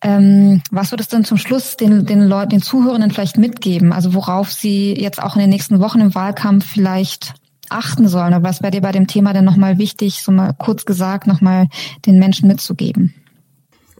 Ähm, 0.00 0.62
was 0.70 0.92
würdest 0.92 1.12
du 1.12 1.16
denn 1.16 1.24
zum 1.24 1.38
Schluss 1.38 1.76
den, 1.76 2.06
den 2.06 2.22
Leuten, 2.22 2.50
den 2.50 2.62
Zuhörenden 2.62 3.10
vielleicht 3.10 3.36
mitgeben? 3.36 3.92
Also 3.92 4.14
worauf 4.14 4.52
sie 4.52 4.94
jetzt 4.94 5.20
auch 5.20 5.34
in 5.34 5.40
den 5.40 5.50
nächsten 5.50 5.80
Wochen 5.80 6.00
im 6.00 6.14
Wahlkampf 6.14 6.66
vielleicht 6.66 7.34
achten 7.68 8.08
sollen? 8.08 8.28
Oder 8.28 8.42
was 8.42 8.62
wäre 8.62 8.70
dir 8.70 8.80
bei 8.80 8.92
dem 8.92 9.08
Thema 9.08 9.32
denn 9.32 9.44
nochmal 9.44 9.78
wichtig, 9.78 10.22
so 10.22 10.30
mal 10.30 10.52
kurz 10.52 10.84
gesagt, 10.84 11.26
nochmal 11.26 11.66
den 12.06 12.18
Menschen 12.18 12.46
mitzugeben? 12.46 13.14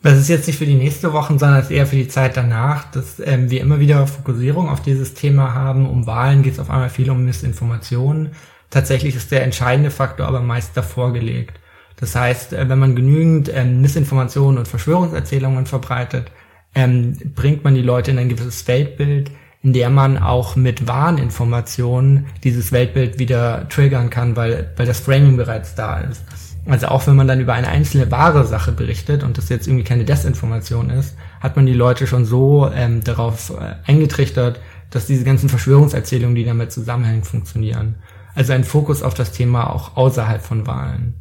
Das 0.03 0.17
ist 0.19 0.29
jetzt 0.29 0.47
nicht 0.47 0.59
für 0.59 0.67
die 0.67 0.75
nächste 0.75 1.13
Woche, 1.13 1.39
sondern 1.39 1.69
eher 1.71 1.87
für 1.87 1.97
die 1.97 2.09
Zeit 2.09 2.37
danach, 2.37 2.91
dass 2.93 3.21
ähm, 3.21 3.51
wir 3.51 3.61
immer 3.61 3.81
wieder 3.81 4.07
Fokussierung 4.07 4.69
auf 4.69 4.81
dieses 4.81 5.15
Thema 5.15 5.55
haben. 5.55 5.89
Um 5.89 6.07
Wahlen 6.07 6.43
geht 6.43 6.55
es 6.55 6.61
auf 6.61 6.71
einmal 6.71 6.91
viel 6.91 7.11
um 7.11 7.25
Missinformationen. 7.25 8.31
Tatsächlich 8.71 9.17
ist 9.17 9.33
der 9.33 9.43
entscheidende 9.43 9.91
Faktor 9.91 10.27
aber 10.27 10.41
meist 10.41 10.77
davor 10.77 11.13
gelegt. 11.13 11.59
Das 11.97 12.15
heißt, 12.15 12.53
äh, 12.53 12.69
wenn 12.69 12.79
man 12.79 12.95
genügend 12.95 13.51
ähm, 13.53 13.81
Missinformationen 13.81 14.59
und 14.59 14.69
Verschwörungserzählungen 14.69 15.67
verbreitet, 15.67 16.31
ähm, 16.75 17.19
bringt 17.35 17.65
man 17.65 17.75
die 17.75 17.83
Leute 17.83 18.13
in 18.13 18.19
ein 18.19 18.29
gewisses 18.29 18.69
Weltbild, 18.69 19.33
in 19.63 19.73
der 19.73 19.91
man 19.91 20.17
auch 20.17 20.55
mit 20.55 20.87
wahren 20.87 21.19
Informationen 21.19 22.27
dieses 22.45 22.71
Weltbild 22.71 23.19
wieder 23.19 23.69
triggern 23.69 24.11
kann, 24.11 24.37
weil, 24.37 24.73
weil 24.77 24.87
das 24.87 25.01
Framing 25.01 25.37
bereits 25.37 25.75
da 25.75 25.99
ist. 26.01 26.23
Also 26.69 26.89
auch 26.89 27.07
wenn 27.07 27.17
man 27.17 27.27
dann 27.27 27.41
über 27.41 27.55
eine 27.55 27.69
einzelne 27.69 28.11
wahre 28.11 28.45
Sache 28.47 28.73
berichtet 28.73 29.23
und 29.23 29.39
das 29.39 29.49
jetzt 29.49 29.67
irgendwie 29.67 29.85
keine 29.85 30.05
Desinformation 30.05 30.91
ist, 30.91 31.17
hat 31.41 31.57
man 31.57 31.65
die 31.65 31.73
Leute 31.73 32.07
schon 32.07 32.27
so 32.27 32.71
ähm, 32.75 33.03
darauf 33.03 33.51
äh, 33.51 33.77
eingetrichtert, 33.91 34.61
dass 34.91 35.07
diese 35.07 35.25
ganzen 35.25 35.49
Verschwörungserzählungen, 35.49 36.35
die 36.35 36.45
damit 36.45 36.71
zusammenhängen, 36.71 37.25
funktionieren. 37.25 37.97
Also 38.35 38.53
ein 38.53 38.65
Fokus 38.65 39.03
auf 39.03 39.15
das 39.15 39.33
Thema 39.33 39.73
auch 39.73 39.97
außerhalb 39.97 40.43
von 40.43 40.67
Wahlen. 40.67 41.15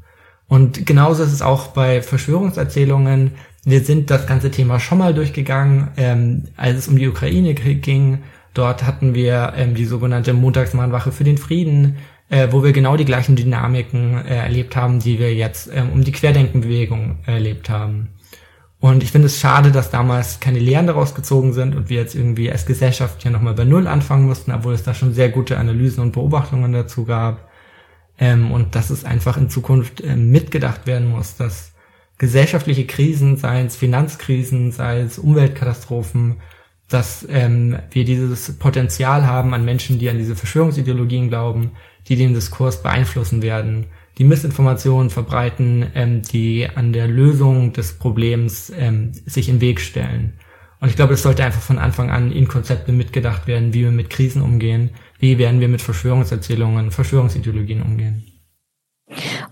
Und 0.50 0.86
genauso 0.86 1.24
ist 1.24 1.34
es 1.34 1.42
auch 1.42 1.68
bei 1.68 2.02
Verschwörungserzählungen. 2.02 3.32
Wir 3.64 3.84
sind 3.86 4.12
das 4.12 4.28
ganze 4.28 4.52
Thema 4.52 4.82
schon 4.82 4.98
mal 4.98 5.14
durchgegangen, 5.14 5.90
ähm, 5.96 6.44
als 6.58 6.80
es 6.80 6.88
um 6.90 6.98
die 6.98 7.08
Ukraine 7.08 7.54
ging. 7.54 8.20
Dort 8.54 8.86
hatten 8.86 9.14
wir 9.14 9.54
ähm, 9.56 9.76
die 9.76 9.86
sogenannte 9.86 10.34
Montagsmahnwache 10.34 11.14
für 11.14 11.24
den 11.24 11.38
Frieden, 11.38 11.98
äh, 12.30 12.50
wo 12.52 12.64
wir 12.64 12.74
genau 12.74 12.98
die 12.98 13.06
gleichen 13.06 13.36
Dynamiken 13.36 14.26
äh, 14.26 14.38
erlebt 14.38 14.76
haben, 14.76 15.00
die 15.00 15.20
wir 15.20 15.34
jetzt 15.34 15.70
ähm, 15.74 15.92
um 15.94 16.04
die 16.04 16.12
Querdenkenbewegung 16.12 17.20
erlebt 17.26 17.70
haben. 17.70 18.10
Und 18.80 19.02
ich 19.02 19.12
finde 19.12 19.26
es 19.26 19.40
schade, 19.40 19.72
dass 19.72 19.90
damals 19.90 20.40
keine 20.40 20.60
Lehren 20.60 20.86
daraus 20.88 21.16
gezogen 21.16 21.54
sind 21.54 21.76
und 21.76 21.90
wir 21.90 21.98
jetzt 21.98 22.14
irgendwie 22.14 22.52
als 22.52 22.66
Gesellschaft 22.66 23.24
hier 23.24 23.32
nochmal 23.32 23.56
bei 23.56 23.64
Null 23.64 23.88
anfangen 23.88 24.28
mussten, 24.28 24.52
obwohl 24.52 24.74
es 24.74 24.84
da 24.84 24.94
schon 24.94 25.14
sehr 25.14 25.30
gute 25.30 25.58
Analysen 25.58 26.04
und 26.04 26.12
Beobachtungen 26.12 26.74
dazu 26.74 27.06
gab. 27.06 27.50
Ähm, 28.20 28.52
und 28.52 28.76
dass 28.76 28.90
es 28.90 29.06
einfach 29.06 29.38
in 29.38 29.50
Zukunft 29.50 30.04
ähm, 30.04 30.30
mitgedacht 30.32 30.86
werden 30.86 31.10
muss, 31.10 31.38
dass 31.38 31.74
gesellschaftliche 32.18 32.86
Krisen, 32.86 33.38
sei 33.38 33.62
es 33.62 33.76
Finanzkrisen, 33.76 34.72
sei 34.72 35.02
es 35.02 35.20
Umweltkatastrophen, 35.20 36.38
dass 36.90 37.28
ähm, 37.30 37.78
wir 37.92 38.06
dieses 38.06 38.58
Potenzial 38.58 39.28
haben 39.28 39.54
an 39.54 39.66
Menschen, 39.66 40.00
die 40.00 40.10
an 40.10 40.18
diese 40.18 40.36
Verschwörungsideologien 40.36 41.30
glauben, 41.30 41.72
die 42.08 42.16
den 42.16 42.34
Diskurs 42.34 42.82
beeinflussen 42.82 43.42
werden, 43.42 43.88
die 44.18 44.24
Missinformationen 44.24 45.10
verbreiten, 45.10 45.86
ähm, 45.94 46.22
die 46.22 46.68
an 46.74 46.94
der 46.94 47.08
Lösung 47.08 47.74
des 47.74 47.94
Problems 47.94 48.72
ähm, 48.76 49.12
sich 49.26 49.50
im 49.50 49.62
Weg 49.62 49.80
stellen. 49.80 50.34
Und 50.80 50.90
ich 50.90 50.96
glaube, 50.96 51.16
es 51.16 51.24
sollte 51.24 51.44
einfach 51.44 51.62
von 51.62 51.80
Anfang 51.80 52.12
an 52.12 52.32
in 52.32 52.48
Konzepte 52.48 52.92
mitgedacht 52.92 53.48
werden, 53.48 53.74
wie 53.74 53.84
wir 53.84 53.92
mit 53.92 54.10
Krisen 54.10 54.42
umgehen, 54.42 54.92
wie 55.20 55.38
werden 55.38 55.60
wir 55.60 55.68
mit 55.68 55.82
Verschwörungserzählungen, 55.82 56.92
Verschwörungsideologien 56.92 57.82
umgehen. 57.82 58.24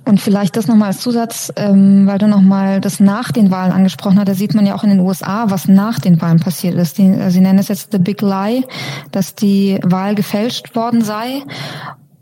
Und 0.03 0.19
vielleicht 0.19 0.57
das 0.57 0.67
nochmal 0.67 0.89
als 0.89 0.99
Zusatz, 0.99 1.51
ähm, 1.55 2.05
weil 2.05 2.17
du 2.17 2.27
nochmal 2.27 2.81
das 2.81 2.99
nach 2.99 3.31
den 3.31 3.49
Wahlen 3.49 3.71
angesprochen 3.71 4.19
hast, 4.19 4.27
da 4.27 4.33
sieht 4.35 4.53
man 4.53 4.65
ja 4.65 4.75
auch 4.75 4.83
in 4.83 4.89
den 4.89 4.99
USA, 4.99 5.49
was 5.49 5.67
nach 5.67 5.99
den 5.99 6.21
Wahlen 6.21 6.39
passiert 6.39 6.75
ist. 6.75 6.97
Die, 6.97 7.29
sie 7.29 7.39
nennen 7.39 7.57
es 7.57 7.69
jetzt 7.69 7.91
the 7.91 7.97
big 7.97 8.21
lie, 8.21 8.63
dass 9.11 9.33
die 9.33 9.79
Wahl 9.83 10.13
gefälscht 10.13 10.75
worden 10.75 11.01
sei. 11.01 11.41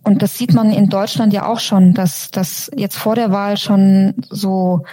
Und 0.03 0.21
das 0.21 0.37
sieht 0.37 0.53
man 0.53 0.71
in 0.71 0.89
Deutschland 0.89 1.33
ja 1.33 1.45
auch 1.45 1.59
schon, 1.59 1.93
dass, 1.93 2.29
dass 2.31 2.69
jetzt 2.75 2.97
vor 2.97 3.15
der 3.15 3.31
Wahl 3.31 3.57
schon 3.57 4.13
so 4.29 4.83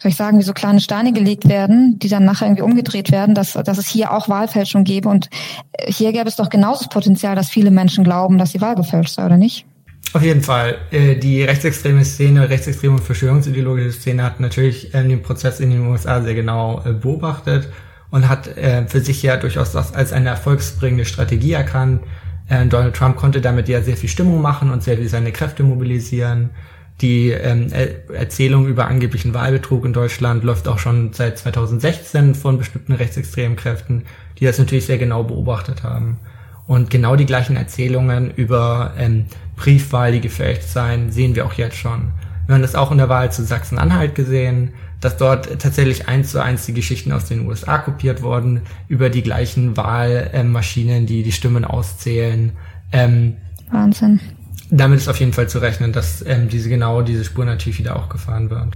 soll 0.00 0.10
ich 0.10 0.16
sagen, 0.16 0.38
wie 0.38 0.44
so 0.44 0.52
kleine 0.52 0.80
Steine 0.80 1.12
gelegt 1.12 1.48
werden, 1.48 1.98
die 1.98 2.08
dann 2.08 2.24
nachher 2.24 2.46
irgendwie 2.46 2.62
umgedreht 2.62 3.10
werden, 3.10 3.34
dass, 3.34 3.54
dass 3.54 3.78
es 3.78 3.88
hier 3.88 4.12
auch 4.12 4.28
Wahlfälschung 4.28 4.84
gäbe. 4.84 5.08
Und 5.08 5.28
äh, 5.72 5.90
hier 5.90 6.12
gäbe 6.12 6.28
es 6.28 6.36
doch 6.36 6.50
genauso 6.50 6.84
das 6.84 6.88
Potenzial, 6.88 7.34
dass 7.34 7.50
viele 7.50 7.70
Menschen 7.70 8.04
glauben, 8.04 8.38
dass 8.38 8.52
die 8.52 8.60
Wahl 8.60 8.76
gefälscht 8.76 9.14
sei, 9.14 9.26
oder 9.26 9.36
nicht? 9.36 9.66
Auf 10.12 10.22
jeden 10.22 10.42
Fall. 10.42 10.78
Äh, 10.92 11.16
die 11.16 11.42
rechtsextreme 11.42 12.04
Szene, 12.04 12.48
rechtsextreme 12.48 12.94
und 12.94 13.02
verschwörungsideologische 13.02 13.92
Szene 13.92 14.22
hat 14.22 14.38
natürlich 14.38 14.94
ähm, 14.94 15.08
den 15.08 15.22
Prozess 15.22 15.58
in 15.58 15.70
den 15.70 15.84
USA 15.88 16.22
sehr 16.22 16.34
genau 16.34 16.80
äh, 16.84 16.92
beobachtet 16.92 17.68
und 18.10 18.26
hat 18.26 18.48
für 18.86 19.00
sich 19.00 19.22
ja 19.22 19.36
durchaus 19.36 19.72
das 19.72 19.92
als 19.92 20.14
eine 20.14 20.30
erfolgsbringende 20.30 21.04
Strategie 21.04 21.52
erkannt. 21.52 22.00
Donald 22.48 22.96
Trump 22.96 23.16
konnte 23.16 23.40
damit 23.40 23.68
ja 23.68 23.82
sehr 23.82 23.96
viel 23.96 24.08
Stimmung 24.08 24.40
machen 24.40 24.70
und 24.70 24.82
sehr 24.82 24.96
viel 24.96 25.08
seine 25.08 25.32
Kräfte 25.32 25.62
mobilisieren. 25.62 26.50
Die 27.00 27.30
ähm, 27.30 27.70
Erzählung 28.12 28.66
über 28.66 28.88
angeblichen 28.88 29.32
Wahlbetrug 29.32 29.84
in 29.84 29.92
Deutschland 29.92 30.42
läuft 30.42 30.66
auch 30.66 30.78
schon 30.78 31.12
seit 31.12 31.38
2016 31.38 32.34
von 32.34 32.58
bestimmten 32.58 32.92
rechtsextremen 32.92 33.56
Kräften, 33.56 34.04
die 34.38 34.46
das 34.46 34.58
natürlich 34.58 34.86
sehr 34.86 34.98
genau 34.98 35.22
beobachtet 35.22 35.84
haben. 35.84 36.18
Und 36.66 36.90
genau 36.90 37.16
die 37.16 37.26
gleichen 37.26 37.56
Erzählungen 37.56 38.32
über 38.34 38.94
ähm, 38.98 39.26
Briefwahl, 39.56 40.12
die 40.12 40.20
gefälscht 40.20 40.64
seien, 40.64 41.12
sehen 41.12 41.36
wir 41.36 41.46
auch 41.46 41.54
jetzt 41.54 41.76
schon. 41.76 42.12
Wir 42.46 42.54
haben 42.54 42.62
das 42.62 42.74
auch 42.74 42.90
in 42.90 42.98
der 42.98 43.08
Wahl 43.08 43.30
zu 43.30 43.44
Sachsen-Anhalt 43.44 44.14
gesehen, 44.14 44.72
dass 45.00 45.16
dort 45.16 45.60
tatsächlich 45.60 46.08
eins 46.08 46.30
zu 46.32 46.42
eins 46.42 46.66
die 46.66 46.74
Geschichten 46.74 47.12
aus 47.12 47.26
den 47.26 47.46
USA 47.46 47.78
kopiert 47.78 48.22
wurden, 48.22 48.62
über 48.88 49.10
die 49.10 49.22
gleichen 49.22 49.76
Wahlmaschinen, 49.76 51.06
die 51.06 51.22
die 51.22 51.32
Stimmen 51.32 51.64
auszählen. 51.64 52.52
Ähm, 52.92 53.36
Wahnsinn 53.70 54.20
damit 54.70 54.98
ist 54.98 55.08
auf 55.08 55.20
jeden 55.20 55.32
Fall 55.32 55.48
zu 55.48 55.58
rechnen, 55.58 55.92
dass 55.92 56.24
ähm, 56.26 56.48
diese 56.48 56.68
genau 56.68 57.02
diese 57.02 57.24
Spur 57.24 57.44
natürlich 57.44 57.78
wieder 57.78 57.96
auch 57.96 58.08
gefahren 58.08 58.50
wird. 58.50 58.74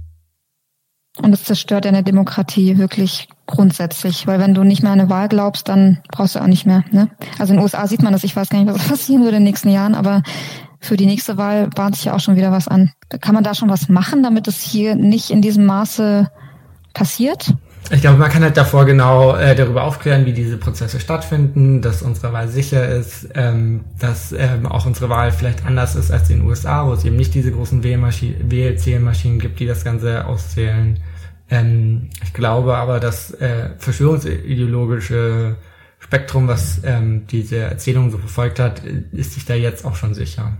Und 1.21 1.31
es 1.31 1.43
zerstört 1.43 1.85
eine 1.85 2.01
Demokratie 2.01 2.79
wirklich 2.79 3.27
grundsätzlich, 3.45 4.25
weil 4.25 4.39
wenn 4.39 4.55
du 4.55 4.63
nicht 4.63 4.81
mehr 4.81 4.91
an 4.91 4.99
eine 4.99 5.09
Wahl 5.11 5.27
glaubst, 5.27 5.69
dann 5.69 5.99
brauchst 6.11 6.35
du 6.35 6.39
auch 6.39 6.47
nicht 6.47 6.65
mehr. 6.65 6.83
Ne? 6.91 7.09
Also 7.37 7.53
in 7.53 7.57
den 7.57 7.63
USA 7.63 7.85
sieht 7.85 8.01
man 8.01 8.13
das, 8.13 8.23
ich 8.23 8.35
weiß 8.35 8.49
gar 8.49 8.63
nicht, 8.63 8.73
was 8.73 8.87
passieren 8.87 9.23
würde 9.23 9.37
in 9.37 9.43
den 9.43 9.49
nächsten 9.49 9.69
Jahren, 9.69 9.93
aber 9.93 10.23
für 10.83 10.97
die 10.97 11.05
nächste 11.05 11.37
Wahl 11.37 11.69
bahnt 11.69 11.95
sich 11.95 12.05
ja 12.05 12.13
auch 12.13 12.19
schon 12.19 12.35
wieder 12.35 12.51
was 12.51 12.67
an. 12.67 12.91
Kann 13.21 13.35
man 13.35 13.43
da 13.43 13.55
schon 13.55 13.69
was 13.69 13.89
machen, 13.89 14.23
damit 14.23 14.47
es 14.47 14.61
hier 14.61 14.95
nicht 14.95 15.29
in 15.29 15.41
diesem 15.41 15.65
Maße 15.65 16.29
passiert? 16.93 17.53
Ich 17.91 18.01
glaube, 18.01 18.17
man 18.17 18.31
kann 18.31 18.43
halt 18.43 18.55
davor 18.55 18.85
genau 18.85 19.35
äh, 19.35 19.55
darüber 19.55 19.83
aufklären, 19.83 20.25
wie 20.25 20.31
diese 20.31 20.57
Prozesse 20.57 20.99
stattfinden, 20.99 21.81
dass 21.81 22.01
unsere 22.01 22.31
Wahl 22.31 22.47
sicher 22.47 22.87
ist, 22.87 23.27
ähm, 23.35 23.83
dass 23.99 24.31
ähm, 24.31 24.65
auch 24.65 24.85
unsere 24.85 25.09
Wahl 25.09 25.31
vielleicht 25.31 25.65
anders 25.65 25.95
ist 25.95 26.09
als 26.09 26.29
in 26.29 26.39
den 26.39 26.47
USA, 26.47 26.87
wo 26.87 26.93
es 26.93 27.03
eben 27.03 27.17
nicht 27.17 27.33
diese 27.33 27.51
großen 27.51 27.83
Wählzählmaschinen 27.83 29.39
gibt, 29.39 29.59
die 29.59 29.65
das 29.65 29.83
Ganze 29.83 30.25
auszählen. 30.25 30.99
Ähm, 31.49 32.09
ich 32.23 32.33
glaube 32.33 32.77
aber, 32.77 32.99
das 32.99 33.31
äh, 33.31 33.71
verschwörungsideologische 33.77 35.57
Spektrum, 35.99 36.47
was 36.47 36.81
ähm, 36.83 37.27
diese 37.27 37.57
Erzählung 37.57 38.11
so 38.11 38.17
verfolgt 38.17 38.59
hat, 38.59 38.81
ist 39.11 39.33
sich 39.33 39.45
da 39.45 39.55
jetzt 39.55 39.85
auch 39.85 39.95
schon 39.95 40.13
sicher, 40.13 40.57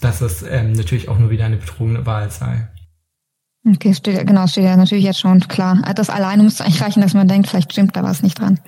dass 0.00 0.20
es 0.20 0.42
ähm, 0.42 0.72
natürlich 0.72 1.08
auch 1.08 1.18
nur 1.18 1.30
wieder 1.30 1.44
eine 1.44 1.56
betrogene 1.56 2.06
Wahl 2.06 2.30
sei. 2.30 2.68
Okay, 3.66 3.94
steht, 3.94 4.26
genau, 4.26 4.46
steht 4.46 4.64
ja 4.64 4.76
natürlich 4.76 5.04
jetzt 5.04 5.20
schon 5.20 5.40
klar. 5.40 5.82
Das 5.94 6.08
alleine 6.08 6.42
müsste 6.42 6.64
eigentlich 6.64 6.82
reichen, 6.82 7.02
dass 7.02 7.12
man 7.12 7.28
denkt, 7.28 7.48
vielleicht 7.48 7.72
stimmt 7.72 7.94
da 7.94 8.02
was 8.02 8.22
nicht 8.22 8.38
dran. 8.38 8.58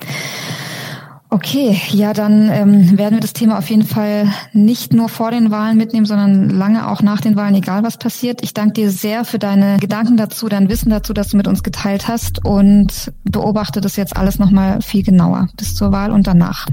Okay, 1.33 1.81
ja, 1.89 2.13
dann 2.13 2.51
ähm, 2.51 2.95
werden 2.95 3.15
wir 3.15 3.19
das 3.19 3.33
Thema 3.33 3.57
auf 3.57 3.67
jeden 3.67 3.85
Fall 3.85 4.31
nicht 4.51 4.93
nur 4.93 5.09
vor 5.09 5.31
den 5.31 5.49
Wahlen 5.49 5.77
mitnehmen, 5.77 6.05
sondern 6.05 6.47
lange 6.47 6.87
auch 6.87 7.01
nach 7.01 7.21
den 7.21 7.35
Wahlen, 7.35 7.55
egal 7.55 7.81
was 7.81 7.97
passiert. 7.97 8.43
Ich 8.43 8.53
danke 8.53 8.73
dir 8.73 8.91
sehr 8.91 9.25
für 9.25 9.39
deine 9.39 9.79
Gedanken 9.79 10.15
dazu, 10.15 10.47
dein 10.47 10.69
Wissen 10.69 10.91
dazu, 10.91 11.11
dass 11.11 11.29
du 11.29 11.37
mit 11.37 11.47
uns 11.47 11.63
geteilt 11.63 12.07
hast 12.07 12.45
und 12.45 13.11
beobachte 13.23 13.81
das 13.81 13.95
jetzt 13.95 14.15
alles 14.15 14.37
nochmal 14.37 14.79
viel 14.83 15.01
genauer 15.01 15.49
bis 15.57 15.73
zur 15.73 15.91
Wahl 15.91 16.11
und 16.11 16.27
danach. 16.27 16.67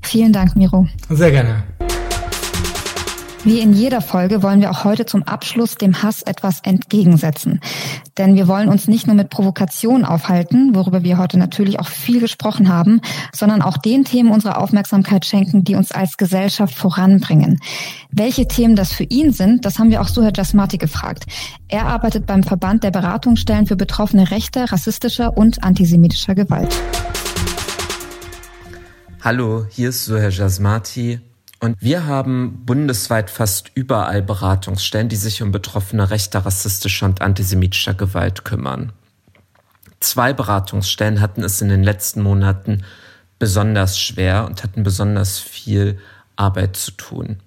Vielen 0.00 0.32
Dank, 0.32 0.56
Miro. 0.56 0.88
Sehr 1.10 1.30
gerne. 1.30 1.64
Wie 3.46 3.60
in 3.60 3.74
jeder 3.74 4.00
Folge 4.00 4.42
wollen 4.42 4.60
wir 4.60 4.72
auch 4.72 4.82
heute 4.82 5.06
zum 5.06 5.22
Abschluss 5.22 5.76
dem 5.76 6.02
Hass 6.02 6.22
etwas 6.22 6.58
entgegensetzen. 6.64 7.60
Denn 8.18 8.34
wir 8.34 8.48
wollen 8.48 8.68
uns 8.68 8.88
nicht 8.88 9.06
nur 9.06 9.14
mit 9.14 9.30
Provokation 9.30 10.04
aufhalten, 10.04 10.74
worüber 10.74 11.04
wir 11.04 11.16
heute 11.16 11.38
natürlich 11.38 11.78
auch 11.78 11.86
viel 11.86 12.18
gesprochen 12.18 12.68
haben, 12.68 13.00
sondern 13.32 13.62
auch 13.62 13.76
den 13.76 14.04
Themen 14.04 14.32
unsere 14.32 14.56
Aufmerksamkeit 14.56 15.24
schenken, 15.24 15.62
die 15.62 15.76
uns 15.76 15.92
als 15.92 16.16
Gesellschaft 16.16 16.74
voranbringen. 16.74 17.60
Welche 18.10 18.48
Themen 18.48 18.74
das 18.74 18.92
für 18.92 19.04
ihn 19.04 19.32
sind, 19.32 19.64
das 19.64 19.78
haben 19.78 19.90
wir 19.90 20.00
auch 20.00 20.08
Suher 20.08 20.32
Jasmati 20.34 20.76
gefragt. 20.76 21.26
Er 21.68 21.86
arbeitet 21.86 22.26
beim 22.26 22.42
Verband 22.42 22.82
der 22.82 22.90
Beratungsstellen 22.90 23.68
für 23.68 23.76
Betroffene 23.76 24.32
rechter, 24.32 24.72
rassistischer 24.72 25.36
und 25.36 25.62
antisemitischer 25.62 26.34
Gewalt. 26.34 26.74
Hallo, 29.20 29.66
hier 29.70 29.90
ist 29.90 30.04
Suher 30.04 30.30
Jasmati 30.30 31.20
und 31.60 31.76
wir 31.80 32.06
haben 32.06 32.64
bundesweit 32.66 33.30
fast 33.30 33.70
überall 33.74 34.22
Beratungsstellen, 34.22 35.08
die 35.08 35.16
sich 35.16 35.42
um 35.42 35.52
Betroffene 35.52 36.10
rechter, 36.10 36.40
rassistischer 36.40 37.06
und 37.06 37.22
antisemitischer 37.22 37.94
Gewalt 37.94 38.44
kümmern. 38.44 38.92
Zwei 40.00 40.32
Beratungsstellen 40.32 41.20
hatten 41.20 41.42
es 41.42 41.62
in 41.62 41.68
den 41.68 41.82
letzten 41.82 42.22
Monaten 42.22 42.84
besonders 43.38 43.98
schwer 43.98 44.46
und 44.46 44.62
hatten 44.62 44.82
besonders 44.82 45.38
viel 45.38 45.98
Arbeit 46.36 46.76
zu 46.76 46.92
tun. 46.92 47.40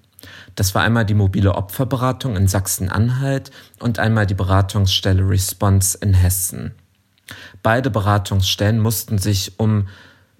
Das 0.56 0.76
war 0.76 0.82
einmal 0.82 1.06
die 1.06 1.14
mobile 1.14 1.56
Opferberatung 1.56 2.36
in 2.36 2.48
Sachsen-Anhalt 2.48 3.52
und 3.80 4.00
einmal 4.00 4.26
die 4.26 4.34
Beratungsstelle 4.34 5.28
Response 5.28 5.98
in 6.02 6.14
Hessen. 6.14 6.74
Beide 7.64 7.90
Beratungsstellen 7.90 8.80
mussten 8.80 9.20
sich 9.20 9.60
um 9.60 9.88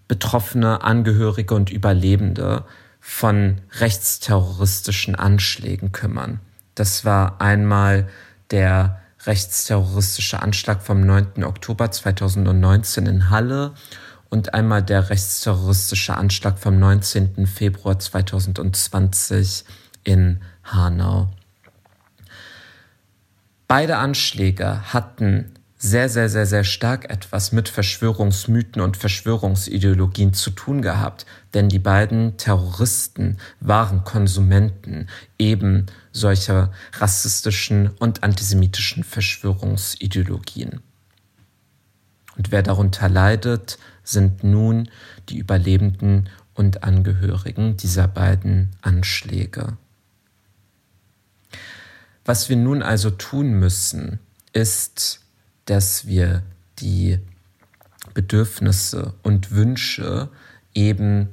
Betroffene, 0.08 0.84
Angehörige 0.84 1.54
und 1.54 1.70
Überlebende 1.70 2.66
von 3.00 3.62
rechtsterroristischen 3.80 5.16
Anschlägen 5.16 5.92
kümmern. 5.92 6.40
Das 6.76 7.06
war 7.06 7.42
einmal 7.42 8.08
der 8.52 9.02
rechtsterroristische 9.26 10.42
Anschlag 10.42 10.82
vom 10.82 11.02
9. 11.02 11.44
Oktober 11.44 11.92
2019 11.92 13.06
in 13.06 13.30
Halle 13.30 13.74
und 14.30 14.54
einmal 14.54 14.84
der 14.84 15.10
rechtsterroristische 15.10 16.16
Anschlag 16.16 16.60
vom 16.60 16.80
19. 16.80 17.48
Februar 17.48 18.00
2020 18.00 19.66
in 20.04 20.42
Hanau. 20.64 21.30
Beide 23.68 23.98
Anschläge 23.98 24.94
hatten 24.94 25.54
sehr, 25.78 26.10
sehr, 26.10 26.28
sehr, 26.28 26.46
sehr 26.46 26.64
stark 26.64 27.10
etwas 27.10 27.52
mit 27.52 27.70
Verschwörungsmythen 27.70 28.82
und 28.82 28.98
Verschwörungsideologien 28.98 30.34
zu 30.34 30.52
tun 30.52 30.82
gehabt, 30.82 31.26
denn 31.54 31.70
die 31.70 31.80
beiden 31.80 32.38
Terroristen 32.38 33.38
waren 33.60 34.04
Konsumenten 34.04 35.08
eben 35.38 35.88
solcher 36.12 36.72
rassistischen 36.94 37.90
und 38.00 38.24
antisemitischen 38.24 39.04
Verschwörungsideologien. 39.04 40.82
Und 42.38 42.52
wer 42.52 42.64
darunter 42.64 43.10
leidet, 43.10 43.78
sind 44.04 44.44
nun 44.44 44.90
die 45.30 45.38
Überlebenden 45.38 46.30
und 46.54 46.84
Angehörigen 46.84 47.78
dieser 47.78 48.08
beiden 48.08 48.70
Anschläge. 48.82 49.78
Was 52.26 52.50
wir 52.50 52.58
nun 52.58 52.84
also 52.84 53.10
tun 53.10 53.54
müssen, 53.54 54.20
ist 54.54 55.22
dass 55.70 56.08
wir 56.08 56.42
die 56.80 57.20
Bedürfnisse 58.16 59.14
und 59.22 59.52
Wünsche 59.52 60.30
eben 60.74 61.30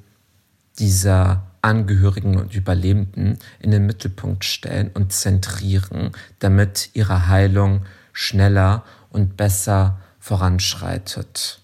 dieser 0.78 1.46
Angehörigen 1.62 2.36
und 2.36 2.54
Überlebenden 2.54 3.38
in 3.58 3.70
den 3.70 3.86
Mittelpunkt 3.86 4.44
stellen 4.44 4.90
und 4.94 5.12
zentrieren, 5.12 6.12
damit 6.38 6.90
ihre 6.92 7.28
Heilung 7.28 7.84
schneller 8.12 8.84
und 9.10 9.36
besser 9.36 9.98
voranschreitet. 10.20 11.60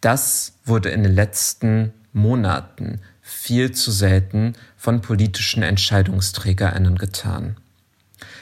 Das 0.00 0.54
wurde 0.64 0.90
in 0.90 1.02
den 1.02 1.14
letzten 1.14 1.92
Monaten 2.12 3.00
viel 3.20 3.72
zu 3.72 3.90
selten 3.90 4.54
von 4.76 5.00
politischen 5.00 5.62
Entscheidungsträgerinnen 5.62 6.96
getan. 6.96 7.56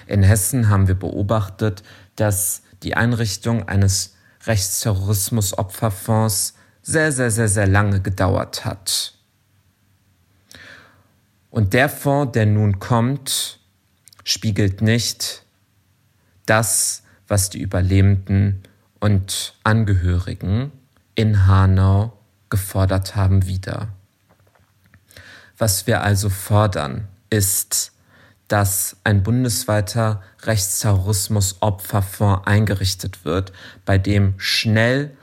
In 0.06 0.22
Hessen 0.22 0.68
haben 0.68 0.88
wir 0.88 0.94
beobachtet, 0.94 1.82
dass 2.14 2.62
die 2.82 2.96
Einrichtung 2.96 3.68
eines 3.68 4.14
Rechtsterrorismus-Opferfonds 4.44 6.54
sehr, 6.82 7.10
sehr, 7.10 7.30
sehr, 7.30 7.48
sehr 7.48 7.66
lange 7.66 8.00
gedauert 8.00 8.64
hat. 8.64 9.15
Und 11.50 11.74
der 11.74 11.88
Fonds, 11.88 12.32
der 12.32 12.46
nun 12.46 12.78
kommt, 12.78 13.60
spiegelt 14.24 14.82
nicht 14.82 15.44
das, 16.44 17.02
was 17.28 17.50
die 17.50 17.60
Überlebenden 17.60 18.62
und 19.00 19.54
Angehörigen 19.64 20.72
in 21.14 21.46
Hanau 21.46 22.12
gefordert 22.50 23.16
haben, 23.16 23.46
wieder. 23.46 23.88
Was 25.58 25.86
wir 25.86 26.02
also 26.02 26.28
fordern, 26.28 27.08
ist, 27.30 27.92
dass 28.48 28.96
ein 29.02 29.22
bundesweiter 29.22 30.22
Rechtsterrorismus-Opferfonds 30.42 32.46
eingerichtet 32.46 33.24
wird, 33.24 33.52
bei 33.84 33.98
dem 33.98 34.34
schnell, 34.36 35.16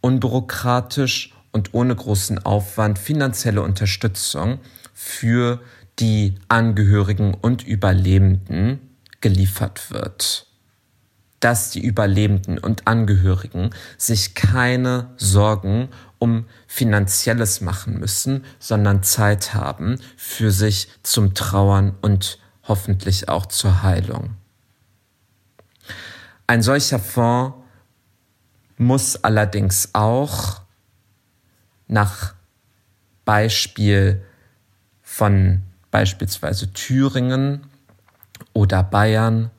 unbürokratisch 0.00 1.34
und 1.50 1.74
ohne 1.74 1.94
großen 1.94 2.44
Aufwand 2.44 2.98
finanzielle 2.98 3.62
Unterstützung 3.62 4.60
für 5.02 5.60
die 5.98 6.36
Angehörigen 6.48 7.34
und 7.34 7.66
Überlebenden 7.66 8.78
geliefert 9.20 9.90
wird. 9.90 10.46
Dass 11.40 11.70
die 11.70 11.84
Überlebenden 11.84 12.58
und 12.58 12.86
Angehörigen 12.86 13.70
sich 13.98 14.34
keine 14.34 15.10
Sorgen 15.16 15.88
um 16.20 16.46
finanzielles 16.68 17.60
machen 17.60 17.98
müssen, 17.98 18.44
sondern 18.60 19.02
Zeit 19.02 19.54
haben 19.54 19.98
für 20.16 20.52
sich 20.52 20.88
zum 21.02 21.34
Trauern 21.34 21.96
und 22.00 22.38
hoffentlich 22.62 23.28
auch 23.28 23.46
zur 23.46 23.82
Heilung. 23.82 24.36
Ein 26.46 26.62
solcher 26.62 27.00
Fonds 27.00 27.56
muss 28.76 29.16
allerdings 29.24 29.90
auch 29.94 30.62
nach 31.88 32.34
Beispiel 33.24 34.24
von 35.12 35.60
beispielsweise 35.90 36.72
Thüringen 36.72 37.66
oder 38.54 38.82
Bayern 38.82 39.50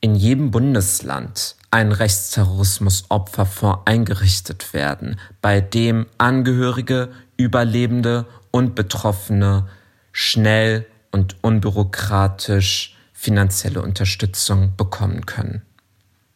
in 0.00 0.14
jedem 0.14 0.50
Bundesland 0.50 1.56
ein 1.70 1.92
Rechtsterrorismus-Opferfonds 1.92 3.82
eingerichtet 3.84 4.72
werden, 4.72 5.20
bei 5.42 5.60
dem 5.60 6.06
Angehörige, 6.16 7.10
Überlebende 7.36 8.24
und 8.50 8.74
Betroffene 8.74 9.68
schnell 10.10 10.86
und 11.12 11.36
unbürokratisch 11.42 12.96
finanzielle 13.12 13.82
Unterstützung 13.82 14.74
bekommen 14.74 15.26
können. 15.26 15.60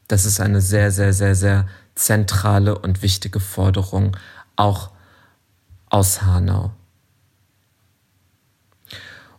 Das 0.08 0.26
ist 0.26 0.40
eine 0.40 0.60
sehr, 0.60 0.90
sehr, 0.90 1.14
sehr, 1.14 1.34
sehr 1.34 1.66
zentrale 1.94 2.76
und 2.76 3.00
wichtige 3.00 3.40
Forderung, 3.40 4.14
auch 4.56 4.90
aus 5.88 6.20
Hanau. 6.20 6.72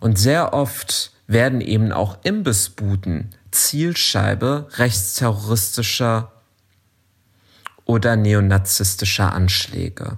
Und 0.01 0.17
sehr 0.17 0.51
oft 0.53 1.11
werden 1.27 1.61
eben 1.61 1.93
auch 1.93 2.17
Imbissbuden 2.23 3.29
Zielscheibe 3.51 4.67
rechtsterroristischer 4.73 6.31
oder 7.85 8.15
neonazistischer 8.15 9.31
Anschläge. 9.31 10.17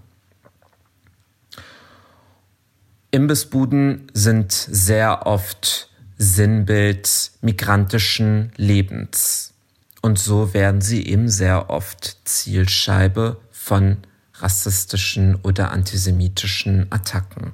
Imbissbuden 3.11 4.07
sind 4.13 4.53
sehr 4.53 5.27
oft 5.27 5.89
Sinnbild 6.17 7.31
migrantischen 7.41 8.53
Lebens. 8.55 9.53
Und 10.01 10.17
so 10.17 10.53
werden 10.53 10.79
sie 10.79 11.05
eben 11.05 11.27
sehr 11.27 11.69
oft 11.69 12.17
Zielscheibe 12.23 13.37
von 13.51 13.97
rassistischen 14.35 15.35
oder 15.43 15.71
antisemitischen 15.71 16.87
Attacken. 16.89 17.51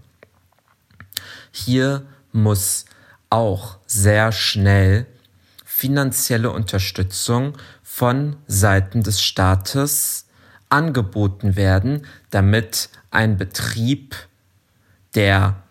Hier 1.52 2.06
muss 2.32 2.86
auch 3.30 3.78
sehr 3.86 4.32
schnell 4.32 5.06
finanzielle 5.66 6.52
Unterstützung 6.52 7.58
von 7.84 8.36
Seiten 8.48 9.04
des 9.04 9.22
Staates 9.22 10.26
angeboten 10.70 11.56
werden, 11.56 12.06
damit 12.30 12.90
ein 13.12 13.38
Betrieb 13.38 14.16
der 15.16 15.64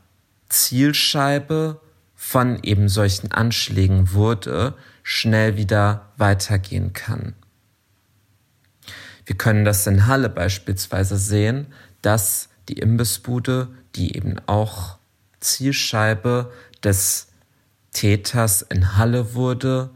Zielscheibe 0.49 1.81
von 2.15 2.63
eben 2.63 2.89
solchen 2.89 3.33
Anschlägen 3.33 4.13
wurde, 4.13 4.75
schnell 5.03 5.57
wieder 5.57 6.13
weitergehen 6.17 6.93
kann. 6.93 7.35
Wir 9.25 9.37
können 9.37 9.65
das 9.65 9.87
in 9.87 10.07
Halle 10.07 10.29
beispielsweise 10.29 11.17
sehen, 11.17 11.67
dass 12.03 12.49
die 12.69 12.79
Imbissbude, 12.79 13.69
die 13.95 14.17
eben 14.17 14.37
auch 14.47 14.98
Zielscheibe 15.41 16.53
des 16.83 17.29
Täters 17.93 18.63
in 18.63 18.97
Halle 18.97 19.35
wurde, 19.35 19.91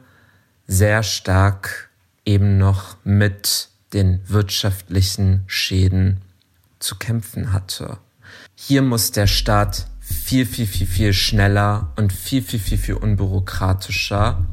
sehr 0.67 1.03
stark 1.03 1.91
eben 2.25 2.59
noch 2.59 2.97
mit 3.05 3.69
den 3.93 4.21
wirtschaftlichen 4.29 5.45
Schäden 5.47 6.23
zu 6.79 6.97
kämpfen 6.97 7.53
hatte. 7.53 7.99
Hier 8.55 8.83
muss 8.83 9.13
der 9.13 9.27
Staat 9.27 9.87
viel, 10.01 10.47
viel, 10.47 10.67
viel, 10.67 10.87
viel 10.87 11.13
schneller 11.13 11.93
und 11.97 12.13
viel, 12.13 12.43
viel, 12.43 12.61
viel, 12.61 12.79
viel 12.79 12.95
unbürokratischer 12.95 14.45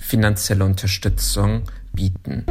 finanzielle 0.00 0.64
Unterstützung 0.64 1.62
bieten. 1.92 2.44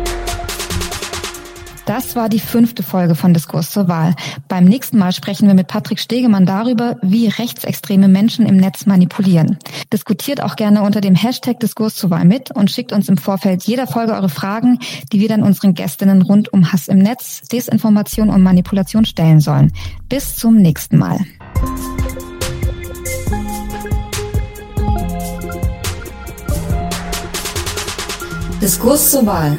Das 1.90 2.16
war 2.16 2.30
die 2.30 2.40
fünfte 2.40 2.84
Folge 2.84 3.16
von 3.16 3.34
Diskurs 3.34 3.72
zur 3.72 3.88
Wahl. 3.88 4.14
Beim 4.48 4.66
nächsten 4.66 5.00
Mal 5.00 5.12
sprechen 5.12 5.48
wir 5.48 5.56
mit 5.56 5.66
Patrick 5.66 6.00
Stegemann 6.00 6.46
darüber, 6.46 6.98
wie 7.02 7.30
rechtsextreme 7.30 8.08
Menschen 8.08 8.46
im 8.46 8.58
Netz 8.58 8.86
manipulieren. 8.86 9.58
Diskutiert 9.92 10.44
auch 10.44 10.56
gerne 10.56 10.84
unter 10.84 11.02
dem 11.02 11.16
Hashtag 11.16 11.60
Diskurs 11.60 11.96
zur 11.96 12.12
Wahl 12.12 12.26
mit 12.26 12.52
und 12.52 12.70
schickt 12.70 12.92
uns 12.92 13.10
im 13.10 13.18
Vorfeld 13.18 13.64
jeder 13.64 13.88
Folge 13.88 14.14
eure 14.14 14.30
Fragen, 14.30 14.78
die 15.12 15.20
wir 15.20 15.30
dann 15.30 15.42
unseren 15.42 15.74
Gästinnen 15.74 16.22
rund 16.22 16.54
um 16.54 16.72
Hass 16.72 16.90
im 16.90 17.00
Netz, 17.00 17.42
Desinformation 17.52 18.30
und 18.30 18.44
Manipulation 18.44 19.06
stellen 19.06 19.40
sollen. 19.40 19.74
Bis 20.10 20.36
zum 20.36 20.58
nächsten 20.58 21.00
Mal. 21.00 21.18
Diskurs 28.62 29.10
zur 29.10 29.26
Wahl 29.26 29.58